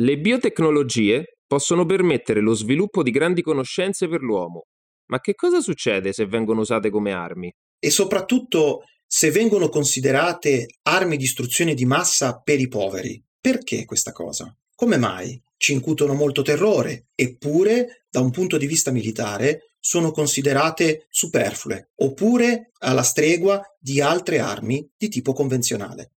Le 0.00 0.16
biotecnologie 0.16 1.38
possono 1.44 1.84
permettere 1.84 2.40
lo 2.40 2.54
sviluppo 2.54 3.02
di 3.02 3.10
grandi 3.10 3.42
conoscenze 3.42 4.06
per 4.06 4.20
l'uomo, 4.20 4.66
ma 5.06 5.18
che 5.18 5.34
cosa 5.34 5.60
succede 5.60 6.12
se 6.12 6.26
vengono 6.26 6.60
usate 6.60 6.88
come 6.88 7.10
armi? 7.10 7.52
E 7.80 7.90
soprattutto 7.90 8.84
se 9.04 9.32
vengono 9.32 9.68
considerate 9.68 10.66
armi 10.82 11.16
di 11.16 11.24
istruzione 11.24 11.74
di 11.74 11.84
massa 11.84 12.38
per 12.38 12.60
i 12.60 12.68
poveri. 12.68 13.20
Perché 13.40 13.84
questa 13.86 14.12
cosa? 14.12 14.56
Come 14.76 14.98
mai? 14.98 15.42
Ci 15.56 15.72
incutono 15.72 16.14
molto 16.14 16.42
terrore, 16.42 17.08
eppure, 17.16 18.04
da 18.08 18.20
un 18.20 18.30
punto 18.30 18.56
di 18.56 18.68
vista 18.68 18.92
militare, 18.92 19.72
sono 19.80 20.12
considerate 20.12 21.08
superflue, 21.10 21.90
oppure 21.96 22.70
alla 22.78 23.02
stregua 23.02 23.60
di 23.80 24.00
altre 24.00 24.38
armi 24.38 24.88
di 24.96 25.08
tipo 25.08 25.32
convenzionale. 25.32 26.12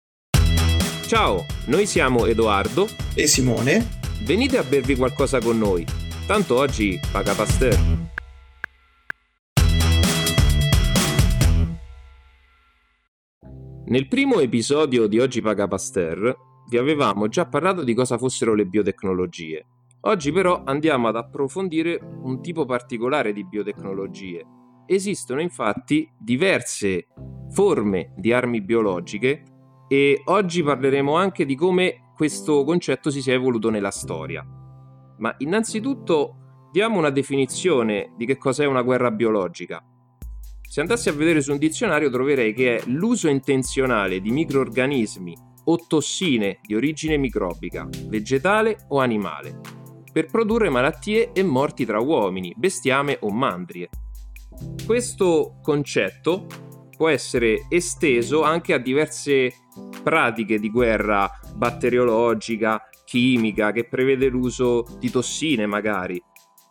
Ciao, 1.09 1.47
noi 1.69 1.87
siamo 1.87 2.27
Edoardo 2.27 2.87
e 3.15 3.27
Simone. 3.27 3.99
Venite 4.27 4.59
a 4.59 4.63
bervi 4.63 4.95
qualcosa 4.95 5.41
con 5.41 5.57
noi. 5.57 5.83
Tanto 6.27 6.59
oggi 6.59 7.01
paga 7.11 7.33
Pasteur. 7.35 7.79
Nel 13.87 14.07
primo 14.07 14.41
episodio 14.41 15.07
di 15.07 15.19
Oggi 15.19 15.41
paga 15.41 15.67
Pasteur 15.67 16.37
vi 16.69 16.77
avevamo 16.77 17.29
già 17.29 17.47
parlato 17.47 17.85
di 17.85 17.95
cosa 17.95 18.19
fossero 18.19 18.53
le 18.53 18.67
biotecnologie. 18.67 19.65
Oggi 20.01 20.31
però 20.31 20.63
andiamo 20.67 21.09
ad 21.09 21.17
approfondire 21.17 21.99
un 22.23 22.43
tipo 22.43 22.67
particolare 22.67 23.33
di 23.33 23.47
biotecnologie. 23.47 24.45
Esistono 24.85 25.41
infatti 25.41 26.07
diverse 26.19 27.07
forme 27.49 28.13
di 28.15 28.31
armi 28.31 28.61
biologiche 28.61 29.57
e 29.89 30.21
oggi 30.27 30.63
parleremo 30.63 31.17
anche 31.17 31.45
di 31.45 31.57
come 31.57 32.13
questo 32.15 32.65
concetto 32.65 33.11
si 33.11 33.23
sia 33.23 33.35
evoluto 33.35 33.71
nella 33.71 33.91
storia. 33.91 34.45
Ma 35.19 35.35
innanzitutto 35.39 36.69
diamo 36.71 36.99
una 36.99 37.11
definizione 37.11 38.13
di 38.17 38.27
che 38.27 38.37
cos'è 38.37 38.67
una 38.67 38.83
guerra 38.83 39.11
biologica. 39.11 39.83
Se 40.69 40.81
andassi 40.81 41.09
a 41.09 41.13
vedere 41.13 41.41
su 41.41 41.53
un 41.53 41.59
dizionario 41.59 42.11
troverei 42.11 42.53
che 42.53 42.77
è 42.77 42.83
l'uso 42.87 43.29
intenzionale 43.29 44.21
di 44.21 44.31
microorganismi 44.31 45.35
o 45.65 45.79
tossine 45.87 46.61
di 46.63 46.75
origine 46.75 47.17
microbica, 47.17 47.89
vegetale 48.07 48.85
o 48.89 48.99
animale, 48.99 49.61
per 50.13 50.27
produrre 50.27 50.69
malattie 50.69 51.33
e 51.33 51.43
morti 51.43 51.87
tra 51.87 52.01
uomini, 52.01 52.55
bestiame 52.57 53.17
o 53.21 53.31
mandrie. 53.31 53.89
Questo 54.85 55.59
concetto 55.63 56.47
può 56.99 57.09
essere 57.09 57.67
esteso 57.69 58.43
anche 58.43 58.75
a 58.75 58.79
diverse 58.79 59.53
pratiche 60.03 60.59
di 60.59 60.69
guerra 60.69 61.31
batteriologica, 61.55 62.83
chimica, 63.05 63.71
che 63.71 63.87
prevede 63.87 64.27
l'uso 64.27 64.85
di 64.99 65.09
tossine 65.09 65.65
magari. 65.67 66.21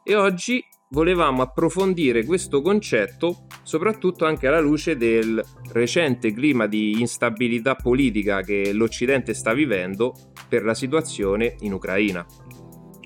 E 0.03 0.15
oggi 0.15 0.61
volevamo 0.89 1.41
approfondire 1.41 2.25
questo 2.25 2.61
concetto 2.61 3.47
soprattutto 3.63 4.25
anche 4.25 4.47
alla 4.47 4.59
luce 4.59 4.95
del 4.97 5.43
recente 5.71 6.31
clima 6.33 6.67
di 6.67 6.99
instabilità 6.99 7.75
politica 7.75 8.41
che 8.41 8.71
l'Occidente 8.73 9.33
sta 9.33 9.53
vivendo 9.53 10.13
per 10.47 10.63
la 10.63 10.73
situazione 10.73 11.55
in 11.61 11.73
Ucraina. 11.73 12.25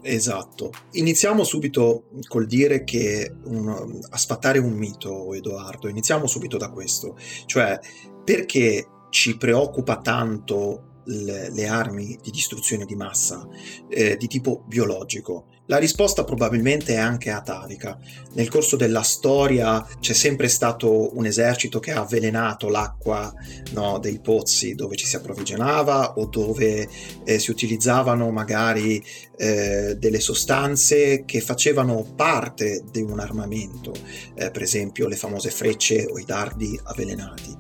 Esatto. 0.04 0.72
Iniziamo 0.94 1.44
subito 1.44 2.06
col 2.28 2.48
dire 2.48 2.84
che 2.84 3.36
un, 3.46 4.00
a 4.10 4.18
sfattare 4.18 4.58
un 4.58 4.74
mito, 4.74 5.34
Edoardo, 5.34 5.88
iniziamo 5.88 6.26
subito 6.26 6.58
da 6.58 6.70
questo, 6.70 7.16
cioè 7.46 7.80
perché 8.24 8.88
ci 9.10 9.38
preoccupa 9.38 9.98
tanto 9.98 11.04
le, 11.06 11.52
le 11.52 11.68
armi 11.68 12.18
di 12.22 12.32
distruzione 12.32 12.86
di 12.86 12.96
massa 12.96 13.48
eh, 13.90 14.18
di 14.18 14.28
tipo 14.28 14.64
biologico? 14.68 15.46
La 15.72 15.78
risposta 15.78 16.26
probabilmente 16.26 16.96
è 16.96 16.98
anche 16.98 17.30
atavica. 17.30 17.98
Nel 18.34 18.50
corso 18.50 18.76
della 18.76 19.04
storia 19.04 19.88
c'è 20.02 20.12
sempre 20.12 20.50
stato 20.50 21.16
un 21.18 21.26
esercito 21.26 21.80
che 21.80 21.94
ha 21.94 22.02
avvelenato 22.02 22.68
l'acqua 22.68 23.34
no, 23.72 23.98
dei 23.98 24.20
pozzi 24.20 24.76
dove 24.76 24.98
ci 24.98 25.06
si 25.06 25.16
approvvigionava 25.16 26.16
o 26.18 26.26
dove 26.26 26.90
eh, 27.24 27.40
si 27.40 27.52
utilizzavano 27.52 28.32
magari 28.32 29.02
eh, 29.38 29.96
delle 29.98 30.20
sostanze 30.20 31.24
che 31.24 31.40
facevano 31.40 32.06
parte 32.18 32.84
di 32.92 33.02
un 33.02 33.22
armamento, 33.22 33.94
eh, 34.36 34.52
per 34.52 34.64
esempio 34.64 35.08
le 35.08 35.16
famose 35.16 35.52
frecce 35.52 36.06
o 36.06 36.20
i 36.20 36.26
dardi 36.26 36.78
avvelenati 36.84 37.56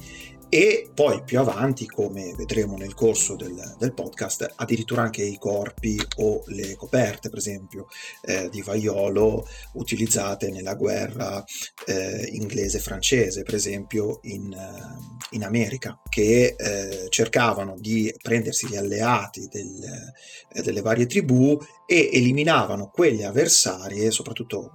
e 0.53 0.91
poi 0.94 1.23
più 1.23 1.39
avanti, 1.39 1.85
come 1.88 2.34
vedremo 2.35 2.75
nel 2.75 2.94
corso 2.94 3.38
del, 3.38 3.56
del 3.79 3.94
podcast, 3.94 4.51
addirittura 4.57 5.01
anche 5.01 5.23
i 5.23 5.38
corpi 5.38 5.97
o 6.17 6.44
le 6.47 6.75
coperte, 6.75 7.29
per 7.29 7.38
esempio, 7.38 7.88
eh, 8.22 8.50
di 8.50 8.62
vaiolo 8.62 9.47
utilizzate 9.75 10.51
nella 10.51 10.75
guerra 10.75 11.41
eh, 11.85 12.28
inglese-francese, 12.34 13.44
per 13.44 13.53
esempio 13.53 14.19
in, 14.23 14.51
eh, 14.51 15.35
in 15.35 15.45
America, 15.45 15.97
che 16.09 16.53
eh, 16.57 17.06
cercavano 17.07 17.75
di 17.79 18.13
prendersi 18.22 18.68
gli 18.68 18.75
alleati 18.75 19.47
del, 19.50 19.81
eh, 20.51 20.62
delle 20.63 20.81
varie 20.81 21.06
tribù 21.06 21.57
e 21.85 22.09
eliminavano 22.12 22.89
quelle 22.94 23.23
avversarie, 23.23 24.12
soprattutto 24.12 24.72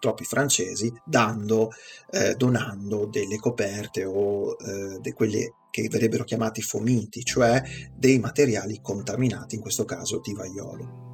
purtroppo 0.00 0.22
i 0.22 0.26
francesi, 0.26 0.90
dando, 1.04 1.70
eh, 2.12 2.34
donando 2.34 3.06
delle 3.06 3.36
coperte 3.36 4.04
o 4.04 4.52
eh, 4.52 4.98
de 5.00 5.12
quelle 5.12 5.54
che 5.70 5.88
verrebbero 5.88 6.24
chiamati 6.24 6.62
fomiti, 6.62 7.24
cioè 7.24 7.62
dei 7.94 8.18
materiali 8.18 8.80
contaminati, 8.82 9.54
in 9.54 9.60
questo 9.60 9.84
caso 9.84 10.20
di 10.20 10.34
vaiolo. 10.34 11.08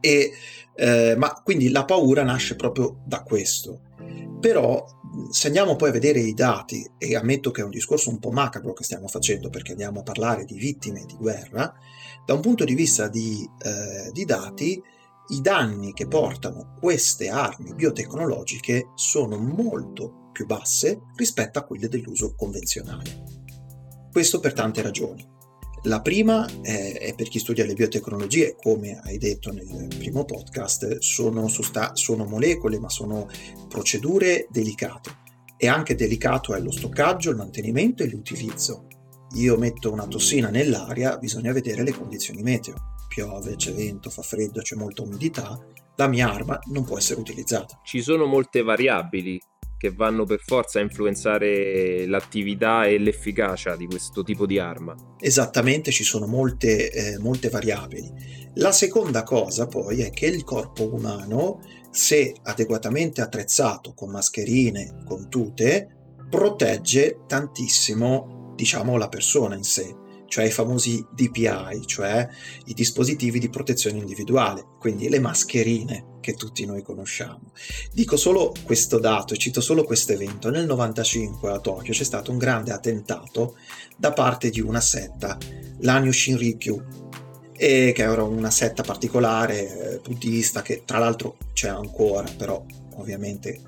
E, 0.00 0.32
eh, 0.74 1.14
ma 1.16 1.32
quindi 1.42 1.70
la 1.70 1.84
paura 1.84 2.22
nasce 2.22 2.56
proprio 2.56 3.02
da 3.06 3.22
questo. 3.22 3.80
Però 4.40 4.84
se 5.30 5.46
andiamo 5.46 5.76
poi 5.76 5.90
a 5.90 5.92
vedere 5.92 6.20
i 6.20 6.34
dati, 6.34 6.90
e 6.98 7.16
ammetto 7.16 7.50
che 7.50 7.60
è 7.60 7.64
un 7.64 7.70
discorso 7.70 8.10
un 8.10 8.18
po' 8.18 8.30
macabro 8.30 8.72
che 8.72 8.84
stiamo 8.84 9.08
facendo 9.08 9.48
perché 9.48 9.72
andiamo 9.72 10.00
a 10.00 10.02
parlare 10.02 10.44
di 10.44 10.56
vittime 10.56 11.04
di 11.06 11.14
guerra, 11.16 11.72
da 12.24 12.34
un 12.34 12.40
punto 12.40 12.64
di 12.64 12.74
vista 12.74 13.08
di, 13.08 13.48
eh, 13.62 14.10
di 14.12 14.24
dati, 14.24 14.82
i 15.28 15.40
danni 15.40 15.94
che 15.94 16.06
portano 16.06 16.76
queste 16.78 17.28
armi 17.28 17.74
biotecnologiche 17.74 18.90
sono 18.94 19.38
molto 19.38 20.28
più 20.32 20.44
basse 20.44 21.00
rispetto 21.16 21.58
a 21.58 21.64
quelle 21.64 21.88
dell'uso 21.88 22.34
convenzionale. 22.34 23.22
Questo 24.12 24.40
per 24.40 24.52
tante 24.52 24.82
ragioni. 24.82 25.26
La 25.84 26.00
prima 26.00 26.46
è, 26.62 27.12
per 27.16 27.28
chi 27.28 27.38
studia 27.38 27.64
le 27.64 27.74
biotecnologie, 27.74 28.56
come 28.56 29.00
hai 29.02 29.18
detto 29.18 29.52
nel 29.52 29.88
primo 29.98 30.24
podcast, 30.24 30.98
sono, 30.98 31.46
sosta- 31.48 31.94
sono 31.94 32.24
molecole, 32.24 32.78
ma 32.78 32.88
sono 32.88 33.28
procedure 33.68 34.46
delicate. 34.50 35.22
E 35.56 35.68
anche 35.68 35.94
delicato 35.94 36.54
è 36.54 36.60
lo 36.60 36.70
stoccaggio, 36.70 37.30
il 37.30 37.36
mantenimento 37.36 38.02
e 38.02 38.08
l'utilizzo. 38.08 38.86
Io 39.36 39.56
metto 39.58 39.92
una 39.92 40.06
tossina 40.06 40.48
nell'aria, 40.48 41.18
bisogna 41.18 41.52
vedere 41.52 41.82
le 41.82 41.92
condizioni 41.92 42.42
meteo 42.42 42.92
piove, 43.14 43.54
c'è 43.54 43.72
vento, 43.72 44.10
fa 44.10 44.22
freddo, 44.22 44.60
c'è 44.60 44.74
molta 44.74 45.02
umidità, 45.02 45.56
la 45.96 46.08
mia 46.08 46.32
arma 46.32 46.58
non 46.72 46.84
può 46.84 46.98
essere 46.98 47.20
utilizzata. 47.20 47.80
Ci 47.84 48.02
sono 48.02 48.26
molte 48.26 48.62
variabili 48.62 49.40
che 49.78 49.92
vanno 49.92 50.24
per 50.24 50.40
forza 50.40 50.78
a 50.78 50.82
influenzare 50.82 52.06
l'attività 52.06 52.86
e 52.86 52.98
l'efficacia 52.98 53.76
di 53.76 53.86
questo 53.86 54.22
tipo 54.24 54.46
di 54.46 54.58
arma. 54.58 54.96
Esattamente, 55.20 55.92
ci 55.92 56.02
sono 56.02 56.26
molte, 56.26 56.90
eh, 56.90 57.18
molte 57.18 57.50
variabili. 57.50 58.10
La 58.54 58.72
seconda 58.72 59.22
cosa 59.22 59.66
poi 59.66 60.00
è 60.00 60.10
che 60.10 60.26
il 60.26 60.42
corpo 60.42 60.92
umano, 60.92 61.60
se 61.90 62.34
adeguatamente 62.42 63.20
attrezzato 63.20 63.92
con 63.94 64.10
mascherine, 64.10 65.02
con 65.04 65.28
tute, 65.28 66.14
protegge 66.28 67.20
tantissimo, 67.28 68.52
diciamo, 68.56 68.96
la 68.96 69.08
persona 69.08 69.54
in 69.54 69.64
sé 69.64 70.02
cioè 70.34 70.46
i 70.46 70.50
famosi 70.50 71.06
DPI, 71.12 71.86
cioè 71.86 72.28
i 72.64 72.74
dispositivi 72.74 73.38
di 73.38 73.48
protezione 73.48 73.98
individuale, 73.98 74.66
quindi 74.80 75.08
le 75.08 75.20
mascherine 75.20 76.16
che 76.18 76.34
tutti 76.34 76.66
noi 76.66 76.82
conosciamo. 76.82 77.52
Dico 77.92 78.16
solo 78.16 78.52
questo 78.64 78.98
dato, 78.98 79.36
cito 79.36 79.60
solo 79.60 79.84
questo 79.84 80.10
evento. 80.10 80.50
Nel 80.50 80.66
95 80.66 81.52
a 81.52 81.60
Tokyo 81.60 81.92
c'è 81.92 82.02
stato 82.02 82.32
un 82.32 82.38
grande 82.38 82.72
attentato 82.72 83.54
da 83.96 84.12
parte 84.12 84.50
di 84.50 84.60
una 84.60 84.80
setta, 84.80 85.38
l'Anyo 85.82 86.10
Shinrikyo, 86.10 87.12
e 87.52 87.92
che 87.94 88.02
era 88.02 88.24
una 88.24 88.50
setta 88.50 88.82
particolare 88.82 89.92
eh, 89.92 90.00
buddista 90.00 90.62
che 90.62 90.82
tra 90.84 90.98
l'altro 90.98 91.36
c'è 91.52 91.68
ancora, 91.68 92.28
però 92.36 92.60
ovviamente 92.96 93.60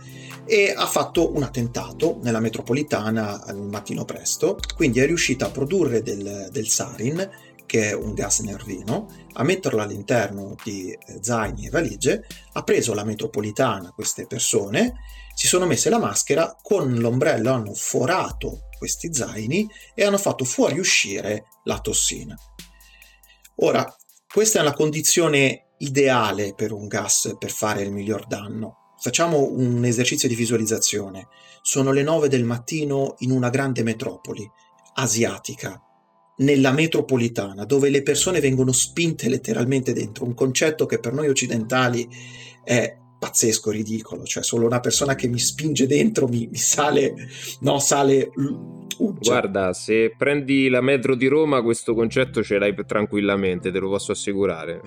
e 0.46 0.72
ha 0.74 0.86
fatto 0.86 1.34
un 1.34 1.42
attentato 1.42 2.18
nella 2.22 2.40
metropolitana 2.40 3.44
al 3.44 3.58
mattino 3.58 4.04
presto, 4.04 4.58
quindi 4.76 5.00
è 5.00 5.06
riuscita 5.06 5.46
a 5.46 5.50
produrre 5.50 6.02
del, 6.02 6.48
del 6.50 6.68
sarin, 6.68 7.28
che 7.66 7.90
è 7.90 7.92
un 7.92 8.14
gas 8.14 8.40
nervino, 8.40 9.08
a 9.34 9.42
metterlo 9.42 9.82
all'interno 9.82 10.54
di 10.62 10.90
eh, 10.92 11.18
zaini 11.20 11.66
e 11.66 11.70
valigie, 11.70 12.24
ha 12.52 12.62
preso 12.62 12.94
la 12.94 13.04
metropolitana 13.04 13.90
queste 13.90 14.26
persone, 14.26 14.94
si 15.34 15.48
sono 15.48 15.66
messe 15.66 15.90
la 15.90 15.98
maschera, 15.98 16.56
con 16.62 16.94
l'ombrello 16.94 17.52
hanno 17.52 17.74
forato 17.74 18.68
questi 18.78 19.12
zaini 19.12 19.68
e 19.94 20.04
hanno 20.04 20.18
fatto 20.18 20.44
fuoriuscire 20.44 21.46
la 21.64 21.80
tossina. 21.80 22.38
Ora, 23.56 23.94
questa 24.32 24.60
è 24.60 24.62
la 24.62 24.72
condizione 24.72 25.72
ideale 25.78 26.54
per 26.54 26.72
un 26.72 26.86
gas 26.86 27.34
per 27.38 27.50
fare 27.50 27.82
il 27.82 27.92
miglior 27.92 28.26
danno. 28.26 28.85
Facciamo 28.98 29.50
un 29.50 29.84
esercizio 29.84 30.28
di 30.28 30.34
visualizzazione. 30.34 31.28
Sono 31.62 31.92
le 31.92 32.02
9 32.02 32.28
del 32.28 32.44
mattino 32.44 33.14
in 33.18 33.30
una 33.30 33.50
grande 33.50 33.82
metropoli 33.82 34.48
asiatica, 34.94 35.80
nella 36.38 36.72
metropolitana, 36.72 37.64
dove 37.64 37.88
le 37.88 38.02
persone 38.02 38.40
vengono 38.40 38.72
spinte 38.72 39.28
letteralmente 39.28 39.92
dentro, 39.92 40.24
un 40.24 40.34
concetto 40.34 40.86
che 40.86 40.98
per 40.98 41.12
noi 41.12 41.28
occidentali 41.28 42.08
è 42.62 42.96
pazzesco, 43.18 43.70
ridicolo, 43.70 44.24
cioè 44.24 44.42
solo 44.42 44.66
una 44.66 44.80
persona 44.80 45.14
che 45.14 45.28
mi 45.28 45.38
spinge 45.38 45.86
dentro 45.86 46.28
mi, 46.28 46.46
mi 46.50 46.58
sale, 46.58 47.14
no, 47.60 47.78
sale 47.78 48.30
Uggia. 48.98 49.30
Guarda, 49.30 49.72
se 49.74 50.14
prendi 50.16 50.68
la 50.68 50.80
metro 50.80 51.14
di 51.14 51.26
Roma, 51.26 51.62
questo 51.62 51.94
concetto 51.94 52.42
ce 52.42 52.58
l'hai 52.58 52.74
tranquillamente, 52.86 53.70
te 53.70 53.78
lo 53.78 53.90
posso 53.90 54.12
assicurare. 54.12 54.80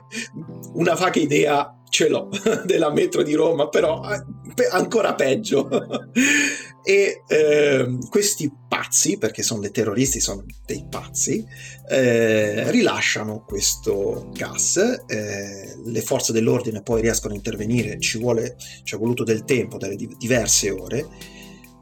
Una 0.74 0.96
vaga 0.96 1.20
idea 1.20 1.79
ce 1.90 2.08
l'ho 2.08 2.30
della 2.66 2.92
metro 2.92 3.24
di 3.24 3.34
Roma, 3.34 3.68
però 3.70 4.02
eh, 4.12 4.24
ancora 4.72 5.16
peggio. 5.16 5.68
e 6.84 7.24
eh, 7.28 7.98
questi 8.10 8.52
pazzi, 8.68 9.18
perché 9.18 9.44
sono 9.44 9.60
dei 9.60 9.72
terroristi, 9.72 10.20
sono 10.20 10.46
dei 10.66 10.86
pazzi, 10.90 11.46
eh, 11.90 12.72
rilasciano 12.72 13.44
questo 13.46 14.30
gas. 14.32 14.78
Eh, 15.08 15.76
le 15.84 16.02
forze 16.02 16.32
dell'ordine 16.32 16.82
poi 16.82 17.02
riescono 17.02 17.34
a 17.34 17.38
intervenire, 17.38 18.00
ci, 18.00 18.18
vuole, 18.18 18.56
ci 18.84 18.96
è 18.96 18.98
voluto 18.98 19.24
del 19.24 19.44
tempo, 19.44 19.78
delle 19.78 19.96
diverse 19.96 20.72
ore 20.72 21.08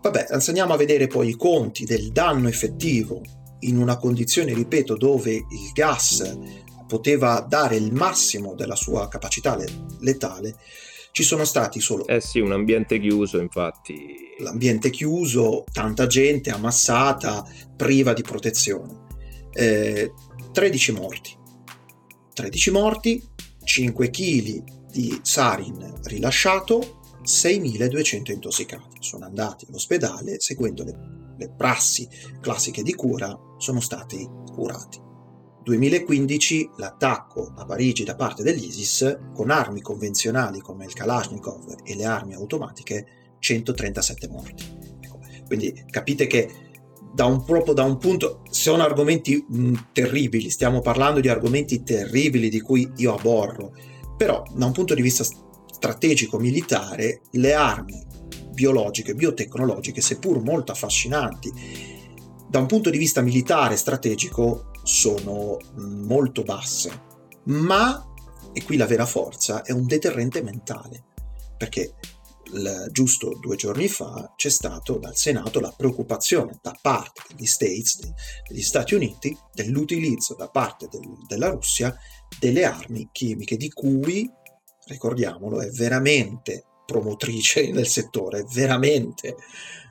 Vabbè, 0.01 0.27
andiamo 0.29 0.73
a 0.73 0.77
vedere 0.77 1.07
poi 1.07 1.29
i 1.29 1.35
conti 1.35 1.83
del 1.83 2.13
danno 2.13 2.47
effettivo 2.47 3.21
in 3.61 3.77
una 3.77 3.97
condizione, 3.97 4.53
ripeto, 4.53 4.95
dove 4.95 5.33
il 5.33 5.71
gas 5.73 6.37
poteva 6.87 7.45
dare 7.47 7.75
il 7.75 7.93
massimo 7.93 8.55
della 8.55 8.75
sua 8.75 9.07
capacità 9.07 9.57
letale, 9.99 10.55
ci 11.17 11.23
sono 11.23 11.45
stati 11.45 11.79
solo... 11.79 12.05
Eh 12.05 12.21
sì, 12.21 12.39
un 12.39 12.51
ambiente 12.51 12.99
chiuso, 12.99 13.39
infatti. 13.39 14.35
L'ambiente 14.37 14.91
chiuso, 14.91 15.63
tanta 15.71 16.05
gente 16.05 16.51
ammassata, 16.51 17.43
priva 17.75 18.13
di 18.13 18.21
protezione. 18.21 19.05
Eh, 19.51 20.13
13 20.51 20.91
morti. 20.91 21.35
13 22.33 22.69
morti, 22.69 23.27
5 23.63 24.09
kg 24.11 24.63
di 24.91 25.19
sarin 25.23 25.99
rilasciato, 26.03 27.01
6.200 27.23 28.31
intossicati. 28.31 28.97
Sono 28.99 29.25
andati 29.25 29.65
all'ospedale 29.67 30.39
seguendo 30.39 30.83
le, 30.83 31.33
le 31.35 31.49
prassi 31.49 32.07
classiche 32.39 32.83
di 32.83 32.93
cura, 32.93 33.35
sono 33.57 33.79
stati 33.79 34.23
curati. 34.53 35.06
2015 35.67 36.69
l'attacco 36.77 37.51
a 37.57 37.65
Parigi 37.65 38.05
da 38.05 38.15
parte 38.15 38.41
dell'ISIS 38.41 39.17
con 39.33 39.49
armi 39.49 39.81
convenzionali 39.81 40.61
come 40.61 40.85
il 40.85 40.93
Kalashnikov 40.93 41.81
e 41.83 41.93
le 41.93 42.05
armi 42.05 42.33
automatiche 42.35 43.35
137 43.39 44.29
morti. 44.29 44.63
Ecco, 45.01 45.19
quindi 45.45 45.83
capite 45.89 46.25
che 46.25 46.49
da 47.13 47.25
un, 47.25 47.43
proprio 47.43 47.73
da 47.73 47.83
un 47.83 47.97
punto 47.97 48.43
sono 48.49 48.83
argomenti 48.83 49.45
mh, 49.45 49.73
terribili, 49.91 50.49
stiamo 50.49 50.79
parlando 50.79 51.19
di 51.19 51.27
argomenti 51.27 51.83
terribili 51.83 52.47
di 52.47 52.61
cui 52.61 52.89
io 52.95 53.15
aborro, 53.15 53.73
però 54.15 54.43
da 54.55 54.67
un 54.67 54.71
punto 54.71 54.93
di 54.93 55.01
vista 55.01 55.25
strategico 55.69 56.39
militare 56.39 57.23
le 57.31 57.53
armi 57.53 58.05
biologiche, 58.53 59.15
biotecnologiche, 59.15 59.99
seppur 59.99 60.41
molto 60.41 60.71
affascinanti, 60.71 61.51
da 62.47 62.59
un 62.59 62.67
punto 62.67 62.89
di 62.89 62.97
vista 62.97 63.19
militare 63.19 63.75
strategico 63.75 64.71
sono 64.87 65.57
molto 65.75 66.43
basse, 66.43 67.03
ma, 67.43 68.05
e 68.53 68.63
qui 68.63 68.77
la 68.77 68.85
vera 68.85 69.05
forza, 69.05 69.61
è 69.63 69.71
un 69.73 69.85
deterrente 69.85 70.41
mentale, 70.41 71.03
perché 71.57 71.95
l- 72.51 72.85
giusto 72.91 73.37
due 73.41 73.57
giorni 73.57 73.89
fa 73.89 74.31
c'è 74.37 74.49
stato 74.49 74.97
dal 74.97 75.17
Senato 75.17 75.59
la 75.59 75.73
preoccupazione 75.75 76.57
da 76.61 76.73
parte 76.81 77.23
degli 77.27 77.45
States, 77.45 77.99
de- 77.99 78.13
degli 78.47 78.61
Stati 78.61 78.95
Uniti, 78.95 79.37
dell'utilizzo 79.53 80.35
da 80.35 80.47
parte 80.49 80.87
del- 80.89 81.25
della 81.27 81.49
Russia 81.49 81.93
delle 82.39 82.63
armi 82.63 83.09
chimiche 83.11 83.57
di 83.57 83.69
cui 83.69 84.29
ricordiamolo, 84.85 85.59
è 85.59 85.69
veramente 85.69 86.63
promotrice 86.85 87.71
nel 87.75 87.87
settore, 87.87 88.45
veramente 88.53 89.35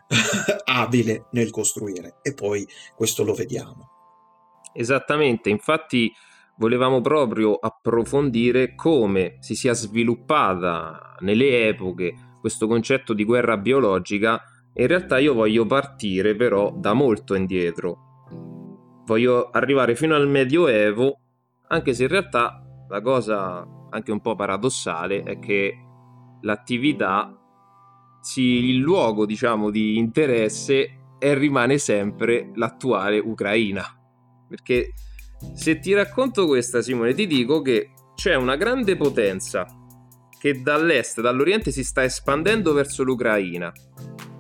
abile 0.65 1.27
nel 1.33 1.51
costruire 1.51 2.17
e 2.23 2.33
poi 2.33 2.67
questo 2.95 3.25
lo 3.25 3.35
vediamo. 3.35 3.91
Esattamente, 4.77 5.51
infatti 5.51 6.13
volevamo 6.59 7.01
proprio 7.01 7.55
approfondire 7.55 8.75
come 8.75 9.37
si 9.41 9.55
sia 9.55 9.73
sviluppata 9.73 11.17
nelle 11.21 11.69
epoche 11.69 12.15
questo 12.41 12.67
concetto 12.67 13.13
di 13.13 13.25
guerra 13.25 13.57
biologica 13.57 14.41
in 14.79 14.87
realtà 14.89 15.19
io 15.19 15.33
voglio 15.33 15.65
partire 15.65 16.37
però 16.37 16.71
da 16.71 16.93
molto 16.93 17.35
indietro. 17.35 19.01
Voglio 19.07 19.49
arrivare 19.51 19.95
fino 19.95 20.15
al 20.15 20.29
Medioevo, 20.29 21.19
anche 21.69 21.95
se 21.95 22.03
in 22.03 22.09
realtà 22.11 22.63
la 22.89 23.01
cosa 23.01 23.67
anche 23.89 24.13
un 24.13 24.21
po' 24.21 24.35
paradossale 24.35 25.23
è 25.23 25.39
che 25.39 25.75
l'attività, 26.43 27.35
sì, 28.21 28.69
il 28.69 28.77
luogo 28.77 29.25
diciamo 29.25 29.71
di 29.71 29.97
interesse 29.97 31.15
e 31.19 31.35
rimane 31.35 31.79
sempre 31.79 32.51
l'attuale 32.55 33.19
Ucraina. 33.19 33.83
Perché 34.49 34.93
se 35.55 35.79
ti 35.79 35.93
racconto 35.93 36.47
questa, 36.47 36.83
Simone, 36.83 37.15
ti 37.15 37.27
dico 37.27 37.63
che 37.63 37.93
c'è 38.15 38.35
una 38.35 38.57
grande 38.57 38.97
potenza 38.97 39.67
che 40.39 40.61
dall'est, 40.63 41.21
dall'oriente 41.21 41.71
si 41.71 41.85
sta 41.85 42.05
espandendo 42.05 42.73
verso 42.73 43.03
l'Ucraina 43.03 43.73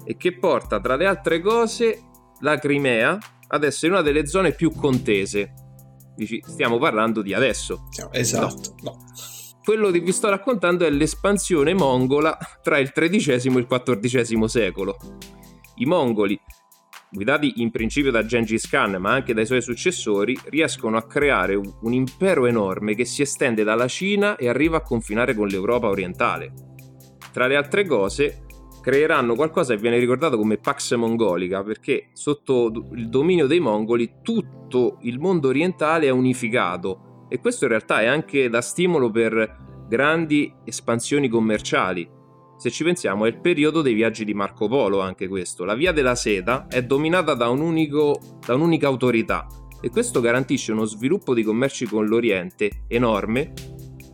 e 0.04 0.16
che 0.16 0.38
porta 0.38 0.80
tra 0.80 0.96
le 0.96 1.06
altre 1.06 1.40
cose 1.40 2.02
la 2.40 2.58
Crimea 2.58 3.18
ad 3.48 3.64
essere 3.64 3.92
una 3.92 4.02
delle 4.02 4.26
zone 4.26 4.52
più 4.52 4.72
contese. 4.72 5.52
Dici, 6.14 6.42
stiamo 6.46 6.78
parlando 6.78 7.22
di 7.22 7.34
adesso. 7.34 7.88
Esatto. 8.12 8.74
No. 8.82 8.90
no 8.90 9.04
quello 9.66 9.90
che 9.90 9.98
vi 9.98 10.12
sto 10.12 10.28
raccontando 10.28 10.86
è 10.86 10.90
l'espansione 10.90 11.74
mongola 11.74 12.38
tra 12.62 12.78
il 12.78 12.92
XIII 12.92 13.52
e 13.52 13.58
il 13.58 13.66
XIV 13.66 14.44
secolo. 14.44 14.96
I 15.78 15.86
mongoli, 15.86 16.40
guidati 17.16 17.54
in 17.56 17.70
principio 17.70 18.10
da 18.10 18.26
Gengis 18.26 18.68
Khan 18.68 18.96
ma 19.00 19.12
anche 19.12 19.32
dai 19.32 19.46
suoi 19.46 19.62
successori, 19.62 20.38
riescono 20.50 20.98
a 20.98 21.06
creare 21.06 21.54
un 21.54 21.92
impero 21.92 22.44
enorme 22.44 22.94
che 22.94 23.06
si 23.06 23.22
estende 23.22 23.64
dalla 23.64 23.88
Cina 23.88 24.36
e 24.36 24.48
arriva 24.48 24.76
a 24.76 24.82
confinare 24.82 25.34
con 25.34 25.48
l'Europa 25.48 25.88
orientale. 25.88 26.52
Tra 27.32 27.46
le 27.46 27.56
altre 27.56 27.86
cose, 27.86 28.44
creeranno 28.82 29.34
qualcosa 29.34 29.74
che 29.74 29.80
viene 29.80 29.98
ricordato 29.98 30.36
come 30.36 30.58
Pax 30.58 30.94
Mongolica, 30.94 31.62
perché 31.62 32.10
sotto 32.12 32.70
il 32.94 33.08
dominio 33.08 33.46
dei 33.46 33.60
mongoli 33.60 34.16
tutto 34.22 34.98
il 35.00 35.18
mondo 35.18 35.48
orientale 35.48 36.06
è 36.06 36.10
unificato 36.10 37.24
e 37.28 37.40
questo 37.40 37.64
in 37.64 37.70
realtà 37.70 38.00
è 38.00 38.06
anche 38.06 38.48
da 38.48 38.60
stimolo 38.60 39.10
per 39.10 39.84
grandi 39.88 40.52
espansioni 40.64 41.28
commerciali. 41.28 42.08
Se 42.56 42.70
ci 42.70 42.84
pensiamo 42.84 43.26
è 43.26 43.28
il 43.28 43.38
periodo 43.38 43.82
dei 43.82 43.94
viaggi 43.94 44.24
di 44.24 44.34
Marco 44.34 44.66
Polo 44.66 45.00
anche 45.00 45.28
questo. 45.28 45.64
La 45.64 45.74
via 45.74 45.92
della 45.92 46.14
seta 46.14 46.66
è 46.68 46.82
dominata 46.82 47.34
da, 47.34 47.48
un 47.48 47.60
unico, 47.60 48.18
da 48.44 48.54
un'unica 48.54 48.86
autorità 48.86 49.46
e 49.80 49.90
questo 49.90 50.20
garantisce 50.20 50.72
uno 50.72 50.84
sviluppo 50.84 51.34
di 51.34 51.42
commerci 51.42 51.86
con 51.86 52.06
l'Oriente 52.06 52.84
enorme 52.88 53.52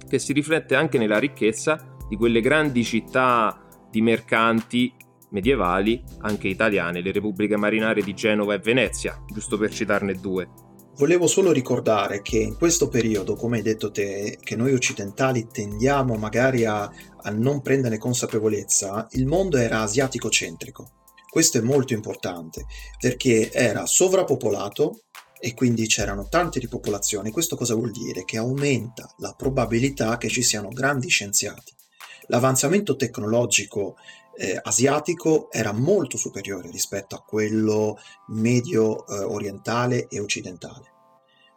che 0.08 0.18
si 0.18 0.32
riflette 0.32 0.74
anche 0.74 0.98
nella 0.98 1.18
ricchezza 1.18 1.96
di 2.08 2.16
quelle 2.16 2.40
grandi 2.40 2.84
città 2.84 3.64
di 3.90 4.02
mercanti 4.02 4.92
medievali, 5.30 6.02
anche 6.20 6.48
italiane, 6.48 7.00
le 7.00 7.12
repubbliche 7.12 7.56
marinare 7.56 8.02
di 8.02 8.12
Genova 8.12 8.54
e 8.54 8.58
Venezia, 8.58 9.22
giusto 9.32 9.56
per 9.56 9.70
citarne 9.70 10.14
due. 10.14 10.48
Volevo 11.02 11.26
solo 11.26 11.50
ricordare 11.50 12.22
che 12.22 12.38
in 12.38 12.56
questo 12.56 12.86
periodo, 12.86 13.34
come 13.34 13.56
hai 13.56 13.64
detto 13.64 13.90
te, 13.90 14.38
che 14.40 14.54
noi 14.54 14.72
occidentali 14.72 15.48
tendiamo 15.50 16.14
magari 16.14 16.64
a, 16.64 16.82
a 16.84 17.30
non 17.30 17.60
prendere 17.60 17.98
consapevolezza, 17.98 19.08
il 19.10 19.26
mondo 19.26 19.56
era 19.56 19.80
asiatico-centrico. 19.80 20.92
Questo 21.28 21.58
è 21.58 21.60
molto 21.60 21.92
importante 21.92 22.66
perché 23.00 23.50
era 23.50 23.84
sovrappopolato 23.84 25.00
e 25.40 25.54
quindi 25.54 25.88
c'erano 25.88 26.28
tante 26.28 26.60
ripopolazioni. 26.60 27.32
Questo 27.32 27.56
cosa 27.56 27.74
vuol 27.74 27.90
dire? 27.90 28.24
Che 28.24 28.38
aumenta 28.38 29.12
la 29.16 29.34
probabilità 29.36 30.16
che 30.18 30.28
ci 30.28 30.42
siano 30.42 30.68
grandi 30.68 31.08
scienziati. 31.08 31.74
L'avanzamento 32.28 32.94
tecnologico 32.94 33.96
eh, 34.36 34.56
asiatico 34.62 35.50
era 35.50 35.72
molto 35.72 36.16
superiore 36.16 36.70
rispetto 36.70 37.16
a 37.16 37.22
quello 37.22 37.98
medio 38.28 39.04
eh, 39.08 39.18
orientale 39.18 40.06
e 40.06 40.20
occidentale. 40.20 40.90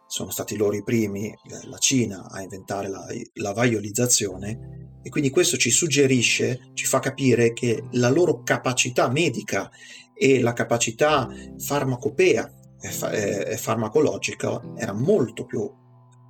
Sono 0.06 0.30
stati 0.30 0.56
loro 0.56 0.76
i 0.76 0.82
primi, 0.82 1.28
eh, 1.28 1.36
la 1.68 1.78
Cina, 1.78 2.28
a 2.30 2.40
inventare 2.42 2.88
la, 2.88 3.04
la 3.34 3.52
vaiolizzazione 3.52 4.98
e 5.02 5.08
quindi 5.08 5.30
questo 5.30 5.56
ci 5.56 5.70
suggerisce, 5.70 6.70
ci 6.74 6.84
fa 6.84 6.98
capire 6.98 7.52
che 7.52 7.84
la 7.92 8.10
loro 8.10 8.42
capacità 8.42 9.08
medica 9.08 9.70
e 10.14 10.40
la 10.40 10.52
capacità 10.52 11.28
farmacopea 11.58 12.50
e, 12.80 12.88
fa- 12.88 13.10
e 13.12 13.56
farmacologica 13.56 14.60
era 14.76 14.92
molto 14.92 15.44
più 15.44 15.70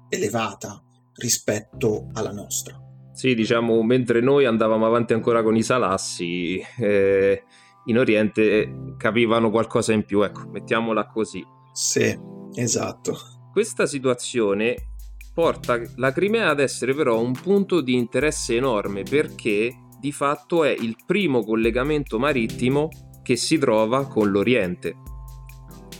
elevata 0.08 0.82
rispetto 1.14 2.08
alla 2.12 2.32
nostra. 2.32 2.78
Sì, 3.12 3.34
diciamo, 3.34 3.82
mentre 3.82 4.20
noi 4.20 4.44
andavamo 4.44 4.84
avanti 4.84 5.14
ancora 5.14 5.42
con 5.42 5.56
i 5.56 5.62
salassi, 5.62 6.62
eh, 6.78 7.44
in 7.86 7.98
Oriente 7.98 8.94
capivano 8.98 9.50
qualcosa 9.50 9.94
in 9.94 10.04
più, 10.04 10.20
ecco, 10.20 10.48
mettiamola 10.48 11.06
così. 11.06 11.42
Sì, 11.72 12.14
esatto. 12.54 13.35
Questa 13.56 13.86
situazione 13.86 14.74
porta 15.32 15.80
la 15.94 16.12
Crimea 16.12 16.50
ad 16.50 16.60
essere 16.60 16.92
però 16.92 17.18
un 17.22 17.32
punto 17.32 17.80
di 17.80 17.94
interesse 17.94 18.54
enorme 18.54 19.02
perché 19.02 19.74
di 19.98 20.12
fatto 20.12 20.62
è 20.62 20.68
il 20.68 20.94
primo 21.06 21.42
collegamento 21.42 22.18
marittimo 22.18 22.90
che 23.22 23.36
si 23.36 23.56
trova 23.56 24.06
con 24.08 24.30
l'Oriente 24.30 24.96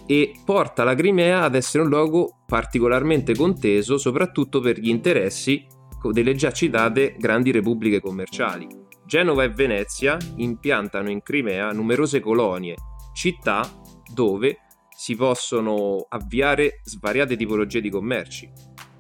e 0.05 0.35
porta 0.45 0.85
la 0.85 0.95
Crimea 0.95 1.45
ad 1.45 1.55
essere 1.55 1.85
un 1.85 1.89
luogo 1.89 2.43
particolarmente 2.45 3.35
conteso 3.35 3.97
soprattutto 3.97 4.61
per 4.61 4.79
gli 4.79 4.91
interessi 4.91 5.67
delle 6.11 6.35
già 6.35 6.53
citate 6.53 7.17
grandi 7.19 7.53
repubbliche 7.53 8.03
commerciali. 8.03 8.67
Genova 9.07 9.45
e 9.45 9.49
Venezia 9.49 10.19
impiantano 10.37 11.09
in 11.09 11.23
Crimea 11.23 11.71
numerose 11.71 12.21
colonie, 12.21 12.75
città 13.15 13.67
dove 14.13 14.59
si 14.97 15.15
possono 15.15 16.07
avviare 16.09 16.81
svariate 16.85 17.37
tipologie 17.37 17.81
di 17.81 17.91
commerci. 17.91 18.51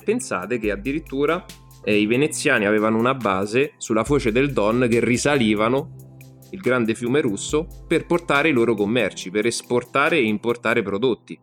Pensate 0.04 0.58
che 0.58 0.70
addirittura 0.70 1.44
eh, 1.82 1.96
i 1.96 2.06
veneziani 2.06 2.66
avevano 2.66 2.98
una 2.98 3.14
base 3.14 3.72
sulla 3.78 4.04
foce 4.04 4.30
del 4.30 4.52
Don 4.52 4.86
che 4.90 5.02
risalivano 5.02 5.94
il 6.50 6.60
grande 6.60 6.94
fiume 6.94 7.20
russo, 7.20 7.66
per 7.86 8.06
portare 8.06 8.50
i 8.50 8.52
loro 8.52 8.74
commerci, 8.74 9.30
per 9.30 9.46
esportare 9.46 10.16
e 10.16 10.24
importare 10.24 10.82
prodotti. 10.82 11.38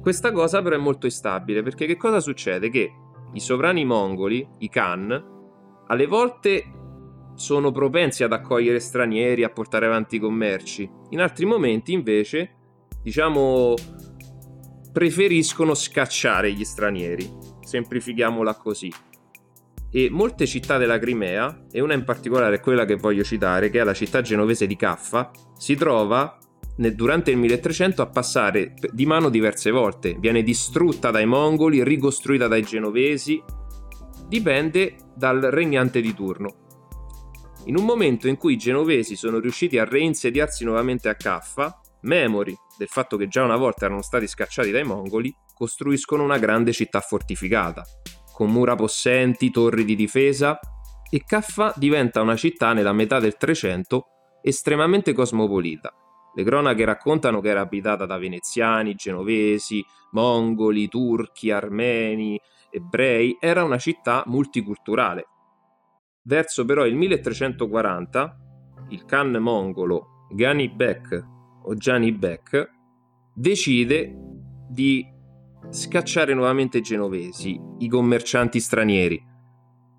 Questa 0.00 0.32
cosa 0.32 0.62
però 0.62 0.76
è 0.76 0.78
molto 0.78 1.06
instabile 1.06 1.62
perché 1.62 1.86
che 1.86 1.96
cosa 1.96 2.20
succede? 2.20 2.70
Che 2.70 2.92
i 3.32 3.40
sovrani 3.40 3.84
mongoli, 3.84 4.46
i 4.58 4.68
Khan, 4.68 5.38
alle 5.86 6.06
volte 6.06 6.64
sono 7.34 7.70
propensi 7.70 8.24
ad 8.24 8.32
accogliere 8.32 8.80
stranieri, 8.80 9.44
a 9.44 9.50
portare 9.50 9.86
avanti 9.86 10.16
i 10.16 10.20
commerci, 10.20 10.90
in 11.10 11.20
altri 11.20 11.44
momenti 11.46 11.92
invece, 11.92 12.56
diciamo, 13.02 13.74
preferiscono 14.92 15.74
scacciare 15.74 16.52
gli 16.52 16.64
stranieri. 16.64 17.30
Semplifichiamola 17.60 18.56
così 18.56 18.92
e 19.92 20.08
molte 20.08 20.46
città 20.46 20.78
della 20.78 20.98
Crimea, 20.98 21.66
e 21.70 21.80
una 21.80 21.94
in 21.94 22.04
particolare 22.04 22.56
è 22.56 22.60
quella 22.60 22.84
che 22.84 22.94
voglio 22.94 23.24
citare, 23.24 23.70
che 23.70 23.80
è 23.80 23.84
la 23.84 23.92
città 23.92 24.20
genovese 24.22 24.66
di 24.66 24.76
Caffa, 24.76 25.30
si 25.56 25.74
trova 25.74 26.38
durante 26.76 27.32
il 27.32 27.36
1300 27.36 28.00
a 28.00 28.06
passare 28.06 28.74
di 28.92 29.04
mano 29.04 29.28
diverse 29.28 29.70
volte. 29.70 30.16
Viene 30.18 30.42
distrutta 30.42 31.10
dai 31.10 31.26
mongoli, 31.26 31.82
ricostruita 31.82 32.46
dai 32.46 32.62
genovesi, 32.62 33.42
dipende 34.28 34.94
dal 35.14 35.40
regnante 35.40 36.00
di 36.00 36.14
turno. 36.14 36.54
In 37.64 37.76
un 37.76 37.84
momento 37.84 38.28
in 38.28 38.36
cui 38.36 38.54
i 38.54 38.58
genovesi 38.58 39.16
sono 39.16 39.40
riusciti 39.40 39.76
a 39.76 39.84
reinsediarsi 39.84 40.64
nuovamente 40.64 41.08
a 41.08 41.16
Caffa, 41.16 41.80
memori 42.02 42.56
del 42.76 42.88
fatto 42.88 43.16
che 43.16 43.28
già 43.28 43.44
una 43.44 43.56
volta 43.56 43.84
erano 43.84 44.02
stati 44.02 44.26
scacciati 44.26 44.70
dai 44.70 44.84
mongoli, 44.84 45.34
costruiscono 45.54 46.22
una 46.22 46.38
grande 46.38 46.72
città 46.72 47.00
fortificata, 47.00 47.84
con 48.32 48.50
mura 48.50 48.74
possenti, 48.74 49.50
torri 49.50 49.84
di 49.84 49.94
difesa, 49.94 50.58
e 51.10 51.24
Caffa 51.26 51.74
diventa 51.76 52.22
una 52.22 52.36
città 52.36 52.72
nella 52.72 52.92
metà 52.92 53.18
del 53.18 53.36
300 53.36 54.06
estremamente 54.42 55.12
cosmopolita. 55.12 55.92
Le 56.34 56.44
cronache 56.44 56.84
raccontano 56.84 57.40
che 57.40 57.48
era 57.48 57.60
abitata 57.60 58.06
da 58.06 58.16
veneziani, 58.16 58.94
genovesi, 58.94 59.84
mongoli, 60.12 60.88
turchi, 60.88 61.50
armeni, 61.50 62.40
ebrei, 62.70 63.36
era 63.40 63.64
una 63.64 63.78
città 63.78 64.22
multiculturale. 64.26 65.26
Verso 66.22 66.64
però 66.64 66.86
il 66.86 66.94
1340, 66.94 68.36
il 68.90 69.04
Khan 69.04 69.32
mongolo 69.40 70.26
Ghani 70.30 70.68
Bek 70.68 71.38
o 71.62 71.74
Gianni 71.74 72.12
Bek 72.12 72.70
decide 73.32 74.14
di 74.68 75.06
scacciare 75.70 76.34
nuovamente 76.34 76.78
i 76.78 76.82
genovesi, 76.82 77.60
i 77.78 77.88
commercianti 77.88 78.60
stranieri. 78.60 79.22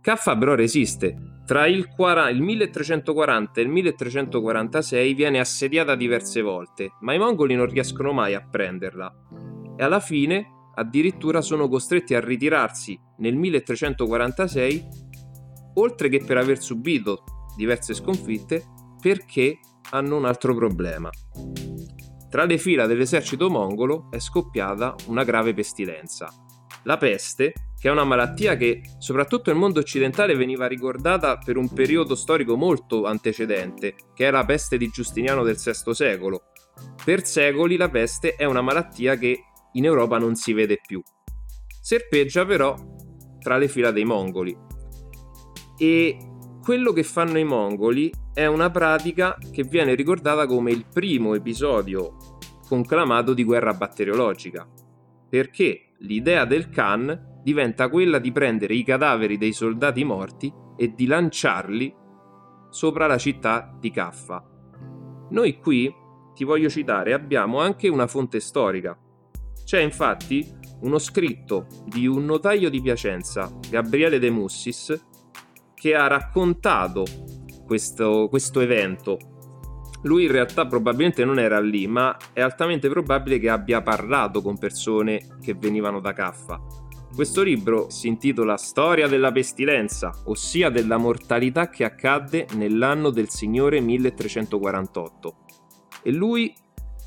Caffa 0.02 0.36
però 0.36 0.56
resiste. 0.56 1.44
Tra 1.46 1.68
il, 1.68 1.88
40, 1.88 2.30
il 2.30 2.42
1340 2.42 3.60
e 3.60 3.64
il 3.64 3.70
1346 3.70 5.14
viene 5.14 5.40
assediata 5.40 5.96
diverse 5.96 6.42
volte, 6.42 6.94
ma 7.02 7.14
i 7.14 7.20
mongoli 7.20 7.56
non 7.56 7.68
riescono 7.68 8.12
mai 8.14 8.34
a 8.34 8.48
prenderla. 8.48 9.14
E 9.76 9.84
alla 9.84 10.00
fine 10.00 10.48
addirittura 10.76 11.42
sono 11.42 11.68
costretti 11.68 12.16
a 12.16 12.22
ritirarsi 12.22 12.98
nel 13.18 13.36
1346, 13.36 14.88
oltre 15.76 16.10
che 16.10 16.24
per 16.26 16.38
aver 16.38 16.62
subito 16.62 17.24
diverse 17.56 17.94
sconfitte, 17.94 18.64
perché 19.00 19.60
hanno 19.90 20.16
un 20.16 20.26
altro 20.26 20.56
problema. 20.56 21.10
Tra 22.30 22.46
le 22.46 22.58
fila 22.58 22.86
dell'esercito 22.86 23.50
mongolo 23.50 24.08
è 24.10 24.20
scoppiata 24.20 24.96
una 25.08 25.26
grave 25.26 25.54
pestilenza. 25.54 26.30
La 26.84 26.98
peste, 26.98 27.54
che 27.78 27.90
è 27.90 27.92
una 27.92 28.06
malattia 28.06 28.56
che 28.56 28.82
soprattutto 29.00 29.52
nel 29.52 29.60
mondo 29.60 29.80
occidentale 29.80 30.36
veniva 30.36 30.66
ricordata 30.66 31.38
per 31.38 31.58
un 31.58 31.68
periodo 31.74 32.16
storico 32.16 32.56
molto 32.56 33.06
antecedente, 33.06 33.96
che 34.14 34.28
è 34.28 34.32
la 34.32 34.46
peste 34.46 34.78
di 34.78 34.88
Giustiniano 34.88 35.44
del 35.44 35.58
VI 35.58 35.94
secolo. 35.94 36.44
Per 37.04 37.26
secoli 37.26 37.76
la 37.76 37.90
peste 37.90 38.36
è 38.36 38.46
una 38.46 38.62
malattia 38.62 39.16
che 39.16 39.44
in 39.74 39.86
Europa 39.86 40.18
non 40.18 40.36
si 40.36 40.54
vede 40.54 40.80
più. 40.86 41.02
Serpeggia 41.82 42.46
però 42.46 42.76
tra 43.40 43.58
le 43.58 43.68
fila 43.68 43.92
dei 43.92 44.06
mongoli. 44.06 44.56
E 45.78 46.18
quello 46.62 46.94
che 46.94 47.04
fanno 47.04 47.40
i 47.40 47.44
mongoli 47.44 48.12
è 48.34 48.46
una 48.46 48.70
pratica 48.70 49.38
che 49.52 49.64
viene 49.64 49.94
ricordata 49.94 50.46
come 50.46 50.72
il 50.72 50.86
primo 50.92 51.34
episodio 51.34 52.16
conclamato 52.68 53.34
di 53.34 53.44
guerra 53.44 53.74
batteriologica, 53.74 54.66
perché 55.30 55.94
l'idea 56.00 56.46
del 56.46 56.70
Khan 56.70 57.40
diventa 57.44 57.90
quella 57.90 58.20
di 58.20 58.32
prendere 58.32 58.76
i 58.76 58.84
cadaveri 58.84 59.38
dei 59.38 59.52
soldati 59.52 60.06
morti 60.06 60.54
e 60.78 60.94
di 60.94 61.06
lanciarli 61.08 61.94
sopra 62.70 63.08
la 63.08 63.18
città 63.18 63.76
di 63.78 63.92
Caffa. 63.92 64.42
Noi 65.32 65.60
qui, 65.60 65.94
ti 66.34 66.46
voglio 66.46 66.70
citare, 66.70 67.12
abbiamo 67.12 67.60
anche 67.60 67.90
una 67.90 68.08
fonte 68.08 68.40
storica. 68.40 68.98
C'è 69.66 69.80
infatti 69.80 70.48
uno 70.82 70.98
scritto 70.98 71.68
di 71.86 72.08
un 72.08 72.24
notaio 72.24 72.70
di 72.70 72.82
Piacenza, 72.82 73.52
Gabriele 73.70 74.20
De 74.20 74.30
Mussis, 74.30 75.08
che 75.74 75.96
ha 75.96 76.08
raccontato 76.08 77.04
questo, 77.72 78.28
questo 78.28 78.60
evento. 78.60 79.18
Lui 80.02 80.26
in 80.26 80.32
realtà 80.32 80.68
probabilmente 80.68 81.24
non 81.24 81.40
era 81.40 81.62
lì, 81.62 81.88
ma 81.88 82.18
è 82.34 82.42
altamente 82.42 82.90
probabile 82.90 83.40
che 83.40 83.48
abbia 83.48 83.82
parlato 83.82 84.42
con 84.42 84.58
persone 84.58 85.38
che 85.42 85.54
venivano 85.54 86.02
da 86.02 86.12
Caffa. 86.12 86.60
Questo 87.16 87.42
libro 87.42 87.90
si 87.90 88.10
intitola 88.10 88.58
Storia 88.58 89.08
della 89.08 89.32
pestilenza, 89.32 90.12
ossia 90.26 90.70
della 90.70 90.98
mortalità 90.98 91.70
che 91.70 91.86
accadde 91.86 92.46
nell'anno 92.56 93.10
del 93.10 93.30
Signore 93.30 93.80
1348. 93.80 95.36
E 96.04 96.12
lui, 96.12 96.54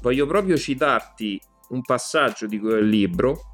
voglio 0.01 0.25
proprio 0.25 0.57
citarti 0.57 1.39
un 1.71 1.83
passaggio 1.83 2.47
di 2.47 2.59
quel 2.59 2.89
libro, 2.89 3.53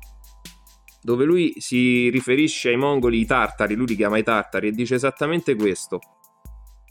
dove 1.02 1.25
lui 1.25 1.55
si 1.57 2.09
riferisce 2.09 2.69
ai 2.69 2.76
mongoli 2.76 3.19
i 3.19 3.26
tartari, 3.26 3.75
lui 3.75 3.87
li 3.88 3.97
chiama 3.97 4.19
i 4.19 4.23
tartari 4.23 4.69
e 4.69 4.71
dice 4.71 4.95
esattamente 4.95 5.57
questo. 5.57 5.99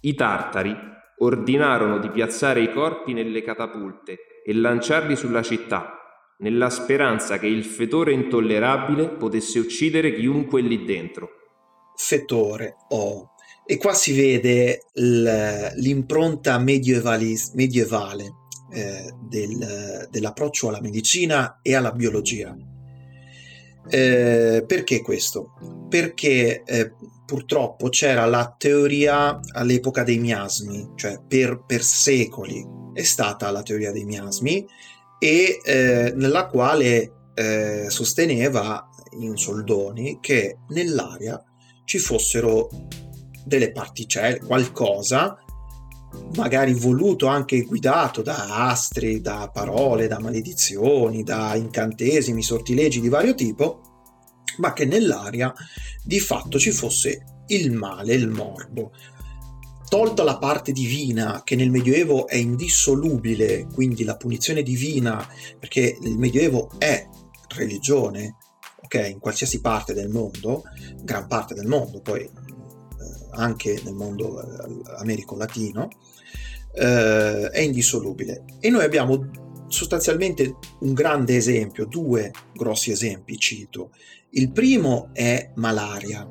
I 0.02 0.14
tartari 0.14 0.74
ordinarono 1.20 1.98
di 2.00 2.10
piazzare 2.10 2.62
i 2.62 2.72
corpi 2.72 3.14
nelle 3.14 3.42
catapulte 3.42 4.18
e 4.46 4.54
lanciarli 4.54 5.16
sulla 5.18 5.42
città, 5.42 5.96
nella 6.40 6.70
speranza 6.70 7.38
che 7.38 7.48
il 7.48 7.66
fetore 7.66 8.14
intollerabile 8.14 9.10
potesse 9.10 9.60
uccidere 9.60 10.16
chiunque 10.16 10.62
lì 10.62 10.86
dentro. 10.86 11.30
Fetore, 11.96 12.76
oh. 12.90 13.32
E 13.66 13.78
qua 13.78 13.94
si 13.94 14.16
vede 14.16 14.84
l'impronta 14.94 16.58
medievale 16.58 17.26
eh, 18.72 19.14
del, 19.28 20.08
dell'approccio 20.10 20.70
alla 20.70 20.82
medicina 20.82 21.60
e 21.62 21.76
alla 21.76 21.92
biologia. 21.92 22.56
Eh, 23.90 24.64
perché 24.66 25.02
questo? 25.02 25.54
Perché 25.90 26.64
eh, 26.64 26.94
purtroppo 27.30 27.90
c'era 27.90 28.26
la 28.26 28.56
teoria 28.58 29.40
all'epoca 29.52 30.02
dei 30.02 30.18
miasmi, 30.18 30.94
cioè 30.96 31.22
per, 31.28 31.64
per 31.64 31.84
secoli 31.84 32.66
è 32.92 33.04
stata 33.04 33.52
la 33.52 33.62
teoria 33.62 33.92
dei 33.92 34.04
miasmi 34.04 34.66
e 35.20 35.60
eh, 35.64 36.12
nella 36.16 36.48
quale 36.48 37.28
eh, 37.36 37.86
sosteneva 37.88 38.90
in 39.20 39.38
soldoni 39.38 40.18
che 40.20 40.58
nell'aria 40.70 41.40
ci 41.86 42.00
fossero 42.00 42.68
delle 43.46 43.72
particelle, 43.72 44.40
qualcosa 44.40 45.38
magari 46.36 46.74
voluto 46.74 47.28
anche 47.28 47.62
guidato 47.62 48.24
da 48.24 48.70
astri, 48.70 49.22
da 49.22 49.52
parole, 49.54 50.08
da 50.08 50.20
maledizioni, 50.20 51.22
da 51.22 51.54
incantesimi, 51.54 52.42
sortilegi 52.42 53.00
di 53.00 53.10
vario 53.10 53.36
tipo, 53.36 53.89
ma 54.60 54.74
che 54.74 54.86
nell'aria 54.86 55.54
di 56.04 56.20
fatto 56.20 56.60
ci 56.60 56.72
fosse 56.72 57.44
il 57.48 57.72
male, 57.72 58.14
il 58.14 58.28
morbo. 58.28 58.92
Tolta 59.88 60.24
la 60.24 60.38
parte 60.38 60.72
divina 60.72 61.42
che 61.44 61.56
nel 61.56 61.72
Medioevo 61.72 62.28
è 62.28 62.36
indissolubile, 62.36 63.66
quindi 63.74 64.04
la 64.04 64.18
punizione 64.18 64.62
divina, 64.62 65.28
perché 65.58 65.98
il 66.00 66.18
Medioevo 66.18 66.70
è 66.78 67.08
religione, 67.56 68.36
ok, 68.84 69.08
in 69.10 69.20
qualsiasi 69.20 69.62
parte 69.62 69.94
del 69.94 70.10
mondo, 70.10 70.64
gran 71.02 71.28
parte 71.28 71.56
del 71.56 71.66
mondo, 71.66 72.02
poi 72.02 72.22
eh, 72.22 72.30
anche 73.32 73.82
nel 73.84 73.96
mondo 73.96 74.40
eh, 74.40 74.82
americo-latino, 75.00 75.88
eh, 76.74 77.50
è 77.50 77.60
indissolubile. 77.60 78.46
E 78.60 78.70
noi 78.70 78.84
abbiamo 78.84 79.48
sostanzialmente 79.70 80.56
un 80.82 80.94
grande 80.94 81.36
esempio, 81.36 81.86
due 81.86 82.32
grossi 82.54 82.92
esempi 82.92 83.38
cito. 83.38 83.92
Il 84.32 84.52
primo 84.52 85.10
è 85.14 85.52
malaria, 85.56 86.28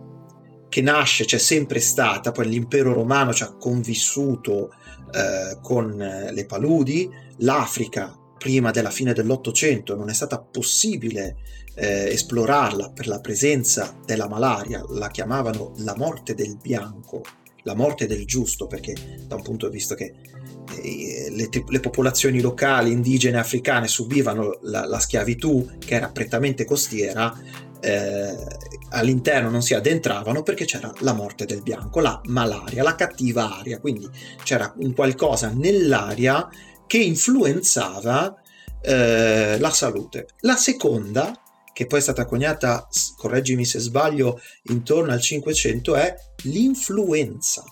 che 0.69 0.81
nasce, 0.83 1.25
c'è 1.25 1.39
sempre 1.39 1.81
stata, 1.81 2.31
poi 2.31 2.49
l'impero 2.49 2.93
romano 2.93 3.33
ci 3.33 3.43
ha 3.43 3.57
convissuto 3.57 4.71
eh, 5.13 5.59
con 5.61 5.97
le 5.97 6.47
paludi, 6.47 7.11
l'Africa 7.39 8.17
prima 8.39 8.71
della 8.71 8.91
fine 8.91 9.13
dell'Ottocento 9.13 9.97
non 9.97 10.11
è 10.11 10.15
stata 10.15 10.39
possibile 10.41 11.39
eh, 11.75 12.11
esplorarla 12.13 12.93
per 12.93 13.09
la 13.09 13.19
presenza 13.19 13.99
della 14.05 14.29
malaria, 14.29 14.85
la 14.91 15.09
chiamavano 15.09 15.73
la 15.79 15.97
morte 15.97 16.35
del 16.35 16.57
bianco, 16.57 17.23
la 17.63 17.75
morte 17.75 18.07
del 18.07 18.25
giusto, 18.25 18.69
perché 18.69 18.95
da 19.27 19.35
un 19.35 19.43
punto 19.43 19.69
di 19.69 19.77
vista 19.77 19.97
che 19.97 20.05
eh, 20.05 20.38
le, 20.83 21.49
le, 21.67 21.81
popolazioni 21.81 22.41
locali 22.41 22.93
indigene 22.93 23.39
africane 23.39 23.89
subivano 23.89 24.59
la, 24.63 24.87
la 24.87 24.99
schiavitù 24.99 25.79
che 25.79 25.95
era 25.95 26.09
prettamente 26.09 26.65
costiera, 26.65 27.35
eh, 27.81 28.35
all'interno 28.91 29.51
non 29.51 29.63
si 29.63 29.75
addentravano 29.75 30.43
perché 30.43 30.65
c'era 30.65 30.93
la 31.01 31.13
morte 31.13 31.45
del 31.45 31.63
bianco, 31.63 32.01
la 32.01 32.21
malaria, 32.25 32.83
la 32.83 32.95
cattiva 32.95 33.59
aria, 33.59 33.79
quindi 33.79 34.09
c'era 34.43 34.73
un 34.79 34.95
qualcosa 34.95 35.51
nell'aria 35.55 36.49
che 36.87 36.99
influenzava 36.99 38.35
eh, 38.81 39.59
la 39.59 39.71
salute. 39.71 40.29
La 40.41 40.57
seconda, 40.57 41.33
che 41.73 41.87
poi 41.87 41.99
è 41.99 42.03
stata 42.03 42.25
coniata, 42.25 42.89
correggimi 43.17 43.65
se 43.65 43.79
sbaglio, 43.79 44.41
intorno 44.65 45.13
al 45.13 45.21
500, 45.21 45.95
è 45.95 46.15
l'influenza. 46.45 47.65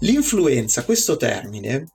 L'influenza, 0.00 0.84
questo 0.84 1.16
termine, 1.16 1.86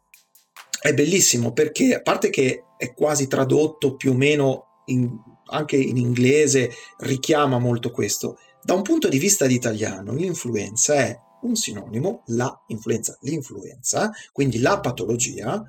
è 0.82 0.94
bellissimo 0.94 1.54
perché, 1.54 1.94
a 1.94 2.02
parte 2.02 2.30
che 2.30 2.64
è 2.78 2.94
quasi 2.94 3.28
tradotto 3.28 3.96
più 3.96 4.12
o 4.12 4.16
meno 4.16 4.84
in, 4.86 5.16
anche 5.52 5.78
in 5.78 5.98
inglese, 5.98 6.72
richiama 7.00 7.60
molto 7.60 7.92
questo, 7.92 8.38
da 8.64 8.74
un 8.74 8.82
punto 8.82 9.08
di 9.08 9.20
vista 9.20 9.46
di 9.46 9.56
italiano, 9.56 10.14
l'influenza 10.14 10.96
è 10.96 11.18
un 11.42 11.56
sinonimo, 11.56 12.24
la 12.28 12.64
influenza, 12.68 13.18
l'influenza, 13.22 14.12
quindi 14.32 14.60
la 14.60 14.80
patologia, 14.80 15.64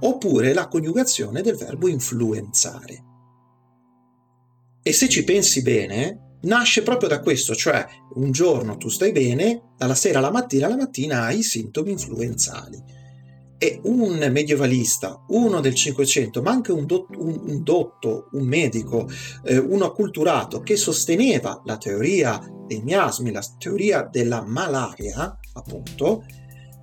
oppure 0.00 0.52
la 0.52 0.68
coniugazione 0.68 1.42
del 1.42 1.56
verbo 1.56 1.88
influenzare. 1.88 3.04
E 4.82 4.92
se 4.92 5.08
ci 5.08 5.22
pensi 5.22 5.62
bene, 5.62 6.31
nasce 6.42 6.82
proprio 6.82 7.08
da 7.08 7.20
questo, 7.20 7.54
cioè 7.54 7.84
un 8.14 8.30
giorno 8.32 8.76
tu 8.76 8.88
stai 8.88 9.12
bene, 9.12 9.72
dalla 9.76 9.94
sera 9.94 10.18
alla 10.18 10.30
mattina, 10.30 10.66
alla 10.66 10.76
mattina 10.76 11.24
hai 11.24 11.42
sintomi 11.42 11.90
influenzali. 11.92 13.00
E 13.58 13.78
un 13.84 14.18
medievalista, 14.32 15.22
uno 15.28 15.60
del 15.60 15.74
Cinquecento, 15.74 16.42
ma 16.42 16.50
anche 16.50 16.72
un, 16.72 16.84
dotto, 16.84 17.16
un, 17.16 17.40
un, 17.46 17.62
dotto, 17.62 18.28
un 18.32 18.44
medico, 18.44 19.08
eh, 19.44 19.56
uno 19.56 19.84
acculturato 19.84 20.62
che 20.62 20.76
sosteneva 20.76 21.62
la 21.64 21.76
teoria 21.76 22.40
dei 22.66 22.82
miasmi, 22.82 23.30
la 23.30 23.44
teoria 23.58 24.08
della 24.10 24.42
malaria, 24.44 25.38
appunto, 25.52 26.24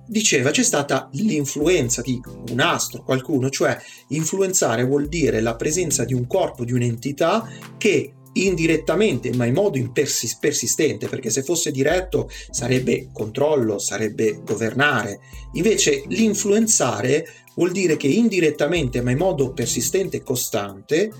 diceva 0.06 0.50
c'è 0.50 0.64
stata 0.64 1.08
l'influenza 1.12 2.00
di 2.00 2.20
un 2.50 2.60
astro, 2.60 3.04
qualcuno, 3.04 3.50
cioè 3.50 3.78
influenzare 4.08 4.82
vuol 4.84 5.06
dire 5.06 5.40
la 5.40 5.54
presenza 5.54 6.04
di 6.04 6.14
un 6.14 6.26
corpo, 6.26 6.64
di 6.64 6.72
un'entità 6.72 7.46
che 7.78 8.14
indirettamente 8.32 9.34
ma 9.34 9.44
in 9.44 9.54
modo 9.54 9.78
persistente 9.92 11.08
perché 11.08 11.30
se 11.30 11.42
fosse 11.42 11.70
diretto 11.70 12.30
sarebbe 12.50 13.08
controllo, 13.12 13.78
sarebbe 13.78 14.40
governare. 14.44 15.20
Invece 15.54 16.04
l'influenzare 16.08 17.26
vuol 17.54 17.72
dire 17.72 17.96
che 17.96 18.06
indirettamente 18.06 19.00
ma 19.02 19.10
in 19.10 19.18
modo 19.18 19.52
persistente 19.52 20.18
e 20.18 20.22
costante 20.22 21.10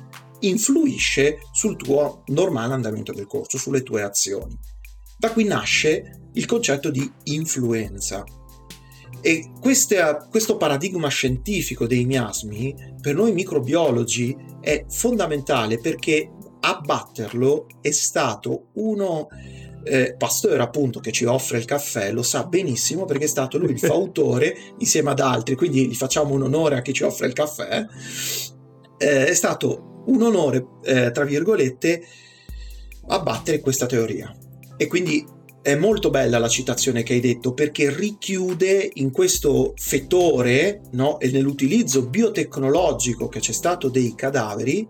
influisce 0.41 1.39
sul 1.53 1.77
tuo 1.77 2.23
normale 2.27 2.75
andamento 2.75 3.13
del 3.13 3.27
corso, 3.27 3.59
sulle 3.59 3.83
tue 3.83 4.03
azioni. 4.03 4.57
Da 5.19 5.33
qui 5.33 5.45
nasce 5.45 6.29
il 6.35 6.47
concetto 6.47 6.91
di 6.91 7.11
influenza. 7.25 8.25
E 9.21 9.51
queste, 9.61 9.99
questo 10.31 10.57
paradigma 10.57 11.09
scientifico 11.09 11.87
dei 11.87 12.07
miasmi 12.07 12.75
per 13.03 13.15
noi 13.15 13.33
microbiologi 13.33 14.35
è 14.61 14.85
fondamentale 14.89 15.79
perché 15.79 16.31
abbatterlo 16.61 17.67
è 17.81 17.91
stato 17.91 18.69
uno 18.75 19.29
eh, 19.83 20.15
Pasteur 20.17 20.61
appunto 20.61 21.01
che 21.01 21.11
ci 21.11 21.25
offre 21.25 21.59
il 21.59 21.65
caffè 21.65 22.13
lo 22.13 22.23
sa 22.23 22.45
benissimo 22.45 23.07
perché 23.07 23.25
è 23.25 23.29
stato 23.29 23.59
lui 23.59 23.73
il 23.73 23.79
fautore 23.81 24.55
insieme 24.79 25.11
ad 25.11 25.21
altri 25.21 25.57
quindi 25.57 25.87
gli 25.89 25.95
facciamo 25.95 26.35
un 26.35 26.43
onore 26.43 26.77
a 26.77 26.83
chi 26.83 26.93
ci 26.93 27.03
offre 27.03 27.27
il 27.27 27.33
caffè. 27.33 27.85
Eh, 28.99 29.27
è 29.27 29.35
stato 29.35 30.03
un 30.07 30.23
onore 30.23 30.67
eh, 30.83 31.11
tra 31.11 31.25
virgolette 31.25 32.03
abbattere 33.09 33.61
questa 33.61 33.87
teoria. 33.87 34.35
E 34.77 34.87
quindi 34.87 35.27
è 35.63 35.75
molto 35.75 36.09
bella 36.09 36.39
la 36.39 36.49
citazione 36.49 37.03
che 37.03 37.13
hai 37.13 37.21
detto 37.21 37.53
perché 37.53 37.95
richiude 37.95 38.91
in 38.95 39.11
questo 39.11 39.75
fettore 39.77 40.81
no, 40.93 41.21
e 41.21 41.31
nell'utilizzo 41.31 42.09
biotecnologico 42.09 43.29
che 43.29 43.41
c'è 43.41 43.53
stato 43.53 43.89
dei 43.89 44.15
cadaveri, 44.15 44.89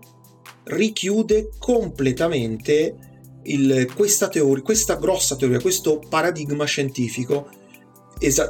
richiude 0.63 1.49
completamente 1.57 2.95
il, 3.43 3.91
questa, 3.95 4.27
teoria, 4.27 4.63
questa 4.63 4.95
grossa 4.95 5.35
teoria, 5.35 5.59
questo 5.59 5.99
paradigma 5.99 6.65
scientifico 6.65 7.49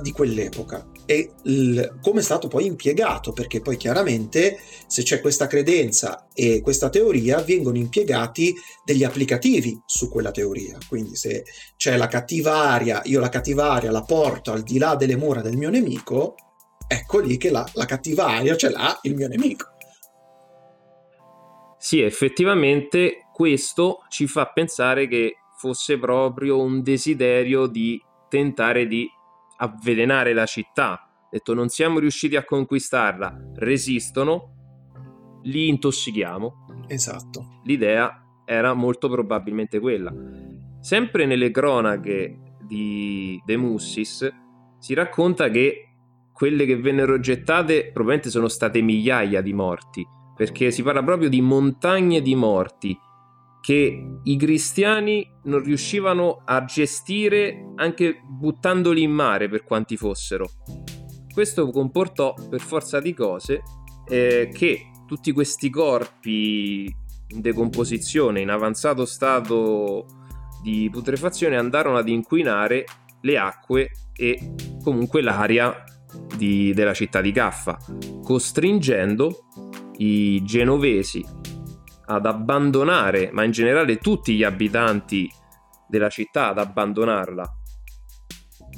di 0.02 0.12
quell'epoca 0.12 0.92
e 1.06 1.32
il, 1.44 1.98
come 2.02 2.20
è 2.20 2.24
stato 2.24 2.48
poi 2.48 2.66
impiegato, 2.66 3.32
perché 3.32 3.62
poi 3.62 3.78
chiaramente 3.78 4.58
se 4.88 5.04
c'è 5.04 5.22
questa 5.22 5.48
credenza 5.48 6.28
e 6.34 6.62
questa 6.62 6.90
teoria 6.90 7.42
vengono 7.42 7.78
impiegati 7.78 8.54
degli 8.84 9.04
applicativi 9.04 9.80
su 9.86 10.10
quella 10.10 10.32
teoria. 10.32 10.78
Quindi 10.88 11.16
se 11.16 11.44
c'è 11.78 11.96
la 11.98 12.08
cattiva 12.08 12.70
aria, 12.70 13.02
io 13.06 13.20
la 13.20 13.30
cattiva 13.30 13.72
aria 13.72 13.92
la 13.92 14.04
porto 14.04 14.52
al 14.52 14.64
di 14.64 14.78
là 14.78 14.96
delle 14.96 15.16
mura 15.16 15.42
del 15.42 15.58
mio 15.58 15.70
nemico, 15.70 16.36
ecco 16.88 17.20
lì 17.20 17.38
che 17.38 17.50
la, 17.50 17.66
la 17.74 17.86
cattiva 17.86 18.28
aria 18.28 18.56
ce 18.56 18.70
l'ha 18.70 19.00
il 19.04 19.16
mio 19.16 19.28
nemico. 19.28 19.66
Sì, 21.82 22.00
effettivamente 22.00 23.26
questo 23.34 24.06
ci 24.08 24.28
fa 24.28 24.46
pensare 24.46 25.08
che 25.08 25.38
fosse 25.58 25.98
proprio 25.98 26.62
un 26.62 26.84
desiderio 26.84 27.66
di 27.66 28.00
tentare 28.30 28.86
di 28.86 29.10
avvelenare 29.58 30.34
la 30.34 30.46
città. 30.46 31.10
Detto, 31.28 31.56
non 31.56 31.70
siamo 31.70 31.98
riusciti 31.98 32.36
a 32.36 32.46
conquistarla, 32.46 33.54
resistono, 33.56 35.40
li 35.42 35.70
intossichiamo. 35.70 36.86
Esatto. 36.86 37.62
L'idea 37.64 38.28
era 38.46 38.76
molto 38.76 39.10
probabilmente 39.10 39.80
quella. 39.80 40.14
Sempre 40.82 41.26
nelle 41.26 41.50
cronache 41.50 42.58
di 42.62 43.42
De 43.44 43.58
Mussis 43.58 44.32
si 44.78 44.94
racconta 44.94 45.50
che 45.50 45.96
quelle 46.32 46.68
che 46.68 46.78
vennero 46.78 47.20
gettate 47.20 47.86
probabilmente 47.86 48.30
sono 48.30 48.48
state 48.50 48.82
migliaia 48.82 49.42
di 49.42 49.54
morti, 49.54 50.06
perché 50.36 50.72
si 50.72 50.84
parla 50.84 51.04
proprio 51.04 51.30
di 51.30 51.42
montagne 51.42 52.22
di 52.22 52.36
morti 52.36 52.98
che 53.62 54.20
i 54.24 54.38
cristiani 54.38 55.30
non 55.44 55.64
riuscivano 55.64 56.42
a 56.44 56.66
gestire 56.66 57.72
anche 57.76 58.22
buttandoli 58.28 59.04
in 59.04 59.12
mare 59.12 59.48
per 59.50 59.64
quanti 59.64 59.96
fossero. 59.96 60.50
Questo 61.32 61.70
comportò 61.70 62.34
per 62.50 62.60
forza 62.60 63.00
di 63.00 63.14
cose 63.14 63.62
eh, 64.08 64.50
che 64.52 64.92
tutti 65.06 65.32
questi 65.32 65.70
corpi 65.70 66.94
in 67.28 67.42
decomposizione, 67.42 68.42
in 68.42 68.50
avanzato 68.50 69.06
stato 69.06 70.06
di 70.64 70.90
putrefazione, 70.92 71.56
andarono 71.56 71.98
ad 71.98 72.10
inquinare 72.10 72.86
le 73.22 73.38
acque 73.38 73.92
e 74.14 74.54
comunque 74.84 75.22
l'aria 75.22 75.84
di, 76.36 76.74
della 76.74 76.94
città 76.94 77.22
di 77.22 77.32
Caffa, 77.32 77.78
costringendo 78.24 79.48
i 79.98 80.44
genovesi 80.44 81.26
ad 82.06 82.26
abbandonare, 82.26 83.30
ma 83.32 83.44
in 83.44 83.52
generale 83.52 83.98
tutti 83.98 84.36
gli 84.36 84.44
abitanti 84.44 85.30
della 85.88 86.10
città 86.10 86.50
ad 86.50 86.58
abbandonarla. 86.58 87.56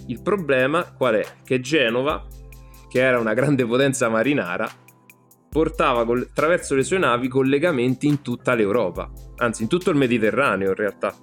Il 0.08 0.22
problema 0.22 0.84
qual 0.94 1.16
è? 1.16 1.26
Che 1.44 1.60
Genova, 1.60 2.28
che 2.90 3.00
era 3.00 3.20
una 3.20 3.34
grande 3.34 3.66
potenza 3.66 4.10
marinara, 4.10 4.70
portava 5.50 6.04
col- 6.06 6.28
attraverso 6.30 6.76
le 6.76 6.84
sue 6.84 6.98
navi 6.98 7.28
collegamenti 7.28 8.08
in 8.08 8.22
tutta 8.22 8.56
l'Europa, 8.56 9.12
anzi 9.38 9.64
in 9.64 9.70
tutto 9.70 9.92
il 9.92 9.98
Mediterraneo 9.98 10.70
in 10.70 10.76
realtà. 10.76 11.16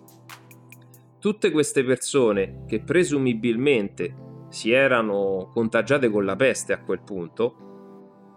Tutte 1.18 1.50
queste 1.50 1.84
persone 1.84 2.64
che 2.66 2.80
presumibilmente 2.80 4.14
si 4.48 4.70
erano 4.72 5.50
contagiate 5.52 6.08
con 6.10 6.24
la 6.24 6.36
peste 6.36 6.72
a 6.72 6.82
quel 6.82 7.02
punto, 7.02 7.69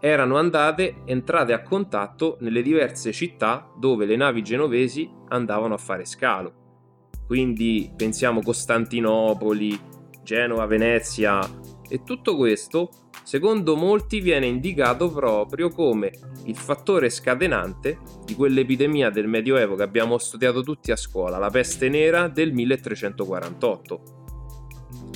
erano 0.05 0.35
andate, 0.35 0.95
entrate 1.05 1.53
a 1.53 1.61
contatto 1.61 2.35
nelle 2.41 2.61
diverse 2.61 3.13
città 3.13 3.71
dove 3.77 4.05
le 4.05 4.17
navi 4.17 4.41
genovesi 4.41 5.09
andavano 5.29 5.75
a 5.75 5.77
fare 5.77 6.03
scalo. 6.03 6.53
Quindi 7.25 7.89
pensiamo 7.95 8.41
Costantinopoli, 8.41 9.79
Genova, 10.21 10.65
Venezia 10.65 11.39
e 11.87 12.03
tutto 12.03 12.35
questo, 12.35 12.89
secondo 13.23 13.77
molti, 13.77 14.19
viene 14.19 14.45
indicato 14.45 15.09
proprio 15.09 15.69
come 15.69 16.11
il 16.47 16.57
fattore 16.57 17.09
scatenante 17.09 17.99
di 18.25 18.35
quell'epidemia 18.35 19.09
del 19.09 19.29
Medioevo 19.29 19.75
che 19.75 19.83
abbiamo 19.83 20.17
studiato 20.17 20.63
tutti 20.63 20.91
a 20.91 20.97
scuola, 20.97 21.37
la 21.37 21.49
peste 21.49 21.87
nera 21.87 22.27
del 22.27 22.51
1348. 22.51 24.01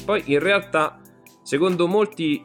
Poi 0.06 0.24
in 0.28 0.40
realtà, 0.40 1.02
secondo 1.44 1.88
molti, 1.88 2.42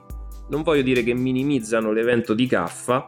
non 0.53 0.62
voglio 0.62 0.83
dire 0.83 1.03
che 1.03 1.15
minimizzano 1.15 1.93
l'evento 1.93 2.35
di 2.35 2.47
Caffa, 2.47 3.07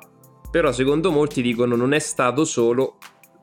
però 0.50 0.72
secondo 0.72 1.11
molti 1.11 1.42
dicono 1.42 1.76
non 1.76 1.92
è 1.92 1.98
stato 1.98 2.46
solo 2.46 2.96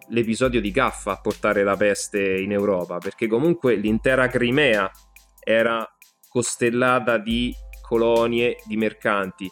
l'episodio 0.09 0.59
di 0.59 0.71
Caffa 0.71 1.11
a 1.11 1.21
portare 1.21 1.63
la 1.63 1.77
peste 1.77 2.19
in 2.19 2.51
Europa, 2.51 2.97
perché 2.97 3.27
comunque 3.27 3.75
l'intera 3.75 4.27
Crimea 4.27 4.91
era 5.43 5.87
costellata 6.27 7.19
di 7.19 7.53
colonie, 7.79 8.57
di 8.65 8.75
mercanti. 8.75 9.47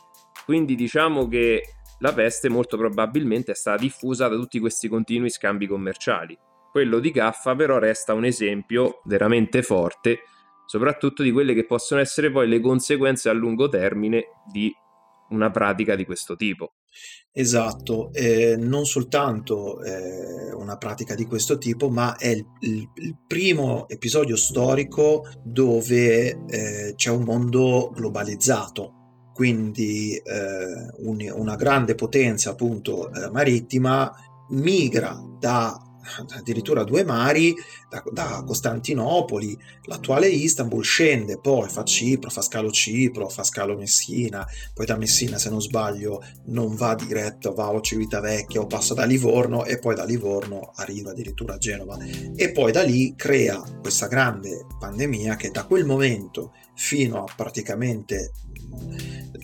Quindi 0.45 0.73
diciamo 0.73 1.27
che 1.27 1.75
la 1.99 2.11
peste 2.11 2.49
molto 2.49 2.75
probabilmente 2.75 3.51
è 3.51 3.55
stata 3.55 3.77
diffusa 3.77 4.27
da 4.27 4.35
tutti 4.35 4.57
questi 4.57 4.87
continui 4.87 5.29
scambi 5.29 5.67
commerciali. 5.67 6.35
Quello 6.71 6.97
di 6.97 7.11
Caffa 7.11 7.55
però 7.55 7.77
resta 7.77 8.15
un 8.15 8.25
esempio 8.25 9.01
veramente 9.03 9.61
forte 9.61 10.21
soprattutto 10.69 11.23
di 11.23 11.31
quelle 11.31 11.55
che 11.55 11.65
possono 11.65 11.99
essere 11.99 12.29
poi 12.29 12.47
le 12.47 12.59
conseguenze 12.59 13.27
a 13.27 13.33
lungo 13.33 13.69
termine 13.69 14.25
di 14.51 14.71
una 15.29 15.49
pratica 15.49 15.95
di 15.95 16.05
questo 16.05 16.35
tipo. 16.35 16.73
Esatto, 17.31 18.13
eh, 18.13 18.55
non 18.55 18.85
soltanto 18.85 19.81
eh, 19.81 20.53
una 20.53 20.77
pratica 20.77 21.15
di 21.15 21.25
questo 21.25 21.57
tipo, 21.57 21.89
ma 21.89 22.15
è 22.17 22.27
il, 22.27 22.45
il, 22.59 22.87
il 22.97 23.17
primo 23.25 23.87
episodio 23.87 24.35
storico 24.35 25.25
dove 25.43 26.45
eh, 26.45 26.93
c'è 26.95 27.09
un 27.09 27.23
mondo 27.23 27.89
globalizzato, 27.91 29.31
quindi 29.33 30.17
eh, 30.17 31.03
un, 31.03 31.31
una 31.33 31.55
grande 31.55 31.95
potenza 31.95 32.51
appunto 32.51 33.11
eh, 33.11 33.31
marittima 33.31 34.13
migra 34.49 35.19
da 35.39 35.88
addirittura 36.35 36.83
due 36.83 37.03
mari 37.03 37.55
da, 37.89 38.03
da, 38.11 38.43
Costantinopoli, 38.45 39.57
l'attuale 39.83 40.27
Istanbul, 40.27 40.83
scende 40.83 41.39
poi 41.39 41.69
fa 41.69 41.83
Cipro, 41.83 42.29
fa 42.29 42.41
scalo 42.41 42.71
Cipro, 42.71 43.29
fa 43.29 43.43
scalo 43.43 43.75
Messina, 43.75 44.45
poi 44.73 44.85
da 44.85 44.97
Messina 44.97 45.37
se 45.37 45.49
non 45.49 45.61
sbaglio 45.61 46.23
non 46.45 46.75
va 46.75 46.95
diretto, 46.95 47.53
va 47.53 47.67
a 47.67 47.81
Civitavecchia 47.81 48.61
o 48.61 48.67
passa 48.67 48.93
da 48.93 49.05
Livorno 49.05 49.65
e 49.65 49.79
poi 49.79 49.95
da 49.95 50.03
Livorno 50.03 50.71
arriva 50.75 51.11
addirittura 51.11 51.55
a 51.55 51.57
Genova. 51.57 51.97
E 52.35 52.51
poi 52.51 52.71
da 52.71 52.83
lì 52.83 53.13
crea 53.15 53.61
questa 53.81 54.07
grande 54.07 54.65
pandemia 54.79 55.35
che 55.35 55.49
da 55.49 55.65
quel 55.65 55.85
momento 55.85 56.53
fino 56.75 57.23
a 57.23 57.33
praticamente 57.35 58.31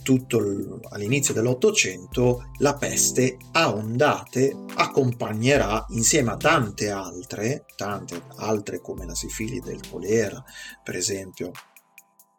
tutto 0.03 0.79
all'inizio 0.89 1.33
dell'Ottocento 1.33 2.51
la 2.59 2.75
peste 2.75 3.37
a 3.51 3.73
ondate 3.73 4.55
accompagnerà 4.75 5.85
insieme 5.89 6.31
a 6.31 6.37
tante 6.37 6.89
altre, 6.89 7.65
tante 7.75 8.21
altre 8.37 8.81
come 8.81 9.05
la 9.05 9.15
sifilide, 9.15 9.71
il 9.71 9.89
colera 9.89 10.43
per 10.83 10.95
esempio, 10.95 11.51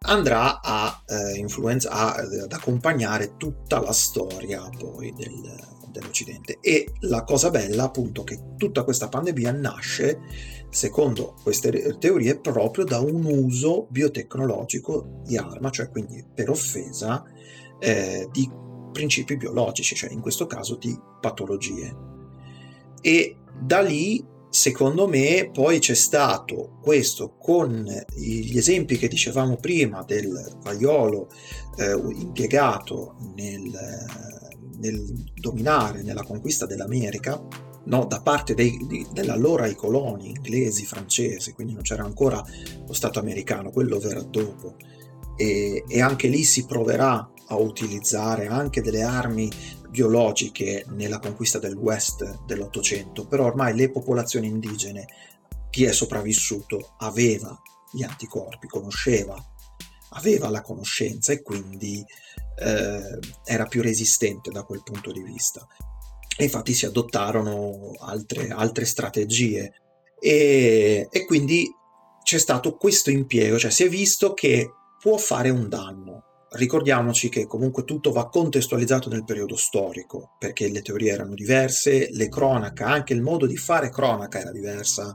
andrà 0.07 0.61
a, 0.61 1.03
eh, 1.07 1.37
influenza, 1.39 1.91
a, 1.91 2.15
ad 2.15 2.53
accompagnare 2.53 3.37
tutta 3.37 3.81
la 3.81 3.93
storia 3.93 4.69
poi 4.79 5.13
del, 5.13 5.41
dell'Occidente. 5.91 6.59
E 6.61 6.93
la 7.01 7.25
cosa 7.25 7.51
bella 7.51 7.85
appunto 7.85 8.23
che 8.23 8.55
tutta 8.57 8.85
questa 8.85 9.09
pandemia 9.09 9.53
nasce, 9.53 10.21
secondo 10.71 11.35
queste 11.43 11.97
teorie, 11.99 12.39
proprio 12.39 12.85
da 12.85 13.01
un 13.01 13.25
uso 13.25 13.87
biotecnologico 13.91 15.21
di 15.25 15.37
arma, 15.37 15.71
cioè 15.71 15.89
quindi 15.89 16.25
per 16.35 16.51
offesa 16.51 17.25
eh, 17.79 18.29
di 18.31 18.51
principi 18.93 19.37
biologici, 19.37 19.95
cioè 19.95 20.11
in 20.11 20.21
questo 20.21 20.47
caso 20.47 20.77
di 20.77 20.99
patologie. 21.21 21.95
E 23.01 23.37
da 23.61 23.81
lì, 23.81 24.25
secondo 24.49 25.07
me, 25.07 25.51
poi 25.53 25.79
c'è 25.79 25.95
stato 25.95 26.79
questo 26.81 27.37
con 27.37 27.87
gli 28.15 28.57
esempi 28.57 28.97
che 28.97 29.09
dicevamo 29.09 29.57
prima 29.57 30.03
del 30.03 30.57
vaiolo 30.63 31.29
eh, 31.77 31.93
impiegato 31.93 33.17
nel, 33.35 33.71
nel, 34.79 35.31
dominare, 35.35 36.03
nella 36.03 36.23
conquista 36.23 36.67
dell'America, 36.67 37.41
no, 37.87 38.05
da 38.05 38.21
parte 38.21 38.55
dei, 38.55 39.07
dell'allora 39.13 39.67
i 39.67 39.75
coloni 39.75 40.29
inglesi, 40.29 40.85
francesi, 40.85 41.53
quindi 41.53 41.73
non 41.73 41.83
c'era 41.83 42.05
ancora 42.05 42.43
lo 42.87 42.93
Stato 42.93 43.19
americano, 43.19 43.71
quello 43.71 43.99
verrà 43.99 44.23
dopo. 44.23 44.77
E, 45.37 45.85
e 45.87 46.01
anche 46.01 46.29
lì 46.29 46.45
si 46.45 46.65
proverà 46.65 47.31
a 47.49 47.57
utilizzare 47.57 48.47
anche 48.47 48.81
delle 48.81 49.03
armi 49.03 49.51
biologiche 49.89 50.85
nella 50.91 51.19
conquista 51.19 51.59
del 51.59 51.77
West 51.77 52.45
dell'Ottocento, 52.45 53.27
però 53.27 53.47
ormai 53.47 53.75
le 53.75 53.91
popolazioni 53.91 54.47
indigene, 54.47 55.07
chi 55.71 55.85
è 55.85 55.93
sopravvissuto, 55.93 56.95
aveva 56.99 57.59
gli 57.93 58.03
anticorpi, 58.03 58.67
conosceva, 58.67 59.37
aveva 60.11 60.49
la 60.49 60.61
conoscenza 60.61 61.33
e 61.33 61.43
quindi 61.43 62.05
eh, 62.59 63.19
era 63.45 63.67
più 63.67 63.83
resistente 63.83 64.51
da 64.51 64.65
quel 64.65 64.83
punto 64.83 65.13
di 65.13 65.23
vista. 65.23 65.67
E 66.37 66.45
infatti 66.45 66.75
si 66.75 66.87
adottarono 66.87 67.93
altre, 68.01 68.49
altre 68.49 68.85
strategie 68.85 69.73
e, 70.21 71.09
e 71.11 71.25
quindi 71.25 71.67
c'è 72.23 72.39
stato 72.39 72.77
questo 72.77 73.11
impiego, 73.11 73.59
cioè 73.59 73.71
si 73.71 73.85
è 73.85 73.89
visto 73.89 74.35
che 74.35 74.71
può 75.01 75.17
fare 75.17 75.51
un 75.51 75.69
danno 75.69 76.27
ricordiamoci 76.57 77.29
che 77.29 77.47
comunque 77.47 77.85
tutto 77.85 78.11
va 78.11 78.29
contestualizzato 78.29 79.09
nel 79.09 79.25
periodo 79.25 79.57
storico, 79.57 80.37
perché 80.39 80.69
le 80.69 80.83
teorie 80.83 81.13
erano 81.13 81.35
diverse, 81.35 82.09
le 82.11 82.29
cronache, 82.29 82.83
anche 82.83 83.13
il 83.13 83.23
modo 83.23 83.47
di 83.47 83.57
fare 83.57 83.91
cronaca 83.91 84.41
era 84.41 84.51
diversa. 84.51 85.15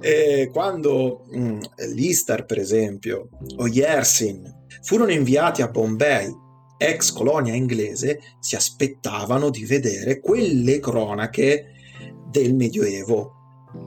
E 0.00 0.48
quando 0.52 1.24
mh, 1.30 1.40
mm, 1.40 1.60
l'Istar, 1.94 2.44
per 2.44 2.58
esempio, 2.58 3.28
o 3.56 3.66
Yersin 3.66 4.42
furono 4.82 5.10
inviati 5.10 5.62
a 5.62 5.68
Bombay, 5.68 6.32
ex 6.78 7.12
colonia 7.12 7.54
inglese, 7.54 8.20
si 8.38 8.56
aspettavano 8.56 9.50
di 9.50 9.64
vedere 9.64 10.20
quelle 10.20 10.80
cronache 10.80 11.66
del 12.30 12.54
Medioevo 12.54 13.32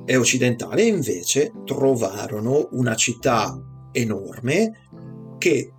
e 0.06 0.15
occidentale, 0.15 0.84
invece 0.84 1.51
trovarono 1.65 2.69
una 2.73 2.95
città 2.95 3.58
enorme 3.91 4.88
che 5.38 5.73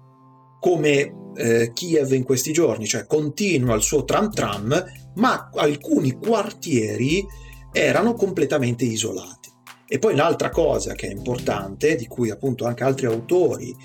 come 0.58 1.30
eh, 1.34 1.72
Kiev 1.72 2.12
in 2.12 2.24
questi 2.24 2.52
giorni, 2.52 2.86
cioè 2.86 3.06
continua 3.06 3.74
il 3.74 3.82
suo 3.82 4.04
tram 4.04 4.30
tram, 4.30 4.84
ma 5.16 5.50
alcuni 5.54 6.12
quartieri 6.12 7.24
erano 7.72 8.14
completamente 8.14 8.84
isolati. 8.84 9.50
E 9.86 9.98
poi 9.98 10.14
l'altra 10.14 10.48
cosa 10.48 10.94
che 10.94 11.08
è 11.08 11.10
importante, 11.10 11.96
di 11.96 12.06
cui 12.06 12.30
appunto 12.30 12.64
anche 12.64 12.84
altri 12.84 13.06
autori 13.06 13.76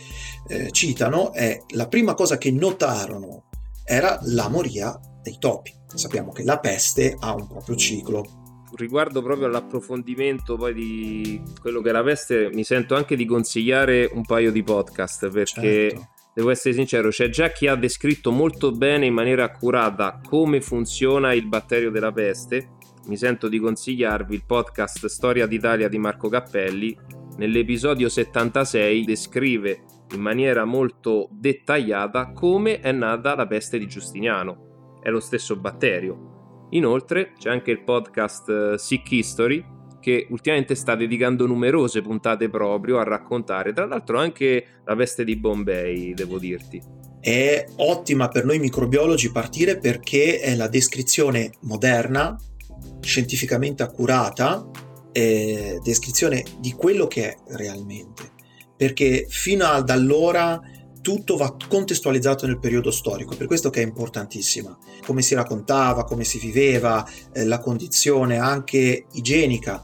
eh, 0.48 0.72
citano, 0.72 1.34
è 1.34 1.62
la 1.70 1.88
prima 1.88 2.14
cosa 2.14 2.38
che 2.38 2.52
notarono 2.52 3.46
era 3.84 4.20
la 4.24 4.50
moria 4.50 5.00
dei 5.22 5.38
topi. 5.40 5.74
Sappiamo 5.94 6.32
che 6.32 6.44
la 6.44 6.60
peste 6.60 7.16
ha 7.20 7.34
un 7.34 7.48
proprio 7.48 7.76
ciclo. 7.76 8.66
Riguardo 8.76 9.22
proprio 9.24 9.48
all'approfondimento 9.48 10.56
poi 10.56 10.74
di 10.74 11.42
quello 11.60 11.82
che 11.82 11.90
è 11.90 11.92
la 11.94 12.04
peste, 12.04 12.50
mi 12.52 12.64
sento 12.64 12.96
anche 12.96 13.16
di 13.16 13.26
consigliare 13.26 14.10
un 14.14 14.26
paio 14.26 14.52
di 14.52 14.62
podcast 14.62 15.30
perché 15.30 15.90
certo 15.90 16.16
devo 16.38 16.52
essere 16.52 16.76
sincero, 16.76 17.10
c'è 17.10 17.30
già 17.30 17.50
chi 17.50 17.66
ha 17.66 17.74
descritto 17.74 18.30
molto 18.30 18.72
bene 18.72 19.08
in 19.08 19.14
maniera 19.16 19.44
accurata 19.44 20.22
come 20.24 20.62
funziona 20.62 21.34
il 21.34 21.48
batterio 21.48 21.90
della 21.90 22.12
peste. 22.12 22.76
Mi 23.08 23.18
sento 23.18 23.48
di 23.48 23.58
consigliarvi 23.58 24.36
il 24.36 24.44
podcast 24.46 25.08
Storia 25.08 25.48
d'Italia 25.48 25.88
di 25.88 25.98
Marco 25.98 26.30
Cappelli. 26.30 26.96
Nell'episodio 27.38 28.08
76 28.08 29.04
descrive 29.04 29.82
in 30.14 30.22
maniera 30.22 30.66
molto 30.66 31.28
dettagliata 31.32 32.32
come 32.32 32.80
è 32.80 32.92
nata 32.92 33.36
la 33.36 33.48
peste 33.48 33.78
di 33.78 33.88
Giustiniano. 33.88 35.00
È 35.02 35.10
lo 35.10 35.20
stesso 35.20 35.56
batterio. 35.56 36.68
Inoltre 36.72 37.34
c'è 37.38 37.50
anche 37.50 37.72
il 37.72 37.84
podcast 37.84 38.50
eh, 38.50 38.78
Sick 38.78 39.12
History 39.12 39.76
che 40.00 40.28
ultimamente 40.30 40.76
sta 40.76 40.96
dedicando 40.96 41.46
numerose 41.46 42.02
puntate 42.02 42.50
proprio 42.50 43.00
a 43.00 43.04
raccontare, 43.04 43.74
tra 43.74 43.86
l'altro 43.86 44.20
anche 44.20 44.66
la 44.86 44.96
peste 44.96 45.24
di 45.24 45.36
Bombay, 45.36 46.14
devo 46.14 46.38
dirti. 46.38 46.82
È 47.20 47.66
ottima 47.78 48.30
per 48.30 48.46
noi 48.46 48.60
microbiologi 48.60 49.32
partire 49.32 49.78
perché 49.78 50.40
è 50.40 50.56
la 50.56 50.68
descrizione 50.68 51.52
moderna, 51.62 52.40
scientificamente 53.02 53.84
accurata 53.84 54.70
eh, 55.12 55.80
descrizione 55.84 56.44
di 56.60 56.74
quello 56.74 57.08
che 57.08 57.30
è 57.30 57.38
realmente, 57.56 58.32
perché 58.78 59.26
fino 59.28 59.66
ad 59.66 59.90
allora 59.90 60.62
tutto 61.02 61.38
va 61.38 61.56
contestualizzato 61.70 62.46
nel 62.46 62.60
periodo 62.60 62.92
storico, 62.92 63.36
per 63.36 63.48
questo 63.48 63.70
che 63.70 63.82
è 63.82 63.86
importantissima, 63.86 64.78
come 65.06 65.22
si 65.22 65.36
raccontava, 65.36 66.04
come 66.04 66.24
si 66.24 66.38
viveva, 66.38 67.06
eh, 67.34 67.46
la 67.46 67.60
condizione 67.60 68.38
anche 68.38 69.06
igienica. 69.14 69.82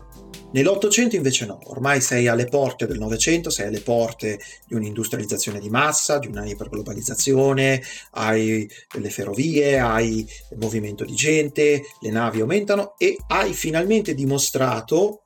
Nell'Ottocento 0.52 1.16
invece 1.16 1.46
no, 1.46 1.60
ormai 1.64 2.00
sei 2.00 2.28
alle 2.28 2.46
porte 2.46 2.86
del 2.86 3.00
Novecento, 3.00 3.50
sei 3.50 3.68
alle 3.68 3.80
porte 3.80 4.40
di 4.68 4.76
un'industrializzazione 4.76 5.60
di 5.60 5.70
massa, 5.70 6.20
di 6.20 6.28
una 6.28 6.46
iperglobalizzazione, 6.46 7.82
hai 8.12 8.70
le 9.00 9.10
ferrovie, 9.10 9.80
hai 9.80 10.20
il 10.20 10.58
movimento 10.58 11.06
di 11.06 11.16
gente, 11.16 11.84
le 12.02 12.12
navi 12.12 12.42
aumentano 12.42 12.96
e 12.98 13.18
hai 13.30 13.54
finalmente 13.54 14.14
dimostrato, 14.14 15.23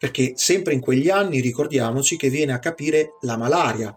perché 0.00 0.32
sempre 0.34 0.72
in 0.72 0.80
quegli 0.80 1.10
anni 1.10 1.40
ricordiamoci 1.40 2.16
che 2.16 2.30
viene 2.30 2.54
a 2.54 2.58
capire 2.58 3.18
la 3.20 3.36
malaria, 3.36 3.94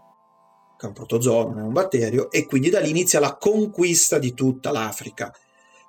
che 0.76 0.84
è 0.84 0.88
un 0.88 0.92
protozoo, 0.92 1.48
non 1.48 1.60
è 1.60 1.62
un 1.62 1.72
batterio, 1.72 2.30
e 2.30 2.44
quindi 2.44 2.68
da 2.68 2.78
lì 2.78 2.90
inizia 2.90 3.20
la 3.20 3.38
conquista 3.38 4.18
di 4.18 4.34
tutta 4.34 4.70
l'Africa. 4.70 5.32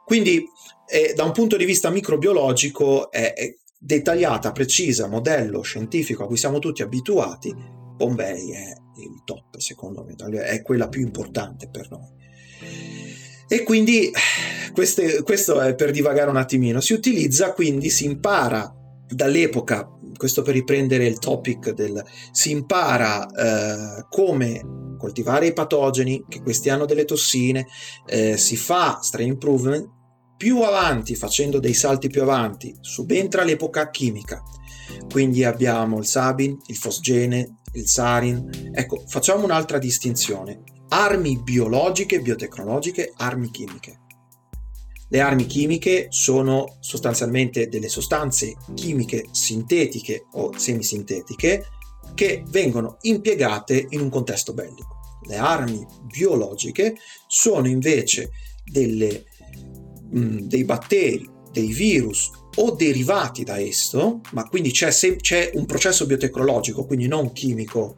Quindi 0.06 0.48
eh, 0.88 1.12
da 1.14 1.26
un 1.26 1.34
punto 1.34 1.58
di 1.58 1.66
vista 1.66 1.90
microbiologico 1.90 3.12
è, 3.12 3.34
è 3.34 3.54
dettagliata, 3.78 4.54
precisa, 4.54 5.10
modello 5.10 5.62
scientifico 5.64 6.24
a 6.24 6.28
cui 6.28 6.38
siamo 6.38 6.60
tutti 6.60 6.82
abituati, 6.82 7.54
Bombay 7.54 8.52
è 8.52 8.74
il 9.02 9.22
top, 9.26 9.58
secondo 9.58 10.06
me, 10.06 10.16
è 10.44 10.62
quella 10.62 10.88
più 10.88 11.02
importante 11.02 11.68
per 11.70 11.90
noi. 11.90 12.08
E 13.50 13.64
quindi 13.64 14.14
queste, 14.72 15.24
questo 15.24 15.60
è 15.60 15.76
per 15.76 15.92
divagare 15.92 16.30
un 16.30 16.38
attimino. 16.38 16.80
Si 16.80 16.94
utilizza 16.94 17.52
quindi, 17.52 17.90
si 17.90 18.06
impara 18.06 18.74
dall'epoca, 19.08 19.88
questo 20.18 20.42
per 20.42 20.54
riprendere 20.54 21.06
il 21.06 21.20
topic 21.20 21.72
del 21.72 22.04
si 22.32 22.52
impara 22.52 23.28
eh, 23.28 24.06
come 24.10 24.96
coltivare 24.98 25.48
i 25.48 25.54
patogeni, 25.54 26.26
che 26.28 26.42
questi 26.42 26.70
hanno 26.70 26.86
delle 26.86 27.06
tossine, 27.06 27.68
eh, 28.08 28.38
si 28.38 28.56
fa 28.56 29.00
strain 29.02 29.30
improvement 29.30 29.88
più 30.38 30.62
avanti, 30.62 31.16
facendo 31.16 31.60
dei 31.60 31.74
salti 31.74 32.10
più 32.10 32.22
avanti, 32.22 32.76
subentra 32.82 33.44
l'epoca 33.44 33.90
chimica. 33.90 34.42
Quindi 35.10 35.44
abbiamo 35.44 35.98
il 35.98 36.06
Sabin, 36.06 36.58
il 36.68 36.76
Fosgene, 36.76 37.58
il 37.74 37.88
Sarin. 37.88 38.72
Ecco, 38.74 39.04
facciamo 39.08 39.44
un'altra 39.44 39.78
distinzione. 39.78 40.64
Armi 40.90 41.42
biologiche, 41.42 42.20
biotecnologiche, 42.20 43.14
armi 43.18 43.50
chimiche. 43.50 44.00
Le 45.08 45.20
armi 45.20 45.46
chimiche 45.46 46.08
sono 46.10 46.78
sostanzialmente 46.80 47.68
delle 47.68 47.90
sostanze 47.90 48.56
chimiche 48.74 49.28
sintetiche 49.32 50.26
o 50.34 50.58
semisintetiche 50.58 51.66
che 52.16 52.44
vengono 52.48 52.98
impiegate 53.02 53.88
in 53.90 54.02
un 54.02 54.10
contesto 54.10 54.54
bellico. 54.54 55.20
Le 55.28 55.38
armi 55.38 55.86
biologiche 56.04 56.96
sono 57.28 57.68
invece 57.68 58.32
delle 58.64 59.26
mh, 60.12 60.38
dei 60.42 60.64
batteri, 60.64 61.30
dei 61.52 61.72
virus 61.72 62.32
o 62.58 62.72
derivati 62.72 63.44
da 63.44 63.60
esso, 63.60 64.22
ma 64.32 64.48
quindi 64.48 64.72
c'è, 64.72 64.92
se- 64.92 65.18
c'è 65.18 65.52
un 65.56 65.66
processo 65.66 66.06
biotecnologico, 66.06 66.86
quindi 66.86 67.08
non 67.08 67.32
chimico, 67.34 67.98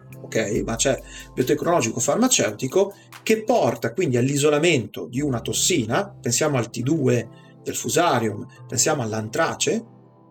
ma 0.63 0.75
c'è 0.75 1.01
biotecnologico 1.33 1.99
farmaceutico 1.99 2.93
che 3.23 3.43
porta 3.43 3.93
quindi 3.93 4.17
all'isolamento 4.17 5.07
di 5.07 5.21
una 5.21 5.41
tossina, 5.41 6.09
pensiamo 6.09 6.57
al 6.57 6.69
T2 6.71 7.27
del 7.63 7.75
fusarium, 7.75 8.45
pensiamo 8.67 9.01
all'antrace, 9.01 9.83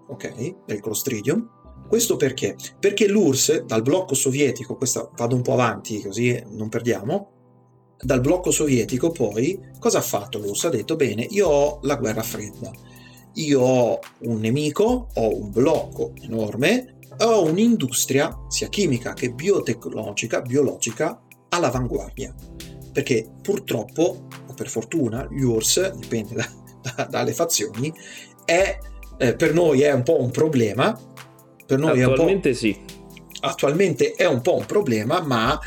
ok, 0.08 0.64
del 0.64 0.80
Clostridium. 0.80 1.50
Questo 1.88 2.16
perché? 2.16 2.56
Perché 2.80 3.06
l'URSS 3.06 3.64
dal 3.64 3.82
blocco 3.82 4.14
sovietico, 4.14 4.76
questa 4.76 5.08
vado 5.16 5.36
un 5.36 5.42
po' 5.42 5.52
avanti 5.52 6.02
così 6.02 6.42
non 6.50 6.68
perdiamo, 6.68 7.30
dal 7.98 8.20
blocco 8.20 8.50
sovietico 8.50 9.10
poi 9.10 9.58
cosa 9.78 9.98
ha 9.98 10.02
fatto 10.02 10.38
l'URSS? 10.38 10.64
Ha 10.64 10.70
detto 10.70 10.96
bene, 10.96 11.26
io 11.30 11.48
ho 11.48 11.78
la 11.82 11.96
guerra 11.96 12.22
fredda, 12.22 12.70
io 13.34 13.60
ho 13.60 13.98
un 14.20 14.40
nemico, 14.40 15.08
ho 15.14 15.36
un 15.38 15.50
blocco 15.50 16.12
enorme, 16.22 16.95
ho 17.18 17.44
un'industria 17.44 18.44
sia 18.48 18.68
chimica 18.68 19.12
che 19.12 19.30
biotecnologica, 19.30 20.40
biologica 20.42 21.20
all'avanguardia. 21.50 22.34
Perché 22.92 23.30
purtroppo, 23.42 24.26
o 24.48 24.54
per 24.54 24.68
fortuna, 24.68 25.28
gli 25.30 25.42
URSS, 25.42 25.92
dipende 25.96 26.34
da, 26.34 26.48
da, 26.94 27.04
dalle 27.04 27.32
fazioni, 27.32 27.92
è, 28.44 28.78
eh, 29.18 29.36
per 29.36 29.52
noi 29.52 29.82
è 29.82 29.92
un 29.92 30.02
po' 30.02 30.20
un 30.20 30.30
problema. 30.30 30.98
Per 31.66 31.78
noi 31.78 32.02
attualmente 32.02 32.48
è 32.48 32.52
un 32.52 32.54
po', 32.54 32.58
sì. 32.58 33.04
Attualmente 33.40 34.12
è 34.12 34.26
un 34.26 34.40
po' 34.40 34.56
un 34.56 34.64
problema, 34.64 35.20
ma 35.20 35.58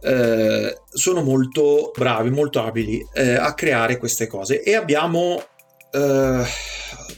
eh, 0.00 0.80
sono 0.88 1.22
molto 1.22 1.90
bravi, 1.96 2.30
molto 2.30 2.62
abili 2.62 3.04
eh, 3.12 3.34
a 3.34 3.52
creare 3.54 3.98
queste 3.98 4.26
cose 4.26 4.62
e 4.62 4.74
abbiamo 4.74 5.42
eh, 5.90 6.44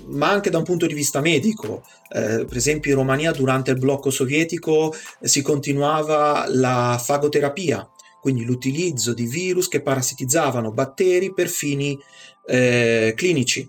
ma 0.07 0.31
anche 0.31 0.51
da 0.51 0.59
un 0.59 0.65
punto 0.65 0.87
di 0.87 0.95
vista 0.95 1.21
medico. 1.21 1.83
Eh, 2.13 2.45
per 2.45 2.57
esempio 2.57 2.91
in 2.91 2.97
Romania 2.97 3.31
durante 3.33 3.71
il 3.71 3.79
blocco 3.79 4.11
sovietico 4.11 4.95
si 5.21 5.43
continuava 5.43 6.47
la 6.49 7.01
fagoterapia, 7.03 7.89
quindi 8.21 8.45
l'utilizzo 8.45 9.15
di 9.15 9.27
virus 9.27 9.69
che 9.69 9.83
parassitizzavano 9.83 10.73
batteri 10.73 11.33
per 11.33 11.49
fini 11.49 11.99
eh, 12.47 13.13
clinici. 13.17 13.69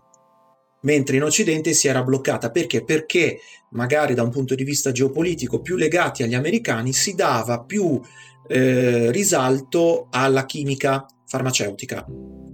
Mentre 0.84 1.18
in 1.18 1.24
Occidente 1.24 1.74
si 1.74 1.88
era 1.88 2.02
bloccata 2.02 2.50
perché? 2.50 2.84
Perché 2.84 3.40
magari 3.72 4.16
da 4.16 4.24
un 4.24 4.32
punto 4.32 4.56
di 4.56 4.64
vista 4.64 4.92
geopolitico 4.92 5.62
più 5.62 5.76
legati 5.76 6.24
agli 6.24 6.34
americani 6.34 6.92
si 6.92 7.14
dava 7.14 7.64
più 7.64 8.02
eh, 8.48 9.12
risalto 9.12 10.08
alla 10.10 10.46
chimica 10.48 11.06
farmaceutica. 11.28 12.04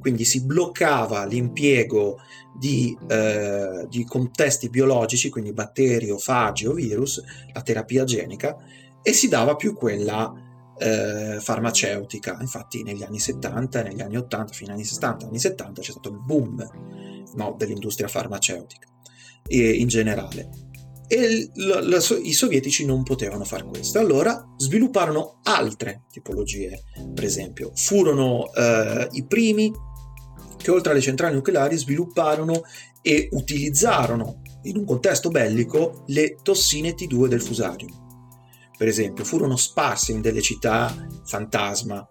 Quindi 0.08 0.24
si 0.24 0.46
bloccava 0.46 1.26
l'impiego 1.26 2.20
di, 2.58 2.98
eh, 3.10 3.86
di 3.90 4.06
contesti 4.06 4.70
biologici, 4.70 5.30
quindi 5.30 5.52
batteri 5.52 6.10
o 6.10 6.18
fagi 6.18 6.66
o 6.66 6.72
virus, 6.72 7.22
la 7.52 7.62
terapia 7.62 8.06
genica, 8.06 8.56
e 9.02 9.12
si 9.12 9.28
dava 9.28 9.58
più 9.58 9.76
quella 9.76 10.32
eh, 10.78 11.40
farmaceutica. 11.42 12.38
Infatti 12.40 12.84
negli 12.84 13.04
anni 13.04 13.20
70, 13.20 13.82
negli 13.82 14.00
anni 14.00 14.16
80, 14.16 14.54
fino 14.54 14.70
agli 14.70 14.78
anni 14.78 14.86
60, 14.86 15.26
anni 15.26 15.40
70 15.40 15.82
c'è 15.82 15.92
stato 15.92 16.08
il 16.08 16.22
boom 16.24 16.66
no, 17.34 17.56
dell'industria 17.58 18.08
farmaceutica 18.08 18.88
in 19.50 19.88
generale 19.90 20.68
e 21.08 21.50
l- 21.54 21.88
l- 21.88 22.22
i 22.24 22.34
sovietici 22.34 22.86
non 22.86 23.04
potevano 23.04 23.46
fare 23.46 23.64
questo. 23.64 24.00
Allora 24.00 24.46
svilupparono 24.58 25.40
altre 25.44 26.04
tipologie, 26.12 26.84
per 27.14 27.24
esempio, 27.24 27.72
furono 27.74 28.54
eh, 28.54 29.08
i 29.12 29.26
primi 29.26 29.72
che 30.58 30.72
oltre 30.72 30.92
alle 30.92 31.02
centrali 31.02 31.36
nucleari 31.36 31.78
svilupparono 31.78 32.64
e 33.02 33.30
utilizzarono 33.32 34.42
in 34.64 34.78
un 34.78 34.86
contesto 34.86 35.30
bellico 35.30 36.04
le 36.08 36.38
tossine 36.42 36.94
T2 36.94 37.28
del 37.28 37.42
fusarium. 37.42 38.06
Per 38.78 38.88
esempio, 38.88 39.24
furono 39.24 39.56
sparse 39.56 40.12
in 40.12 40.22
delle 40.22 40.42
città 40.42 40.94
fantasma 41.26 42.08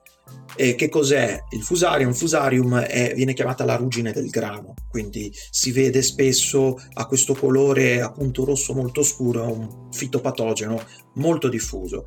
e 0.57 0.75
che 0.75 0.89
cos'è 0.89 1.39
il 1.51 1.63
fusarium? 1.63 2.13
Fusarium 2.13 2.79
è, 2.79 3.13
viene 3.15 3.35
chiamata 3.35 3.65
la 3.65 3.77
ruggine 3.77 4.13
del 4.13 4.31
grano, 4.31 4.75
quindi 4.89 5.31
si 5.51 5.71
vede 5.71 6.01
spesso 6.03 6.77
a 6.95 7.07
questo 7.07 7.35
colore 7.35 8.01
appunto 8.01 8.45
rosso 8.45 8.73
molto 8.73 9.03
scuro, 9.03 9.53
un 9.53 9.89
fitopatogeno 9.93 10.83
molto 11.15 11.49
diffuso. 11.49 12.05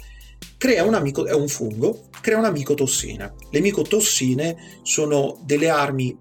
Un 0.62 0.94
amico, 0.94 1.26
è 1.26 1.34
un 1.34 1.48
fungo, 1.48 2.10
crea 2.22 2.38
una 2.38 2.52
micotossina. 2.52 3.34
Le 3.50 3.60
micotossine 3.62 4.80
sono 4.82 5.40
delle 5.46 5.70
armi 5.70 6.18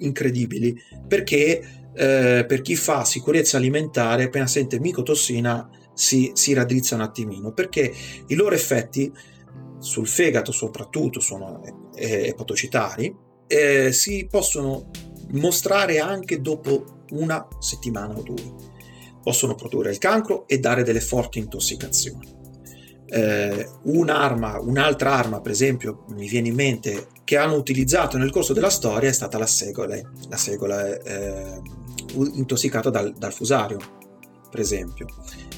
incredibili 0.00 0.76
perché 1.06 1.88
eh, 1.94 2.44
per 2.46 2.62
chi 2.62 2.76
fa 2.76 3.04
sicurezza 3.04 3.56
alimentare 3.56 4.24
appena 4.24 4.46
sente 4.46 4.78
micotossina 4.78 5.68
si, 5.94 6.30
si 6.34 6.52
raddrizza 6.52 6.94
un 6.94 7.02
attimino 7.02 7.52
perché 7.52 7.92
i 8.26 8.34
loro 8.34 8.54
effetti 8.54 9.12
sul 9.80 10.06
fegato 10.06 10.52
soprattutto 10.52 11.20
sono 11.20 11.90
eh, 11.94 12.28
epatocitari, 12.28 13.14
eh, 13.46 13.92
si 13.92 14.26
possono 14.30 14.90
mostrare 15.32 15.98
anche 15.98 16.40
dopo 16.40 17.04
una 17.10 17.46
settimana 17.58 18.16
o 18.16 18.22
due. 18.22 18.54
Possono 19.22 19.54
produrre 19.54 19.90
il 19.90 19.98
cancro 19.98 20.46
e 20.46 20.58
dare 20.58 20.82
delle 20.82 21.00
forti 21.00 21.38
intossicazioni. 21.38 22.39
Eh, 23.10 23.68
un'arma, 23.84 24.60
un'altra 24.60 25.12
arma, 25.12 25.40
per 25.40 25.50
esempio, 25.50 26.04
mi 26.10 26.28
viene 26.28 26.48
in 26.48 26.54
mente, 26.54 27.08
che 27.24 27.36
hanno 27.36 27.54
utilizzato 27.54 28.16
nel 28.16 28.30
corso 28.30 28.52
della 28.52 28.70
storia 28.70 29.08
è 29.08 29.12
stata 29.12 29.38
la 29.38 29.46
segola, 29.46 29.98
la 30.28 30.36
segola 30.36 31.00
eh, 31.00 31.60
intossicata 32.34 32.90
dal, 32.90 33.12
dal, 33.16 33.32
fusario, 33.32 33.78
per 34.50 34.60
esempio, 34.60 35.06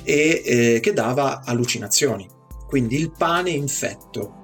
e 0.03 0.43
eh, 0.45 0.81
che 0.81 0.93
dava 0.93 1.43
allucinazioni 1.45 2.41
quindi 2.73 2.97
il 2.97 3.12
pane 3.12 3.51
infetto. 3.51 4.41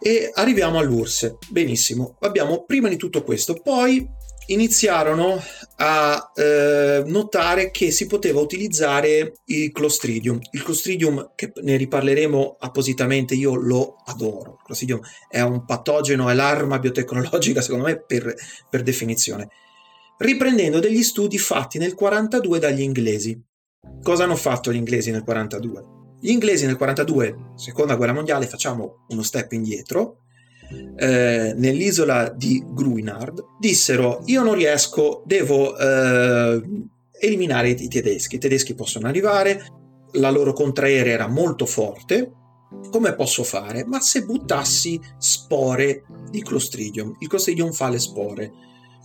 E 0.00 0.30
arriviamo 0.32 0.78
all'URSS. 0.78 1.36
Benissimo, 1.50 2.16
abbiamo 2.20 2.64
prima 2.64 2.88
di 2.88 2.96
tutto 2.96 3.22
questo, 3.22 3.52
poi 3.52 4.08
iniziarono 4.46 5.40
a 5.76 6.32
eh, 6.34 7.02
notare 7.06 7.70
che 7.70 7.90
si 7.90 8.06
poteva 8.06 8.40
utilizzare 8.40 9.34
il 9.46 9.72
Clostridium. 9.72 10.38
Il 10.52 10.62
Clostridium, 10.62 11.32
che 11.34 11.52
ne 11.62 11.76
riparleremo 11.76 12.56
appositamente, 12.60 13.34
io 13.34 13.54
lo 13.54 13.96
adoro. 14.04 14.58
Il 14.58 14.64
Clostridium 14.64 15.00
è 15.28 15.40
un 15.40 15.64
patogeno, 15.64 16.28
è 16.28 16.34
l'arma 16.34 16.78
biotecnologica, 16.78 17.60
secondo 17.60 17.86
me, 17.86 18.00
per, 18.00 18.34
per 18.68 18.82
definizione. 18.82 19.48
Riprendendo 20.18 20.78
degli 20.78 21.02
studi 21.02 21.38
fatti 21.38 21.78
nel 21.78 21.94
42 21.94 22.58
dagli 22.58 22.82
inglesi. 22.82 23.40
Cosa 24.02 24.24
hanno 24.24 24.36
fatto 24.36 24.72
gli 24.72 24.76
inglesi 24.76 25.10
nel 25.10 25.24
42? 25.24 26.00
Gli 26.20 26.30
inglesi 26.30 26.66
nel 26.66 26.76
42, 26.76 27.54
seconda 27.56 27.96
guerra 27.96 28.12
mondiale, 28.12 28.46
facciamo 28.46 29.06
uno 29.08 29.22
step 29.22 29.50
indietro, 29.50 30.21
eh, 30.96 31.54
nell'isola 31.56 32.28
di 32.30 32.62
Gruinard, 32.66 33.42
dissero 33.58 34.22
io 34.26 34.42
non 34.42 34.54
riesco, 34.54 35.22
devo 35.26 35.76
eh, 35.76 36.62
eliminare 37.20 37.70
i, 37.70 37.88
tedeschi, 37.88 38.36
i 38.36 38.38
tedeschi 38.38 38.74
possono 38.74 39.06
arrivare, 39.06 39.66
la 40.12 40.30
loro 40.30 40.52
contraerea 40.52 41.14
era 41.14 41.28
molto 41.28 41.66
forte, 41.66 42.32
come 42.90 43.14
posso 43.14 43.44
fare? 43.44 43.84
Ma 43.84 44.00
se 44.00 44.24
buttassi 44.24 45.00
spore 45.18 46.04
di 46.30 46.42
Clostridium, 46.42 47.16
il 47.20 47.28
Clostridium 47.28 47.72
fa 47.72 47.88
le 47.88 47.98
spore, 47.98 48.52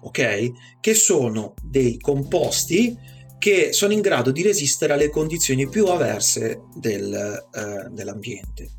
ok? 0.02 0.80
Che 0.80 0.94
sono 0.94 1.54
dei 1.62 2.00
composti 2.00 2.98
che 3.38 3.72
sono 3.72 3.94
in 3.94 4.02
grado 4.02 4.32
di 4.32 4.42
resistere 4.42 4.94
alle 4.94 5.10
condizioni 5.10 5.68
più 5.70 5.86
avverse 5.86 6.64
del, 6.76 7.14
eh, 7.14 7.90
dell'ambiente. 7.92 8.77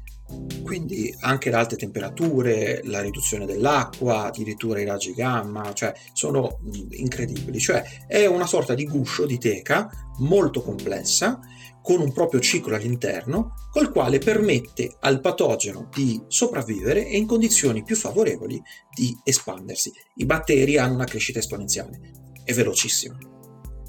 Quindi 0.62 1.14
anche 1.20 1.50
le 1.50 1.56
alte 1.56 1.76
temperature, 1.76 2.82
la 2.84 3.00
riduzione 3.00 3.46
dell'acqua, 3.46 4.24
addirittura 4.24 4.80
i 4.80 4.84
raggi 4.84 5.14
gamma, 5.14 5.72
cioè 5.72 5.94
sono 6.12 6.58
incredibili. 6.90 7.58
Cioè 7.58 8.04
è 8.06 8.26
una 8.26 8.46
sorta 8.46 8.74
di 8.74 8.86
guscio 8.86 9.24
di 9.24 9.38
teca 9.38 9.88
molto 10.18 10.60
complessa 10.60 11.40
con 11.82 12.00
un 12.02 12.12
proprio 12.12 12.40
ciclo 12.40 12.74
all'interno, 12.74 13.54
col 13.70 13.90
quale 13.90 14.18
permette 14.18 14.96
al 15.00 15.20
patogeno 15.20 15.88
di 15.94 16.22
sopravvivere 16.28 17.06
e 17.06 17.16
in 17.16 17.26
condizioni 17.26 17.82
più 17.82 17.96
favorevoli 17.96 18.60
di 18.94 19.16
espandersi. 19.24 19.90
I 20.16 20.26
batteri 20.26 20.76
hanno 20.76 20.94
una 20.94 21.04
crescita 21.04 21.38
esponenziale, 21.38 21.98
è 22.44 22.52
velocissima. 22.52 23.37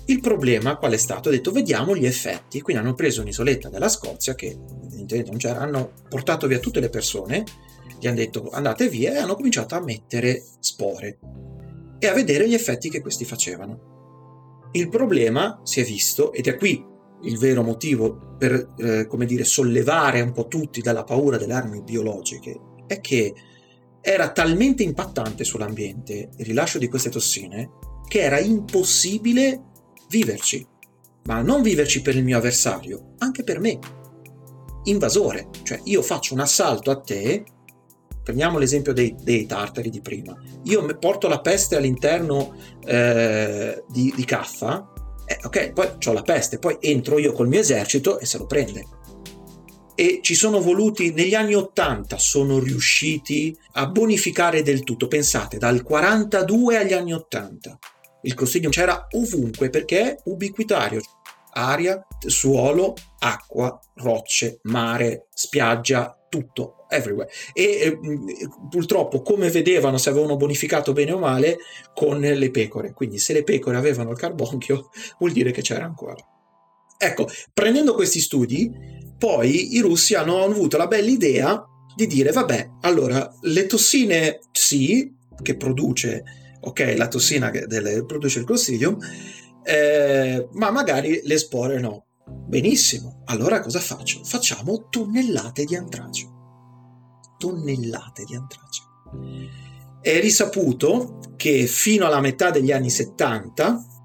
Il 0.10 0.22
problema 0.22 0.76
qual 0.78 0.94
è 0.94 0.98
stato? 0.98 1.30
Ho 1.30 1.32
detto 1.32 1.52
vediamo 1.52 1.96
gli 1.96 2.08
effetti, 2.08 2.62
quindi 2.62 2.82
hanno 2.82 2.96
preso 2.96 3.22
un'isoletta 3.22 3.70
della 3.70 3.90
Scozia 3.90 4.34
che 4.34 4.58
evidentemente 4.86 5.30
non 5.30 5.38
c'era, 5.38 5.60
hanno 5.60 5.92
portato 6.10 6.48
via 6.48 6.58
tutte 6.58 6.80
le 6.80 6.90
persone, 6.90 7.44
gli 8.00 8.08
hanno 8.08 8.16
detto 8.16 8.50
andate 8.50 8.90
via 8.90 9.14
e 9.14 9.18
hanno 9.18 9.36
cominciato 9.36 9.76
a 9.76 9.84
mettere 9.84 10.44
spore 10.62 11.20
e 12.00 12.08
a 12.08 12.14
vedere 12.14 12.50
gli 12.50 12.56
effetti 12.56 12.90
che 12.90 13.02
questi 13.02 13.24
facevano. 13.24 14.70
Il 14.72 14.90
problema 14.90 15.62
si 15.64 15.80
è 15.80 15.84
visto, 15.84 16.34
ed 16.34 16.48
è 16.48 16.58
qui 16.58 16.84
il 17.22 17.38
vero 17.38 17.62
motivo 17.62 18.36
per, 18.40 18.74
eh, 18.78 19.06
come 19.06 19.28
dire, 19.28 19.44
sollevare 19.44 20.22
un 20.22 20.32
po' 20.32 20.48
tutti 20.48 20.82
dalla 20.82 21.04
paura 21.04 21.38
delle 21.38 21.54
armi 21.54 21.84
biologiche, 21.84 22.60
è 22.88 23.00
che 23.00 23.32
era 24.02 24.32
talmente 24.32 24.82
impattante 24.82 25.44
sull'ambiente 25.44 26.30
il 26.36 26.46
rilascio 26.46 26.80
di 26.80 26.88
queste 26.88 27.12
tossine 27.12 27.70
che 28.08 28.22
era 28.22 28.40
impossibile 28.40 29.66
viverci, 30.10 30.66
ma 31.26 31.42
non 31.42 31.62
viverci 31.62 32.02
per 32.02 32.16
il 32.16 32.24
mio 32.24 32.38
avversario, 32.38 33.14
anche 33.20 33.44
per 33.44 33.60
me. 33.60 33.80
Invasore, 34.86 35.50
cioè 35.64 35.80
io 35.84 36.02
faccio 36.02 36.34
un 36.34 36.40
assalto 36.40 36.90
a 36.90 37.00
te, 37.00 37.44
prendiamo 38.24 38.58
l'esempio 38.58 38.94
dei, 38.94 39.16
dei 39.22 39.46
tartari 39.46 39.90
di 39.90 40.02
prima, 40.02 40.36
io 40.64 40.86
porto 40.98 41.28
la 41.28 41.42
peste 41.42 41.76
all'interno 41.76 42.56
eh, 42.86 43.84
di, 43.90 44.12
di 44.16 44.26
Caffa, 44.26 44.92
eh, 45.26 45.40
ok, 45.44 45.74
poi 45.74 45.90
ho 46.04 46.14
la 46.14 46.24
peste, 46.24 46.58
poi 46.58 46.78
entro 46.80 47.20
io 47.20 47.34
col 47.34 47.48
mio 47.48 47.60
esercito 47.60 48.20
e 48.20 48.26
se 48.26 48.38
lo 48.38 48.46
prende. 48.46 48.86
E 49.94 50.20
ci 50.24 50.34
sono 50.34 50.62
voluti, 50.62 51.12
negli 51.14 51.36
anni 51.36 51.54
80 51.54 52.18
sono 52.18 52.58
riusciti 52.58 53.56
a 53.74 53.86
bonificare 53.88 54.64
del 54.64 54.84
tutto, 54.84 55.08
pensate, 55.08 55.58
dal 55.58 55.84
42 55.84 56.78
agli 56.78 56.94
anni 56.94 57.14
80 57.14 57.78
il 58.22 58.34
Clostridium 58.34 58.72
c'era 58.72 59.08
ovunque 59.12 59.70
perché 59.70 60.02
è 60.02 60.18
ubiquitario. 60.26 61.02
Aria, 61.52 62.06
suolo, 62.26 62.94
acqua, 63.20 63.80
rocce, 63.96 64.60
mare, 64.64 65.28
spiaggia, 65.34 66.20
tutto, 66.30 66.86
everywhere. 66.90 67.30
E 67.54 67.64
eh, 67.64 68.00
purtroppo, 68.70 69.22
come 69.22 69.50
vedevano 69.50 69.98
se 69.98 70.10
avevano 70.10 70.38
bonificato 70.38 70.94
bene 70.94 71.12
o 71.12 71.18
male, 71.18 71.58
con 71.94 72.20
le 72.20 72.52
pecore. 72.52 72.94
Quindi, 72.94 73.18
se 73.18 73.34
le 73.34 73.44
pecore 73.44 73.78
avevano 73.78 74.12
il 74.12 74.18
carbonchio, 74.18 74.90
vuol 75.18 75.32
dire 75.32 75.52
che 75.52 75.62
c'era 75.62 75.86
ancora. 75.86 76.16
Ecco, 76.98 77.28
prendendo 77.54 77.94
questi 77.94 78.20
studi, 78.20 78.70
poi 79.18 79.76
i 79.76 79.80
russi 79.80 80.16
hanno 80.16 80.44
avuto 80.44 80.78
la 80.78 80.88
bella 80.88 81.10
idea 81.10 81.66
di 81.96 82.08
dire: 82.08 82.32
vabbè, 82.32 82.70
allora 82.82 83.34
le 83.42 83.66
tossine 83.66 84.40
sì, 84.52 85.14
che 85.42 85.56
produce 85.56 86.24
ok, 86.60 86.94
la 86.98 87.08
tossina 87.08 87.50
che 87.50 87.66
delle, 87.68 88.06
produce 88.06 88.40
il 88.40 88.46
Clostridium, 88.46 88.98
eh, 89.64 90.48
ma 90.54 90.72
magari 90.72 91.22
le 91.24 91.38
spore 91.38 91.80
no. 91.80 92.06
Benissimo, 92.26 93.22
allora 93.26 93.60
cosa 93.60 93.80
faccio? 93.80 94.24
Facciamo 94.24 94.88
tonnellate 94.90 95.64
di 95.64 95.76
antrace. 95.76 96.28
Tonnellate 97.38 98.24
di 98.24 98.36
antrace. 98.36 98.84
È 100.02 100.20
risaputo 100.20 101.20
che 101.36 101.66
fino 101.66 102.06
alla 102.06 102.22
metà 102.22 102.52
degli 102.52 102.72
anni 102.72 102.90
70 102.90 103.99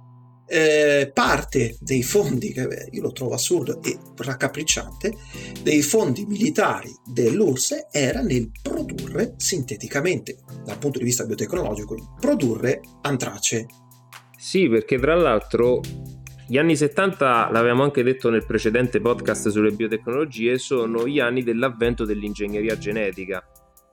eh, 0.47 1.11
parte 1.13 1.77
dei 1.81 2.03
fondi, 2.03 2.53
che 2.53 2.89
io 2.91 3.03
lo 3.03 3.13
trovo 3.13 3.35
assurdo 3.35 3.83
e 3.83 3.99
raccapricciante, 4.17 5.15
dei 5.63 5.83
fondi 5.83 6.27
militari 6.27 6.91
dell'URSS 7.05 7.89
era 7.91 8.21
nel 8.21 8.51
produrre 8.63 9.35
sinteticamente, 9.37 10.39
dal 10.65 10.79
punto 10.79 10.99
di 10.99 11.05
vista 11.05 11.25
biotecnologico, 11.25 12.17
produrre 12.21 12.81
antrace. 13.03 13.67
Sì, 14.37 14.69
perché 14.69 14.99
tra 14.99 15.15
l'altro 15.15 15.81
gli 16.47 16.59
anni 16.59 16.77
70, 16.77 17.49
l'avevamo 17.51 17.85
anche 17.85 18.03
detto 18.03 18.29
nel 18.29 18.45
precedente 18.45 19.01
podcast 19.01 19.49
sulle 19.49 19.71
biotecnologie, 19.71 20.59
sono 20.59 21.07
gli 21.09 21.19
anni 21.19 21.43
dell'avvento 21.43 22.05
dell'ingegneria 22.05 22.77
genetica 22.77 23.43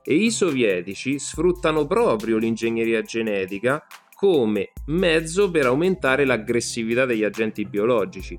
e 0.04 0.16
i 0.16 0.32
sovietici 0.32 1.20
sfruttano 1.20 1.86
proprio 1.86 2.38
l'ingegneria 2.38 3.02
genetica 3.04 3.86
come 4.22 4.70
mezzo 4.86 5.50
per 5.50 5.66
aumentare 5.66 6.26
l'aggressività 6.26 7.06
degli 7.08 7.24
agenti 7.24 7.66
biologici. 7.66 8.38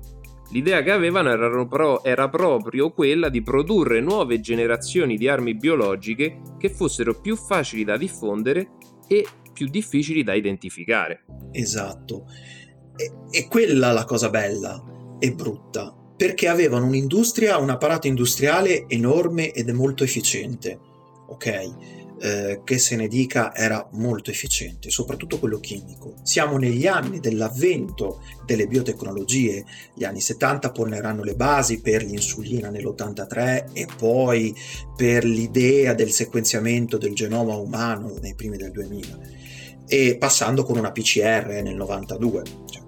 L'idea 0.51 0.81
che 0.81 0.91
avevano 0.91 1.67
pro- 1.67 2.01
era 2.05 2.29
proprio 2.29 2.93
quella 2.93 3.27
di 3.27 3.41
produrre 3.41 3.99
nuove 3.99 4.39
generazioni 4.39 5.17
di 5.17 5.27
armi 5.27 5.55
biologiche 5.55 6.39
che 6.57 6.69
fossero 6.69 7.19
più 7.19 7.35
facili 7.35 7.83
da 7.83 7.97
diffondere 7.97 8.77
e 9.09 9.27
più 9.51 9.67
difficili 9.67 10.23
da 10.23 10.33
identificare. 10.33 11.25
Esatto. 11.51 12.27
E, 12.95 13.11
e 13.29 13.47
quella 13.49 13.91
la 13.91 14.05
cosa 14.05 14.29
bella 14.29 14.81
e 15.19 15.33
brutta, 15.33 15.93
perché 16.15 16.47
avevano 16.47 16.85
un'industria, 16.85 17.57
un 17.57 17.71
apparato 17.71 18.07
industriale 18.07 18.85
enorme 18.87 19.51
ed 19.51 19.67
molto 19.71 20.05
efficiente. 20.05 20.79
Ok? 21.27 22.02
Eh, 22.23 22.61
che 22.63 22.77
se 22.77 22.95
ne 22.95 23.09
dica 23.09 23.53
era 23.53 23.85
molto 23.91 24.31
efficiente, 24.31 24.89
soprattutto 24.89 25.39
quello 25.39 25.59
chimico. 25.59 26.15
Siamo 26.23 26.57
negli 26.57 26.87
anni 26.87 27.19
dell'avvento 27.19 28.21
delle 28.45 28.65
biotecnologie, 28.65 29.65
gli 29.93 30.05
anni 30.05 30.21
70 30.21 30.71
poneranno 30.71 31.21
le 31.21 31.35
basi 31.35 31.81
per 31.81 32.01
l'insulina 32.05 32.69
nell'83 32.69 33.73
e 33.73 33.87
poi 33.97 34.55
per 34.95 35.25
l'idea 35.25 35.93
del 35.93 36.11
sequenziamento 36.11 36.97
del 36.97 37.13
genoma 37.13 37.57
umano 37.57 38.15
nei 38.21 38.35
primi 38.35 38.55
del 38.55 38.71
2000 38.71 39.19
e 39.85 40.15
passando 40.17 40.63
con 40.63 40.77
una 40.77 40.93
PCR 40.93 41.59
nel 41.61 41.75
92. 41.75 42.43
Cioè. 42.69 42.83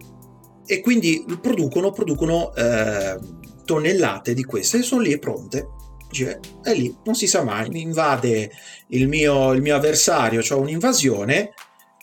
E 0.66 0.80
quindi 0.80 1.26
producono, 1.42 1.92
producono 1.92 2.56
eh, 2.56 3.20
tonnellate 3.66 4.34
di 4.34 4.46
queste 4.46 4.78
e 4.78 4.82
sono 4.82 5.02
lì 5.02 5.20
pronte 5.20 5.75
dice, 6.16 6.40
è 6.64 6.74
lì, 6.74 6.96
non 7.04 7.16
si 7.16 7.28
sa 7.28 7.44
mai, 7.44 7.70
mi 7.70 7.82
invade 7.82 8.52
il 8.88 9.08
mio, 9.08 9.52
il 9.52 9.62
mio 9.62 9.76
avversario, 9.76 10.42
ho 10.48 10.60
un'invasione, 10.60 11.54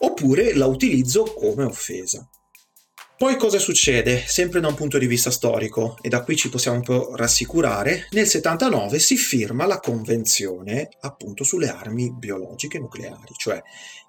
oppure 0.00 0.54
la 0.54 0.66
utilizzo 0.66 1.22
come 1.22 1.64
offesa. 1.64 2.28
Poi 3.22 3.36
cosa 3.36 3.60
succede? 3.60 4.20
Sempre 4.26 4.58
da 4.58 4.66
un 4.66 4.74
punto 4.74 4.98
di 4.98 5.06
vista 5.06 5.30
storico, 5.30 5.96
e 6.00 6.08
da 6.08 6.24
qui 6.24 6.34
ci 6.34 6.48
possiamo 6.48 6.78
un 6.78 6.82
po' 6.82 7.14
rassicurare, 7.14 8.08
nel 8.10 8.26
79 8.26 8.98
si 8.98 9.16
firma 9.16 9.64
la 9.64 9.78
convenzione 9.78 10.88
appunto 11.02 11.44
sulle 11.44 11.68
armi 11.68 12.12
biologiche 12.12 12.80
nucleari, 12.80 13.32
cioè 13.36 13.62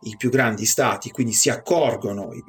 i 0.05 0.15
più 0.17 0.31
grandi 0.31 0.65
stati 0.65 1.11
quindi 1.11 1.33
si 1.33 1.51
accorgono, 1.51 2.33
i 2.33 2.43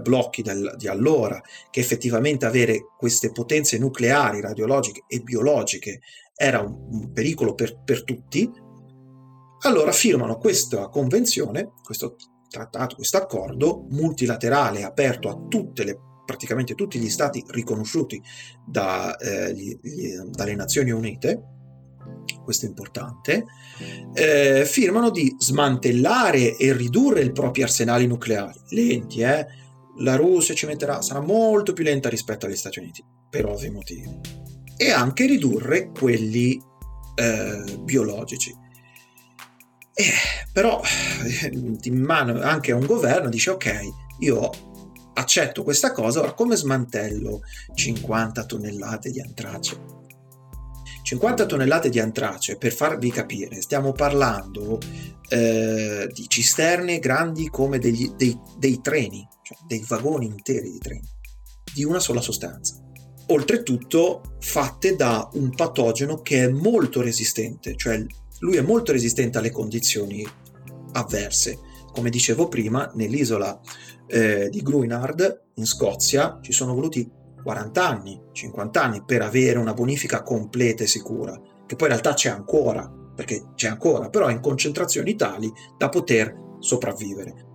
blocchi 0.00 0.42
del, 0.42 0.74
di 0.76 0.86
allora, 0.86 1.42
che 1.68 1.80
effettivamente 1.80 2.46
avere 2.46 2.90
queste 2.96 3.32
potenze 3.32 3.76
nucleari, 3.76 4.40
radiologiche 4.40 5.02
e 5.08 5.18
biologiche 5.18 5.98
era 6.36 6.60
un, 6.60 6.76
un 6.92 7.12
pericolo 7.12 7.54
per, 7.54 7.82
per 7.82 8.04
tutti, 8.04 8.48
allora 9.62 9.90
firmano 9.90 10.38
questa 10.38 10.86
convenzione, 10.90 11.72
questo 11.82 12.14
trattato, 12.54 12.94
questo 12.94 13.16
accordo 13.16 13.86
multilaterale 13.90 14.84
aperto 14.84 15.28
a 15.28 15.36
tutte 15.48 15.84
le 15.84 15.98
praticamente 16.24 16.74
tutti 16.74 16.98
gli 16.98 17.10
stati 17.10 17.44
riconosciuti 17.48 18.22
da, 18.64 19.14
eh, 19.16 19.52
gli, 19.52 19.78
gli, 19.82 20.14
dalle 20.30 20.54
Nazioni 20.54 20.90
Unite, 20.90 21.42
questo 22.42 22.64
è 22.64 22.68
importante, 22.68 23.44
eh, 24.14 24.64
firmano 24.64 25.10
di 25.10 25.34
smantellare 25.38 26.56
e 26.56 26.72
ridurre 26.72 27.22
i 27.22 27.32
propri 27.32 27.62
arsenali 27.62 28.06
nucleari. 28.06 28.58
Lenti, 28.70 29.20
eh? 29.20 29.46
La 29.98 30.16
Russia 30.16 30.54
ci 30.54 30.66
metterà, 30.66 31.02
sarà 31.02 31.20
molto 31.20 31.72
più 31.72 31.84
lenta 31.84 32.08
rispetto 32.08 32.46
agli 32.46 32.56
Stati 32.56 32.78
Uniti, 32.78 33.04
per 33.28 33.46
ovvi 33.46 33.70
motivi. 33.70 34.20
E 34.76 34.90
anche 34.90 35.26
ridurre 35.26 35.90
quelli 35.90 36.60
eh, 37.14 37.78
biologici. 37.80 38.62
Eh, 39.96 40.12
però 40.52 40.80
in 41.82 42.02
mano 42.02 42.40
anche 42.40 42.72
a 42.72 42.76
un 42.76 42.84
governo 42.84 43.28
dice 43.28 43.50
ok, 43.50 43.80
io 44.20 44.50
accetto 45.14 45.62
questa 45.62 45.92
cosa, 45.92 46.20
ora 46.20 46.32
come 46.32 46.56
smantello 46.56 47.42
50 47.74 48.44
tonnellate 48.44 49.10
di 49.10 49.20
antrace? 49.20 50.02
50 51.04 51.46
tonnellate 51.46 51.90
di 51.90 52.00
antrace, 52.00 52.56
per 52.56 52.72
farvi 52.72 53.10
capire, 53.10 53.60
stiamo 53.60 53.92
parlando 53.92 54.78
eh, 55.28 56.08
di 56.10 56.24
cisterne 56.28 56.98
grandi 56.98 57.48
come 57.50 57.78
degli, 57.78 58.10
dei, 58.16 58.36
dei 58.56 58.80
treni, 58.80 59.24
cioè 59.42 59.58
dei 59.66 59.84
vagoni 59.86 60.26
interi 60.26 60.70
di 60.70 60.78
treni, 60.78 61.08
di 61.72 61.84
una 61.84 62.00
sola 62.00 62.22
sostanza. 62.22 62.82
Oltretutto 63.26 64.36
fatte 64.40 64.96
da 64.96 65.28
un 65.34 65.54
patogeno 65.54 66.22
che 66.22 66.44
è 66.44 66.48
molto 66.48 67.02
resistente, 67.02 67.76
cioè 67.76 68.04
lui 68.44 68.56
è 68.56 68.60
molto 68.60 68.92
resistente 68.92 69.38
alle 69.38 69.50
condizioni 69.50 70.24
avverse. 70.92 71.58
Come 71.92 72.10
dicevo 72.10 72.46
prima, 72.46 72.90
nell'isola 72.94 73.58
eh, 74.06 74.48
di 74.50 74.60
Gruinard, 74.60 75.42
in 75.54 75.66
Scozia, 75.66 76.38
ci 76.42 76.52
sono 76.52 76.74
voluti 76.74 77.10
40 77.42 77.86
anni, 77.86 78.20
50 78.32 78.82
anni 78.82 79.02
per 79.04 79.22
avere 79.22 79.58
una 79.58 79.72
bonifica 79.72 80.22
completa 80.22 80.82
e 80.82 80.86
sicura, 80.86 81.40
che 81.66 81.74
poi 81.74 81.88
in 81.88 81.94
realtà 81.94 82.12
c'è 82.12 82.28
ancora, 82.28 82.90
perché 83.14 83.52
c'è 83.54 83.68
ancora, 83.68 84.10
però 84.10 84.28
in 84.28 84.40
concentrazioni 84.40 85.14
tali 85.14 85.50
da 85.78 85.88
poter 85.88 86.34
sopravvivere. 86.58 87.52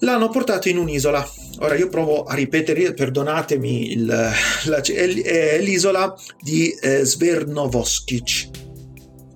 L'hanno 0.00 0.28
portato 0.28 0.68
in 0.68 0.78
un'isola. 0.78 1.26
Ora 1.60 1.74
io 1.74 1.88
provo 1.88 2.22
a 2.22 2.34
ripetere, 2.34 2.94
perdonatemi, 2.94 3.90
il, 3.90 4.04
la, 4.06 4.80
è, 4.80 5.58
l'isola 5.60 6.14
di 6.40 6.70
eh, 6.70 7.04
Svernovoskic, 7.04 8.67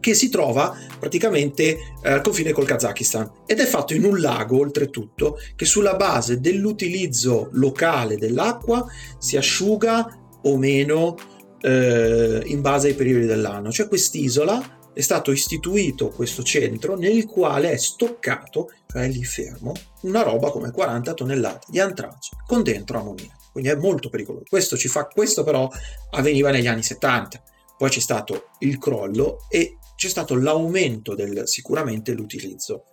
che 0.02 0.14
si 0.14 0.28
trova 0.28 0.76
praticamente 0.98 1.94
eh, 2.02 2.10
al 2.10 2.20
confine 2.22 2.50
col 2.50 2.66
Kazakistan 2.66 3.44
ed 3.46 3.60
è 3.60 3.66
fatto 3.66 3.94
in 3.94 4.04
un 4.04 4.18
lago 4.18 4.58
oltretutto 4.58 5.38
che 5.54 5.64
sulla 5.64 5.94
base 5.94 6.40
dell'utilizzo 6.40 7.50
locale 7.52 8.16
dell'acqua 8.16 8.84
si 9.18 9.36
asciuga 9.36 10.18
o 10.42 10.56
meno 10.56 11.14
eh, 11.60 12.42
in 12.46 12.60
base 12.60 12.88
ai 12.88 12.94
periodi 12.94 13.26
dell'anno. 13.26 13.70
Cioè 13.70 13.86
quest'isola 13.86 14.90
è 14.92 15.00
stato 15.00 15.30
istituito 15.30 16.08
questo 16.08 16.42
centro 16.42 16.96
nel 16.96 17.24
quale 17.24 17.70
è 17.70 17.76
stoccato, 17.76 18.70
cioè 18.88 19.08
lì 19.08 19.22
fermo, 19.22 19.72
una 20.02 20.22
roba 20.22 20.50
come 20.50 20.72
40 20.72 21.14
tonnellate 21.14 21.66
di 21.70 21.78
antrace 21.78 22.30
con 22.44 22.64
dentro 22.64 22.98
ammoniaco. 22.98 23.50
Quindi 23.52 23.70
è 23.70 23.76
molto 23.76 24.08
pericoloso. 24.08 24.46
Questo, 24.48 24.76
ci 24.76 24.88
fa, 24.88 25.06
questo 25.06 25.44
però 25.44 25.70
avveniva 26.10 26.50
negli 26.50 26.66
anni 26.66 26.82
70. 26.82 27.40
Poi 27.78 27.88
c'è 27.88 28.00
stato 28.00 28.48
il 28.60 28.78
crollo 28.78 29.46
e 29.48 29.76
c'è 30.02 30.08
stato 30.08 30.34
l'aumento 30.34 31.14
del 31.14 31.42
sicuramente 31.46 32.12
l'utilizzo. 32.12 32.86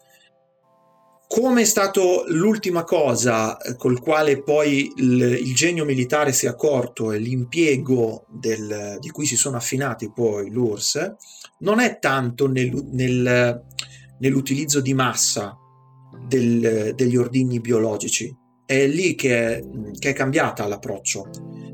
Come 1.28 1.62
è 1.62 1.66
stato 1.66 2.26
l'ultima 2.28 2.84
cosa 2.84 3.58
eh, 3.58 3.76
col 3.76 4.00
quale 4.00 4.44
poi 4.44 4.92
il, 4.98 5.20
il 5.42 5.56
genio 5.56 5.86
militare 5.86 6.34
si 6.34 6.46
è 6.46 6.50
accorto 6.50 7.12
e 7.12 7.18
l'impiego 7.18 8.28
del, 8.30 8.98
di 9.00 9.10
cui 9.10 9.26
si 9.26 9.36
sono 9.36 9.58
affinati 9.58 10.12
poi 10.12 10.52
l'URSS, 10.52 11.16
non 11.62 11.80
è 11.80 11.98
tanto 11.98 12.48
nel, 12.48 12.72
nel, 12.92 13.66
nell'utilizzo 14.20 14.80
di 14.80 14.94
massa 14.94 15.58
del, 16.28 16.94
degli 16.94 17.16
ordigni 17.16 17.60
biologici, 17.60 18.32
è 18.68 18.86
lì 18.86 19.16
che 19.16 19.58
è, 19.58 19.64
che 19.98 20.10
è 20.10 20.14
cambiata 20.14 20.68
l'approccio. 20.68 21.28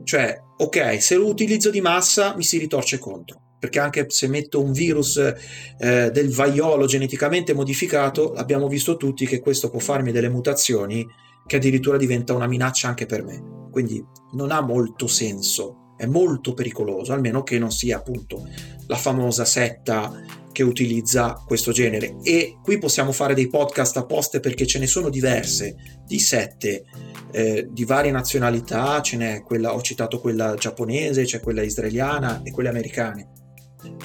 Cioè, 0.06 0.42
ok, 0.58 1.02
se 1.02 1.16
lo 1.16 1.28
utilizzo 1.28 1.70
di 1.70 1.82
massa 1.82 2.38
mi 2.38 2.44
si 2.44 2.58
ritorce 2.58 3.00
contro 3.00 3.44
perché 3.66 3.80
anche 3.80 4.06
se 4.10 4.28
metto 4.28 4.62
un 4.62 4.72
virus 4.72 5.18
eh, 5.18 6.12
del 6.12 6.32
vaiolo 6.32 6.86
geneticamente 6.86 7.56
modificato, 7.56 8.34
abbiamo 8.34 8.68
visto 8.68 8.96
tutti 8.96 9.26
che 9.26 9.40
questo 9.40 9.72
può 9.72 9.80
farmi 9.80 10.12
delle 10.12 10.30
mutazioni 10.30 11.04
che 11.48 11.56
addirittura 11.56 11.98
diventa 11.98 12.34
una 12.34 12.46
minaccia 12.46 12.88
anche 12.88 13.08
per 13.08 13.24
me. 13.24 13.70
Quindi 13.72 14.04
non 14.34 14.52
ha 14.52 14.62
molto 14.62 15.08
senso, 15.08 15.96
è 15.98 16.06
molto 16.06 16.54
pericoloso, 16.54 17.12
almeno 17.12 17.42
che 17.42 17.58
non 17.58 17.72
sia 17.72 17.98
appunto 17.98 18.48
la 18.86 18.98
famosa 18.98 19.46
setta 19.46 20.14
che 20.52 20.62
utilizza 20.62 21.34
questo 21.46 21.72
genere. 21.72 22.18
E 22.22 22.60
qui 22.62 22.78
possiamo 22.78 23.12
fare 23.12 23.34
dei 23.34 23.50
podcast 23.50 23.98
apposta 23.98 24.40
perché 24.40 24.68
ce 24.68 24.78
ne 24.78 24.86
sono 24.86 25.10
diverse 25.10 25.76
di 26.06 26.20
sette 26.20 26.86
eh, 27.32 27.68
di 27.70 27.84
varie 27.84 28.12
nazionalità, 28.12 29.02
ce 29.02 29.18
n'è 29.18 29.42
quella, 29.42 29.74
ho 29.74 29.82
citato 29.82 30.20
quella 30.22 30.54
giapponese, 30.54 31.26
c'è 31.26 31.42
quella 31.42 31.64
israeliana 31.64 32.42
e 32.44 32.52
quelle 32.52 32.70
americane 32.70 33.35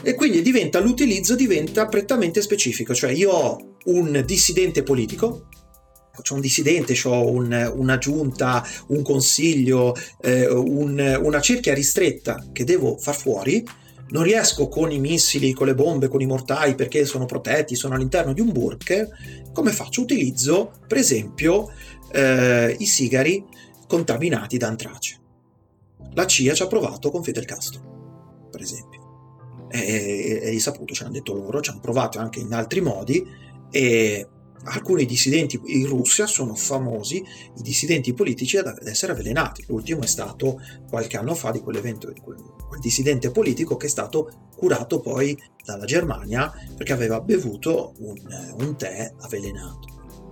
e 0.02 0.14
quindi 0.14 0.42
diventa, 0.42 0.80
l'utilizzo 0.80 1.34
diventa 1.34 1.86
prettamente 1.86 2.40
specifico, 2.40 2.94
cioè 2.94 3.10
io 3.10 3.30
ho 3.30 3.76
un 3.84 4.22
dissidente 4.26 4.82
politico, 4.82 5.48
c'è 6.22 6.34
un 6.34 6.40
dissidente, 6.40 6.98
ho 7.04 7.30
un, 7.30 7.72
una 7.74 7.98
giunta, 7.98 8.64
un 8.88 9.02
consiglio, 9.02 9.94
eh, 10.20 10.48
un, 10.48 11.18
una 11.22 11.40
cerchia 11.40 11.74
ristretta 11.74 12.46
che 12.52 12.64
devo 12.64 12.96
far 12.98 13.14
fuori, 13.14 13.64
non 14.10 14.24
riesco 14.24 14.68
con 14.68 14.90
i 14.90 14.98
missili, 14.98 15.52
con 15.52 15.66
le 15.66 15.74
bombe, 15.74 16.08
con 16.08 16.20
i 16.20 16.26
mortai 16.26 16.74
perché 16.74 17.04
sono 17.04 17.26
protetti, 17.26 17.74
sono 17.74 17.94
all'interno 17.94 18.32
di 18.32 18.40
un 18.40 18.52
bunker, 18.52 19.08
come 19.52 19.70
faccio? 19.70 20.02
Utilizzo 20.02 20.72
per 20.86 20.98
esempio 20.98 21.70
eh, 22.12 22.74
i 22.78 22.86
sigari 22.86 23.44
contaminati 23.86 24.56
da 24.56 24.66
antrace. 24.66 25.18
La 26.14 26.26
CIA 26.26 26.54
ci 26.54 26.62
ha 26.62 26.66
provato 26.66 27.10
con 27.10 27.22
Fidel 27.22 27.44
Castro, 27.44 28.48
per 28.50 28.60
esempio 28.60 28.89
è, 29.70 30.40
è 30.42 30.50
risaputo, 30.50 30.94
ce 30.94 31.04
l'hanno 31.04 31.14
detto 31.14 31.34
loro, 31.34 31.60
ci 31.60 31.70
hanno 31.70 31.80
provato 31.80 32.18
anche 32.18 32.40
in 32.40 32.52
altri 32.52 32.80
modi 32.80 33.24
e 33.70 34.28
alcuni 34.64 35.06
dissidenti 35.06 35.60
in 35.66 35.86
Russia 35.86 36.26
sono 36.26 36.54
famosi, 36.54 37.16
i 37.16 37.62
dissidenti 37.62 38.12
politici, 38.12 38.58
ad 38.58 38.86
essere 38.86 39.12
avvelenati. 39.12 39.64
L'ultimo 39.68 40.02
è 40.02 40.06
stato 40.06 40.60
qualche 40.88 41.16
anno 41.16 41.34
fa 41.34 41.50
di 41.50 41.60
quell'evento, 41.60 42.10
di 42.10 42.20
quel, 42.20 42.36
quel 42.68 42.80
dissidente 42.80 43.30
politico 43.30 43.76
che 43.76 43.86
è 43.86 43.90
stato 43.90 44.48
curato 44.56 45.00
poi 45.00 45.36
dalla 45.64 45.86
Germania 45.86 46.52
perché 46.76 46.92
aveva 46.92 47.20
bevuto 47.20 47.94
un, 47.98 48.18
un 48.58 48.76
tè 48.76 49.12
avvelenato 49.20 49.89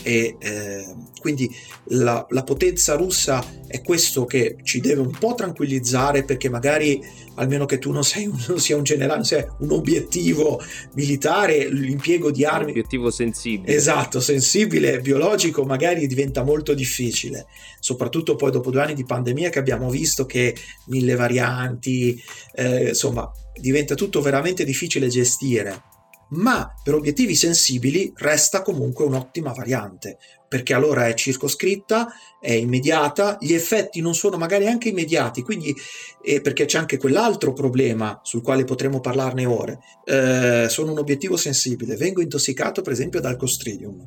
e 0.09 0.37
eh, 0.39 0.87
quindi 1.21 1.55
la, 1.89 2.27
la, 2.31 2.43
potenza 2.43 2.95
russa 2.95 3.45
è 3.67 3.83
questo 3.83 4.25
che 4.25 4.57
ci 4.63 4.81
deve 4.81 5.03
un 5.03 5.11
po' 5.11 5.35
tranquillizzare 5.35 6.25
perché 6.25 6.49
magari 6.49 6.99
almeno 7.35 7.67
che 7.67 7.79
tu 7.79 7.93
non, 7.93 8.03
sei 8.03 8.27
un, 8.27 8.43
non 8.49 8.59
sia 8.59 8.79
un 8.79 8.85
generale, 8.85 9.23
sia 9.25 9.55
un 9.59 9.71
obiettivo 9.71 10.63
militare, 10.95 11.69
l'impiego 11.69 12.31
di 12.31 12.47
armi... 12.47 12.65
Un 12.65 12.71
obiettivo 12.71 13.11
sensibile. 13.11 13.77
Esatto, 13.77 14.19
sensibile, 14.19 14.99
biologico, 15.03 15.65
magari 15.65 16.07
diventa 16.07 16.43
molto 16.43 16.73
difficile, 16.73 17.45
soprattutto 17.79 18.35
poi 18.35 18.51
dopo 18.51 18.71
due 18.71 18.81
anni 18.81 18.95
di 18.95 19.05
pandemia 19.05 19.51
che 19.51 19.59
abbiamo 19.59 19.91
visto 19.91 20.25
che 20.25 20.57
mille 20.87 21.17
varianti, 21.17 22.19
eh, 22.55 22.89
insomma, 22.89 23.31
diventa 23.61 23.95
tutto 23.95 24.23
veramente 24.23 24.65
difficile 24.65 25.09
gestire 25.09 25.88
ma 26.31 26.75
per 26.83 26.95
obiettivi 26.95 27.35
sensibili 27.35 28.13
resta 28.17 28.63
comunque 28.63 29.05
un'ottima 29.05 29.53
variante, 29.53 30.19
perché 30.49 30.75
allora 30.75 31.07
è 31.07 31.15
circoscritta, 31.15 32.09
è 32.41 32.53
immediata, 32.53 33.37
gli 33.41 33.53
effetti 33.53 34.01
non 34.01 34.15
sono 34.15 34.37
magari 34.37 34.67
anche 34.67 34.89
immediati, 34.89 35.43
quindi 35.43 35.75
eh, 36.23 36.41
perché 36.41 36.65
c'è 36.65 36.79
anche 36.79 36.97
quell'altro 36.97 37.53
problema 37.53 38.21
sul 38.23 38.43
quale 38.43 38.65
potremo 38.65 39.01
parlarne 39.01 39.45
ore. 39.45 39.81
Eh, 40.05 40.67
sono 40.69 40.93
un 40.93 40.99
obiettivo 40.99 41.37
sensibile, 41.37 41.97
vengo 41.97 42.23
intossicato 42.23 42.83
per 42.83 42.93
esempio 42.93 43.21
dal 43.21 43.37
Costridium. 43.37 44.01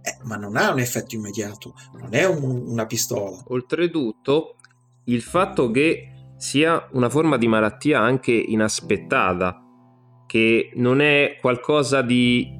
Eh, 0.00 0.16
ma 0.22 0.36
non 0.36 0.56
ha 0.56 0.70
un 0.70 0.78
effetto 0.78 1.16
immediato, 1.16 1.74
non 1.98 2.14
è 2.14 2.24
un, 2.24 2.68
una 2.68 2.86
pistola. 2.86 3.42
Oltretutto, 3.48 4.56
il 5.04 5.22
fatto 5.22 5.70
che 5.70 6.12
sia 6.36 6.88
una 6.92 7.10
forma 7.10 7.36
di 7.36 7.48
malattia 7.48 8.00
anche 8.00 8.32
inaspettata, 8.32 9.67
che 10.28 10.72
non 10.74 11.00
è 11.00 11.38
qualcosa 11.40 12.02
di 12.02 12.54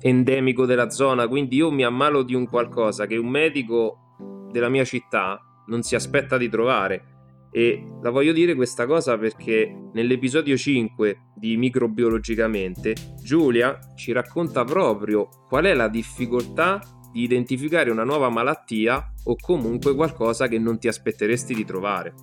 endemico 0.00 0.64
della 0.64 0.88
zona, 0.88 1.28
quindi 1.28 1.56
io 1.56 1.70
mi 1.70 1.84
ammalo 1.84 2.22
di 2.22 2.34
un 2.34 2.48
qualcosa 2.48 3.06
che 3.06 3.18
un 3.18 3.28
medico 3.28 4.16
della 4.50 4.70
mia 4.70 4.84
città 4.84 5.38
non 5.66 5.82
si 5.82 5.94
aspetta 5.94 6.38
di 6.38 6.48
trovare. 6.48 7.10
E 7.52 7.84
la 8.00 8.08
voglio 8.08 8.32
dire 8.32 8.54
questa 8.54 8.86
cosa 8.86 9.18
perché 9.18 9.90
nell'episodio 9.92 10.56
5 10.56 11.32
di 11.36 11.58
Microbiologicamente 11.58 12.94
Giulia 13.22 13.78
ci 13.94 14.12
racconta 14.12 14.64
proprio 14.64 15.28
qual 15.48 15.66
è 15.66 15.74
la 15.74 15.88
difficoltà 15.88 16.80
di 17.12 17.22
identificare 17.22 17.90
una 17.90 18.04
nuova 18.04 18.30
malattia 18.30 19.12
o 19.24 19.36
comunque 19.38 19.94
qualcosa 19.94 20.48
che 20.48 20.58
non 20.58 20.78
ti 20.78 20.88
aspetteresti 20.88 21.52
di 21.52 21.66
trovare. 21.66 22.14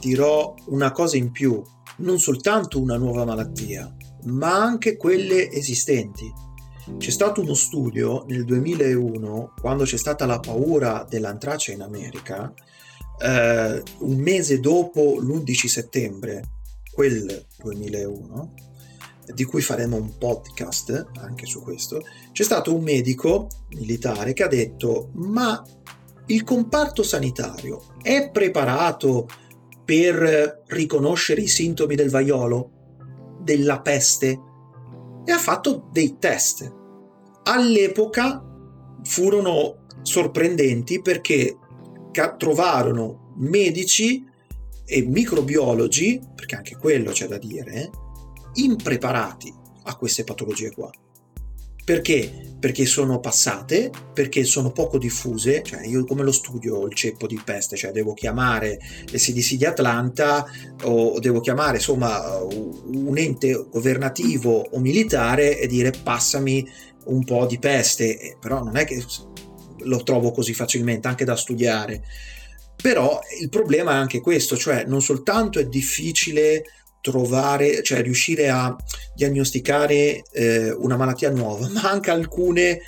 Dirò 0.00 0.54
una 0.66 0.90
cosa 0.90 1.16
in 1.16 1.30
più, 1.30 1.62
non 1.98 2.18
soltanto 2.18 2.80
una 2.80 2.96
nuova 2.96 3.24
malattia, 3.24 3.94
ma 4.24 4.54
anche 4.54 4.96
quelle 4.96 5.50
esistenti. 5.50 6.30
C'è 6.98 7.10
stato 7.10 7.40
uno 7.40 7.54
studio 7.54 8.24
nel 8.26 8.44
2001, 8.44 9.54
quando 9.60 9.84
c'è 9.84 9.96
stata 9.96 10.26
la 10.26 10.40
paura 10.40 11.06
dell'antrace 11.08 11.72
in 11.72 11.82
America, 11.82 12.52
eh, 13.18 13.82
un 13.98 14.16
mese 14.16 14.58
dopo 14.58 15.18
l'11 15.20 15.66
settembre, 15.66 16.42
quel 16.92 17.46
2001, 17.58 18.54
di 19.32 19.44
cui 19.44 19.62
faremo 19.62 19.96
un 19.96 20.18
podcast 20.18 21.10
anche 21.20 21.46
su 21.46 21.62
questo, 21.62 22.02
c'è 22.32 22.42
stato 22.42 22.74
un 22.74 22.82
medico 22.82 23.48
militare 23.70 24.32
che 24.32 24.42
ha 24.42 24.48
detto 24.48 25.10
ma 25.14 25.62
il 26.26 26.44
comparto 26.44 27.02
sanitario 27.02 27.94
è 28.02 28.30
preparato 28.30 29.28
per 29.84 30.62
riconoscere 30.68 31.42
i 31.42 31.48
sintomi 31.48 31.94
del 31.94 32.10
vaiolo, 32.10 32.70
della 33.40 33.80
peste 33.80 34.40
e 35.24 35.32
ha 35.32 35.38
fatto 35.38 35.88
dei 35.92 36.16
test. 36.18 36.72
All'epoca 37.44 38.42
furono 39.02 39.86
sorprendenti 40.02 41.00
perché 41.00 41.56
trovarono 42.36 43.32
medici 43.36 44.24
e 44.84 45.02
microbiologi, 45.02 46.20
perché 46.34 46.56
anche 46.56 46.76
quello 46.76 47.10
c'è 47.10 47.26
da 47.26 47.38
dire, 47.38 47.90
impreparati 48.54 49.52
a 49.84 49.96
queste 49.96 50.24
patologie 50.24 50.70
qua. 50.70 50.90
Perché? 51.84 52.50
Perché 52.60 52.86
sono 52.86 53.18
passate, 53.18 53.90
perché 54.14 54.44
sono 54.44 54.70
poco 54.70 54.96
diffuse, 54.96 55.62
cioè 55.64 55.84
io 55.84 56.04
come 56.04 56.22
lo 56.22 56.30
studio 56.30 56.86
il 56.86 56.94
ceppo 56.94 57.26
di 57.26 57.40
peste, 57.44 57.76
cioè 57.76 57.90
devo 57.90 58.14
chiamare 58.14 58.78
le 59.06 59.18
CDC 59.18 59.54
di 59.54 59.64
Atlanta 59.64 60.46
o 60.84 61.18
devo 61.18 61.40
chiamare 61.40 61.78
insomma 61.78 62.38
un 62.40 63.18
ente 63.18 63.66
governativo 63.68 64.64
o 64.70 64.78
militare 64.78 65.58
e 65.58 65.66
dire 65.66 65.90
passami 65.90 66.64
un 67.06 67.24
po' 67.24 67.46
di 67.46 67.58
peste, 67.58 68.36
però 68.38 68.62
non 68.62 68.76
è 68.76 68.84
che 68.84 69.04
lo 69.78 70.02
trovo 70.04 70.30
così 70.30 70.54
facilmente, 70.54 71.08
anche 71.08 71.24
da 71.24 71.34
studiare. 71.34 72.04
Però 72.80 73.20
il 73.40 73.48
problema 73.48 73.92
è 73.92 73.96
anche 73.96 74.20
questo, 74.20 74.56
cioè 74.56 74.84
non 74.84 75.02
soltanto 75.02 75.58
è 75.58 75.66
difficile 75.66 76.64
trovare, 77.02 77.82
cioè 77.82 78.00
riuscire 78.00 78.48
a 78.48 78.74
diagnosticare 79.14 80.22
eh, 80.32 80.70
una 80.70 80.96
malattia 80.96 81.30
nuova, 81.30 81.68
ma 81.68 81.90
anche 81.90 82.10
alcune 82.10 82.80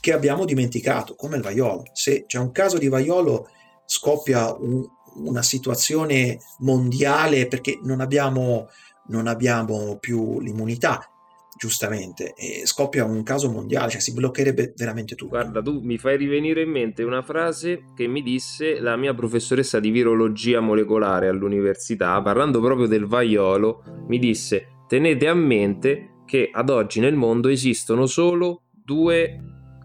che 0.00 0.12
abbiamo 0.14 0.46
dimenticato, 0.46 1.14
come 1.14 1.36
il 1.36 1.42
vaiolo. 1.42 1.82
Se 1.92 2.24
c'è 2.26 2.38
un 2.38 2.52
caso 2.52 2.78
di 2.78 2.88
vaiolo 2.88 3.48
scoppia 3.84 4.54
un, 4.54 4.82
una 5.16 5.42
situazione 5.42 6.38
mondiale 6.60 7.48
perché 7.48 7.78
non 7.82 8.00
abbiamo, 8.00 8.68
non 9.08 9.26
abbiamo 9.26 9.98
più 9.98 10.40
l'immunità 10.40 11.10
giustamente, 11.56 12.34
e 12.34 12.66
scoppia 12.66 13.04
un 13.04 13.22
caso 13.22 13.50
mondiale, 13.50 13.90
cioè 13.90 14.00
si 14.00 14.12
bloccherebbe 14.12 14.74
veramente 14.76 15.14
tutto. 15.14 15.30
Guarda, 15.30 15.62
tu 15.62 15.80
mi 15.80 15.98
fai 15.98 16.16
rivenire 16.16 16.62
in 16.62 16.70
mente 16.70 17.02
una 17.02 17.22
frase 17.22 17.84
che 17.94 18.06
mi 18.06 18.22
disse 18.22 18.80
la 18.80 18.96
mia 18.96 19.14
professoressa 19.14 19.80
di 19.80 19.90
virologia 19.90 20.60
molecolare 20.60 21.28
all'università, 21.28 22.20
parlando 22.22 22.60
proprio 22.60 22.86
del 22.86 23.06
vaiolo, 23.06 23.82
mi 24.08 24.18
disse 24.18 24.68
tenete 24.86 25.26
a 25.26 25.34
mente 25.34 26.20
che 26.26 26.50
ad 26.52 26.70
oggi 26.70 27.00
nel 27.00 27.14
mondo 27.14 27.48
esistono 27.48 28.06
solo 28.06 28.62
due, 28.70 29.38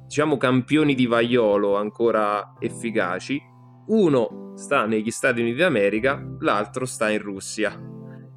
diciamo, 0.04 0.38
campioni 0.38 0.96
di 0.96 1.06
vaiolo 1.06 1.76
ancora 1.76 2.54
efficaci. 2.60 3.40
Uno 3.88 4.54
sta 4.56 4.86
negli 4.86 5.12
Stati 5.12 5.42
Uniti 5.42 5.58
d'America, 5.58 6.24
l'altro 6.40 6.86
sta 6.86 7.10
in 7.10 7.20
Russia. 7.20 7.80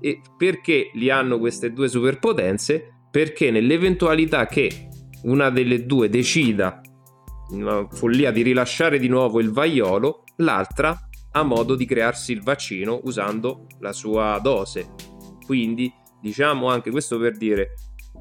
E 0.01 0.21
perché 0.37 0.91
li 0.95 1.11
hanno 1.11 1.39
queste 1.39 1.73
due 1.73 1.89
superpotenze? 1.89 2.94
Perché 3.15 3.53
nell'eventualità 3.53 4.47
che 4.47 4.89
una 5.23 5.49
delle 5.49 5.87
due 5.87 6.09
decida 6.09 6.81
una 7.51 7.87
follia 7.89 8.33
di 8.33 8.43
rilasciare 8.43 8.99
di 8.99 9.07
nuovo 9.07 9.39
il 9.39 9.53
vaiolo, 9.53 10.25
l'altra 10.39 10.99
ha 11.31 11.43
modo 11.45 11.77
di 11.77 11.87
crearsi 11.87 12.33
il 12.33 12.43
vaccino 12.43 12.99
usando 13.05 13.69
la 13.79 13.93
sua 13.93 14.41
dose. 14.43 14.95
Quindi, 15.47 15.93
diciamo 16.21 16.69
anche 16.69 16.91
questo 16.91 17.17
per 17.21 17.37
dire, 17.37 17.75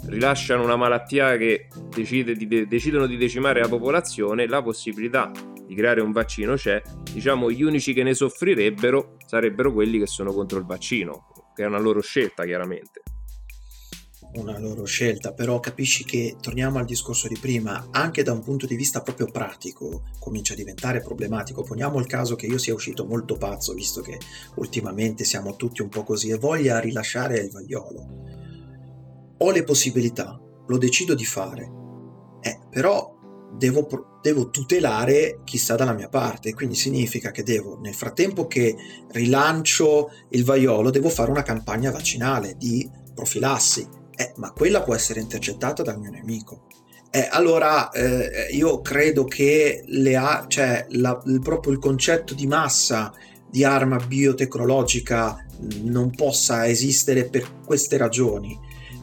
rilasciano 0.09 0.63
una 0.63 0.75
malattia 0.75 1.37
che 1.37 1.69
decide 1.89 2.35
di 2.35 2.45
de- 2.45 2.67
decidono 2.67 3.07
di 3.07 3.17
decimare 3.17 3.61
la 3.61 3.67
popolazione, 3.67 4.45
la 4.45 4.61
possibilità 4.61 5.31
di 5.65 5.73
creare 5.73 6.01
un 6.01 6.11
vaccino 6.11 6.53
c'è. 6.53 6.79
Diciamo, 7.11 7.49
gli 7.49 7.63
unici 7.63 7.93
che 7.93 8.03
ne 8.03 8.13
soffrirebbero 8.13 9.17
sarebbero 9.25 9.73
quelli 9.73 9.97
che 9.97 10.05
sono 10.05 10.31
contro 10.31 10.59
il 10.59 10.65
vaccino, 10.65 11.29
che 11.55 11.63
è 11.63 11.65
una 11.65 11.79
loro 11.79 11.99
scelta, 11.99 12.45
chiaramente 12.45 13.01
una 14.35 14.57
loro 14.57 14.85
scelta, 14.85 15.33
però 15.33 15.59
capisci 15.59 16.03
che, 16.03 16.35
torniamo 16.39 16.79
al 16.79 16.85
discorso 16.85 17.27
di 17.27 17.37
prima, 17.39 17.87
anche 17.91 18.23
da 18.23 18.31
un 18.31 18.41
punto 18.41 18.65
di 18.65 18.75
vista 18.75 19.01
proprio 19.01 19.27
pratico 19.27 20.03
comincia 20.19 20.53
a 20.53 20.55
diventare 20.55 21.01
problematico. 21.01 21.63
Poniamo 21.63 21.99
il 21.99 22.07
caso 22.07 22.35
che 22.35 22.45
io 22.45 22.57
sia 22.57 22.73
uscito 22.73 23.05
molto 23.05 23.37
pazzo, 23.37 23.73
visto 23.73 24.01
che 24.01 24.17
ultimamente 24.55 25.23
siamo 25.23 25.55
tutti 25.55 25.81
un 25.81 25.89
po' 25.89 26.03
così, 26.03 26.29
e 26.29 26.37
voglia 26.37 26.79
rilasciare 26.79 27.37
il 27.39 27.51
vagliolo. 27.51 28.07
Ho 29.37 29.51
le 29.51 29.63
possibilità, 29.63 30.39
lo 30.67 30.77
decido 30.77 31.15
di 31.15 31.25
fare, 31.25 31.71
eh, 32.41 32.59
però 32.69 33.13
devo, 33.55 34.19
devo 34.21 34.49
tutelare 34.49 35.41
chi 35.43 35.57
sta 35.57 35.75
dalla 35.75 35.93
mia 35.93 36.09
parte, 36.09 36.53
quindi 36.53 36.75
significa 36.75 37.31
che 37.31 37.43
devo, 37.43 37.79
nel 37.79 37.93
frattempo 37.93 38.47
che 38.47 38.75
rilancio 39.11 40.09
il 40.29 40.43
vaiolo, 40.43 40.89
devo 40.89 41.09
fare 41.09 41.29
una 41.29 41.43
campagna 41.43 41.91
vaccinale 41.91 42.55
di 42.57 42.89
profilassi 43.13 44.01
eh, 44.15 44.33
ma 44.37 44.51
quella 44.51 44.83
può 44.83 44.95
essere 44.95 45.19
intercettata 45.19 45.83
dal 45.83 45.99
mio 45.99 46.11
nemico. 46.11 46.65
Eh, 47.09 47.27
allora 47.29 47.91
eh, 47.91 48.47
io 48.51 48.81
credo 48.81 49.25
che 49.25 49.83
le 49.85 50.45
cioè, 50.47 50.87
la, 50.89 51.21
il, 51.25 51.39
proprio 51.41 51.71
il 51.73 51.79
concetto 51.79 52.33
di 52.33 52.47
massa 52.47 53.13
di 53.49 53.63
arma 53.63 53.97
biotecnologica 53.97 55.45
non 55.83 56.09
possa 56.09 56.67
esistere 56.67 57.29
per 57.29 57.61
queste 57.63 57.97
ragioni, 57.97 58.59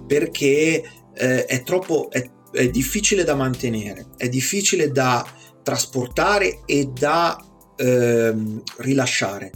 perché 0.07 0.83
eh, 1.15 1.45
è 1.45 1.63
troppo 1.63 2.11
è, 2.11 2.29
è 2.51 2.69
difficile 2.69 3.23
da 3.23 3.37
mantenere, 3.37 4.09
è 4.17 4.29
difficile 4.29 4.91
da 4.91 5.25
trasportare 5.63 6.63
e 6.67 6.91
da 6.93 7.39
ehm, 7.77 8.63
rilasciare 8.79 9.53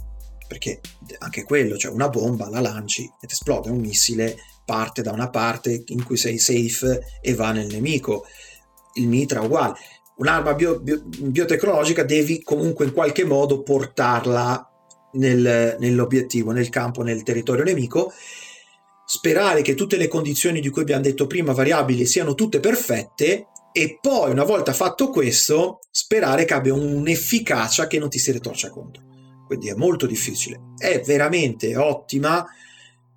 perché 0.47 0.79
anche 1.19 1.43
quello, 1.43 1.77
cioè 1.77 1.91
una 1.91 2.09
bomba 2.09 2.49
la 2.49 2.61
lanci 2.61 3.03
ed 3.19 3.31
esplode 3.31 3.69
un 3.69 3.79
missile 3.79 4.37
parte 4.65 5.01
da 5.01 5.11
una 5.11 5.29
parte 5.29 5.83
in 5.85 6.03
cui 6.03 6.17
sei 6.17 6.37
safe 6.37 7.19
e 7.21 7.33
va 7.35 7.51
nel 7.51 7.67
nemico. 7.67 8.25
Il 8.93 9.07
mitra 9.07 9.41
uguale. 9.41 9.75
Un'arma 10.17 10.53
bio, 10.53 10.79
bio, 10.79 11.03
biotecnologica 11.05 12.03
devi 12.03 12.41
comunque 12.41 12.85
in 12.85 12.93
qualche 12.93 13.25
modo 13.25 13.61
portarla 13.61 14.69
nel, 15.13 15.75
nell'obiettivo, 15.79 16.51
nel 16.51 16.69
campo, 16.69 17.01
nel 17.03 17.23
territorio 17.23 17.63
nemico. 17.63 18.11
Sperare 19.05 19.61
che 19.61 19.75
tutte 19.75 19.97
le 19.97 20.07
condizioni 20.07 20.61
di 20.61 20.69
cui 20.69 20.81
abbiamo 20.81 21.03
detto 21.03 21.27
prima, 21.27 21.53
variabili, 21.53 22.05
siano 22.05 22.33
tutte 22.33 22.59
perfette 22.59 23.47
e 23.71 23.99
poi, 24.01 24.31
una 24.31 24.45
volta 24.45 24.71
fatto 24.73 25.09
questo, 25.09 25.79
sperare 25.91 26.45
che 26.45 26.53
abbia 26.53 26.73
un'efficacia 26.73 27.87
che 27.87 27.99
non 27.99 28.09
ti 28.09 28.19
si 28.19 28.31
ritorcia 28.31 28.69
contro. 28.69 29.03
Quindi 29.45 29.69
è 29.69 29.75
molto 29.75 30.05
difficile. 30.07 30.73
È 30.77 31.01
veramente 31.05 31.75
ottima 31.75 32.45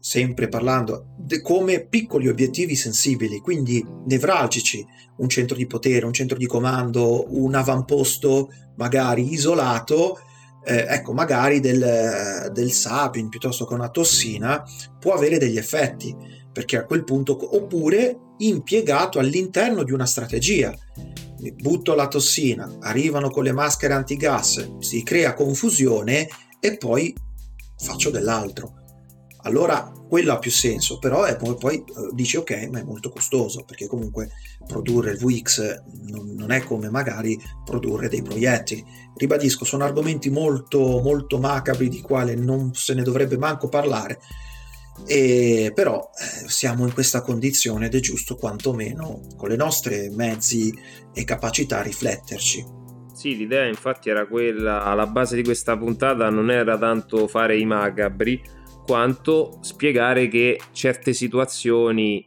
sempre 0.01 0.49
parlando, 0.49 1.15
come 1.43 1.85
piccoli 1.87 2.29
obiettivi 2.29 2.77
sensibili, 2.77 3.41
quindi 3.41 3.85
nevralgici, 4.07 4.87
un 5.19 5.29
centro 5.29 5.57
di 5.57 5.67
potere, 5.67 6.07
un 6.07 6.13
centro 6.13 6.39
di 6.39 6.47
comando, 6.47 7.27
un 7.37 7.55
avamposto 7.55 8.51
magari 8.77 9.33
isolato, 9.33 10.19
eh, 10.65 10.87
ecco, 10.89 11.13
magari 11.13 11.61
del, 11.61 12.51
del 12.53 12.71
sapin 12.71 13.29
piuttosto 13.29 13.67
che 13.67 13.75
una 13.75 13.91
tossina, 13.91 14.63
può 14.99 15.15
avere 15.15 15.39
degli 15.39 15.59
effetti, 15.59 16.15
perché 16.53 16.77
a 16.77 16.85
quel 16.85 17.05
punto, 17.05 17.57
oppure 17.57 18.19
impiegato 18.39 19.19
all'interno 19.19 19.83
di 19.83 19.93
una 19.93 20.07
strategia. 20.07 20.73
Butto 21.57 21.95
la 21.95 22.09
tossina, 22.09 22.79
arrivano 22.81 23.31
con 23.31 23.45
le 23.45 23.53
maschere 23.53 23.95
antigas, 23.95 24.79
si 24.79 25.03
crea 25.03 25.35
confusione 25.35 26.29
e 26.61 26.77
poi 26.77 27.15
faccio 27.77 28.11
dell'altro 28.11 28.78
allora 29.43 29.93
quello 30.09 30.33
ha 30.33 30.39
più 30.39 30.51
senso, 30.51 30.99
però 30.99 31.25
è 31.25 31.37
poi, 31.37 31.55
poi 31.57 31.77
eh, 31.77 31.85
dici 32.13 32.37
ok, 32.37 32.69
ma 32.71 32.81
è 32.81 32.83
molto 32.83 33.11
costoso, 33.11 33.65
perché 33.65 33.87
comunque 33.87 34.31
produrre 34.67 35.13
il 35.13 35.19
VX 35.19 35.83
non, 36.09 36.35
non, 36.35 36.51
è 36.51 36.63
come 36.63 36.91
magari 36.91 37.39
produrre 37.65 38.09
dei 38.09 38.23
proiettili. 38.23 38.85
Ribadisco, 39.15 39.65
sono 39.65 39.85
argomenti 39.85 40.31
molto, 40.31 41.01
molto 41.01 41.39
macabri 41.39 41.89
di 41.89 42.01
quale 42.01 42.35
non 42.35 42.73
se 42.75 42.95
ne 42.95 43.03
dovrebbe 43.03 43.37
manco 43.37 43.69
parlare. 43.69 44.21
E 45.07 45.71
però 45.75 46.11
eh, 46.19 46.49
siamo 46.49 46.85
in 46.85 46.93
questa 46.93 47.23
condizione 47.23 47.87
ed 47.87 47.95
è 47.95 48.01
giusto 48.01 48.35
quantomeno 48.35 49.21
con 49.37 49.49
le 49.49 49.57
nostre 49.57 50.11
mezzi 50.11 50.77
e 51.15 51.25
capacità 51.25 51.83
rifletterci. 51.83 52.77
Sì, 53.13 53.37
l'idea 53.37 53.67
infatti 53.67 54.11
era 54.11 54.27
quella, 54.27 54.85
alla 54.85 55.07
base 55.07 55.37
di 55.37 55.43
questa 55.43 55.77
puntata 55.77 56.31
non 56.31 56.51
era 56.51 56.79
tanto 56.79 57.27
fare 57.27 57.59
i 57.59 57.65
macabri, 57.65 58.41
quanto 58.89 59.59
spiegare 59.61 60.29
che 60.29 60.59
certe 60.73 61.13
situazioni 61.13 62.27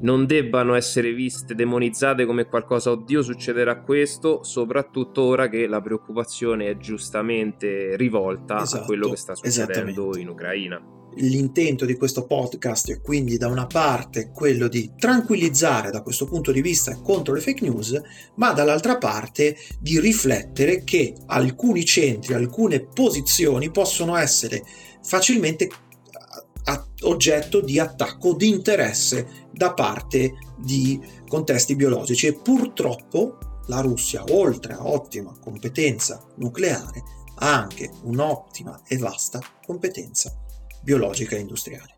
non 0.00 0.24
debbano 0.24 0.72
essere 0.72 1.12
viste 1.12 1.54
demonizzate 1.54 2.24
come 2.24 2.46
qualcosa, 2.46 2.92
oddio 2.92 3.20
succederà 3.20 3.78
questo, 3.82 4.42
soprattutto 4.42 5.20
ora 5.20 5.50
che 5.50 5.66
la 5.66 5.82
preoccupazione 5.82 6.70
è 6.70 6.78
giustamente 6.78 7.94
rivolta 7.96 8.62
esatto, 8.62 8.82
a 8.82 8.86
quello 8.86 9.10
che 9.10 9.16
sta 9.16 9.34
succedendo 9.34 10.16
in 10.16 10.28
Ucraina. 10.28 10.82
L'intento 11.16 11.84
di 11.84 11.94
questo 11.94 12.24
podcast 12.24 12.90
è 12.90 13.02
quindi 13.02 13.36
da 13.36 13.48
una 13.48 13.66
parte 13.66 14.30
quello 14.32 14.68
di 14.68 14.92
tranquillizzare 14.96 15.90
da 15.90 16.00
questo 16.00 16.24
punto 16.24 16.52
di 16.52 16.62
vista 16.62 16.96
contro 17.02 17.34
le 17.34 17.40
fake 17.40 17.68
news, 17.68 18.00
ma 18.36 18.52
dall'altra 18.52 18.96
parte 18.96 19.58
di 19.78 20.00
riflettere 20.00 20.84
che 20.84 21.12
alcuni 21.26 21.84
centri, 21.84 22.32
alcune 22.32 22.80
posizioni 22.80 23.70
possono 23.70 24.16
essere 24.16 24.62
facilmente 25.02 25.68
oggetto 27.02 27.60
di 27.60 27.78
attacco, 27.78 28.34
di 28.34 28.48
interesse 28.48 29.48
da 29.50 29.72
parte 29.72 30.34
di 30.56 31.00
contesti 31.26 31.74
biologici 31.76 32.26
e 32.26 32.34
purtroppo 32.34 33.38
la 33.66 33.80
Russia, 33.80 34.24
oltre 34.30 34.74
a 34.74 34.86
ottima 34.86 35.36
competenza 35.38 36.22
nucleare, 36.36 37.02
ha 37.36 37.60
anche 37.60 37.90
un'ottima 38.04 38.82
e 38.86 38.96
vasta 38.98 39.40
competenza 39.64 40.32
biologica 40.82 41.36
e 41.36 41.40
industriale. 41.40 41.96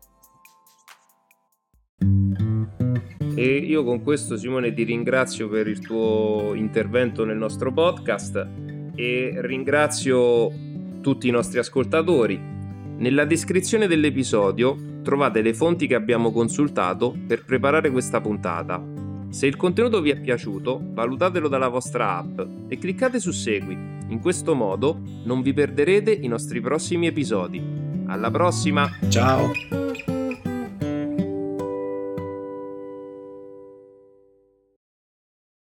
E 3.37 3.57
io 3.57 3.83
con 3.83 4.01
questo 4.01 4.37
Simone 4.37 4.73
ti 4.73 4.83
ringrazio 4.83 5.49
per 5.49 5.67
il 5.67 5.79
tuo 5.79 6.53
intervento 6.53 7.25
nel 7.25 7.37
nostro 7.37 7.73
podcast 7.73 8.47
e 8.95 9.33
ringrazio 9.41 10.51
tutti 11.01 11.27
i 11.27 11.31
nostri 11.31 11.59
ascoltatori 11.59 12.54
nella 12.97 13.25
descrizione 13.25 13.87
dell'episodio 13.87 14.77
trovate 15.03 15.41
le 15.41 15.53
fonti 15.53 15.85
che 15.85 15.95
abbiamo 15.95 16.31
consultato 16.31 17.15
per 17.27 17.43
preparare 17.43 17.91
questa 17.91 18.21
puntata. 18.21 18.81
Se 19.29 19.47
il 19.47 19.57
contenuto 19.57 20.01
vi 20.01 20.11
è 20.11 20.19
piaciuto, 20.19 20.79
valutatelo 20.81 21.47
dalla 21.47 21.67
vostra 21.67 22.17
app 22.17 22.39
e 22.67 22.77
cliccate 22.77 23.19
su 23.19 23.31
Segui. 23.31 23.77
In 24.07 24.19
questo 24.21 24.55
modo 24.55 24.99
non 25.23 25.41
vi 25.41 25.53
perderete 25.53 26.11
i 26.11 26.27
nostri 26.27 26.61
prossimi 26.61 27.07
episodi. 27.07 27.61
Alla 28.05 28.31
prossima! 28.31 28.89
Ciao! 29.09 30.14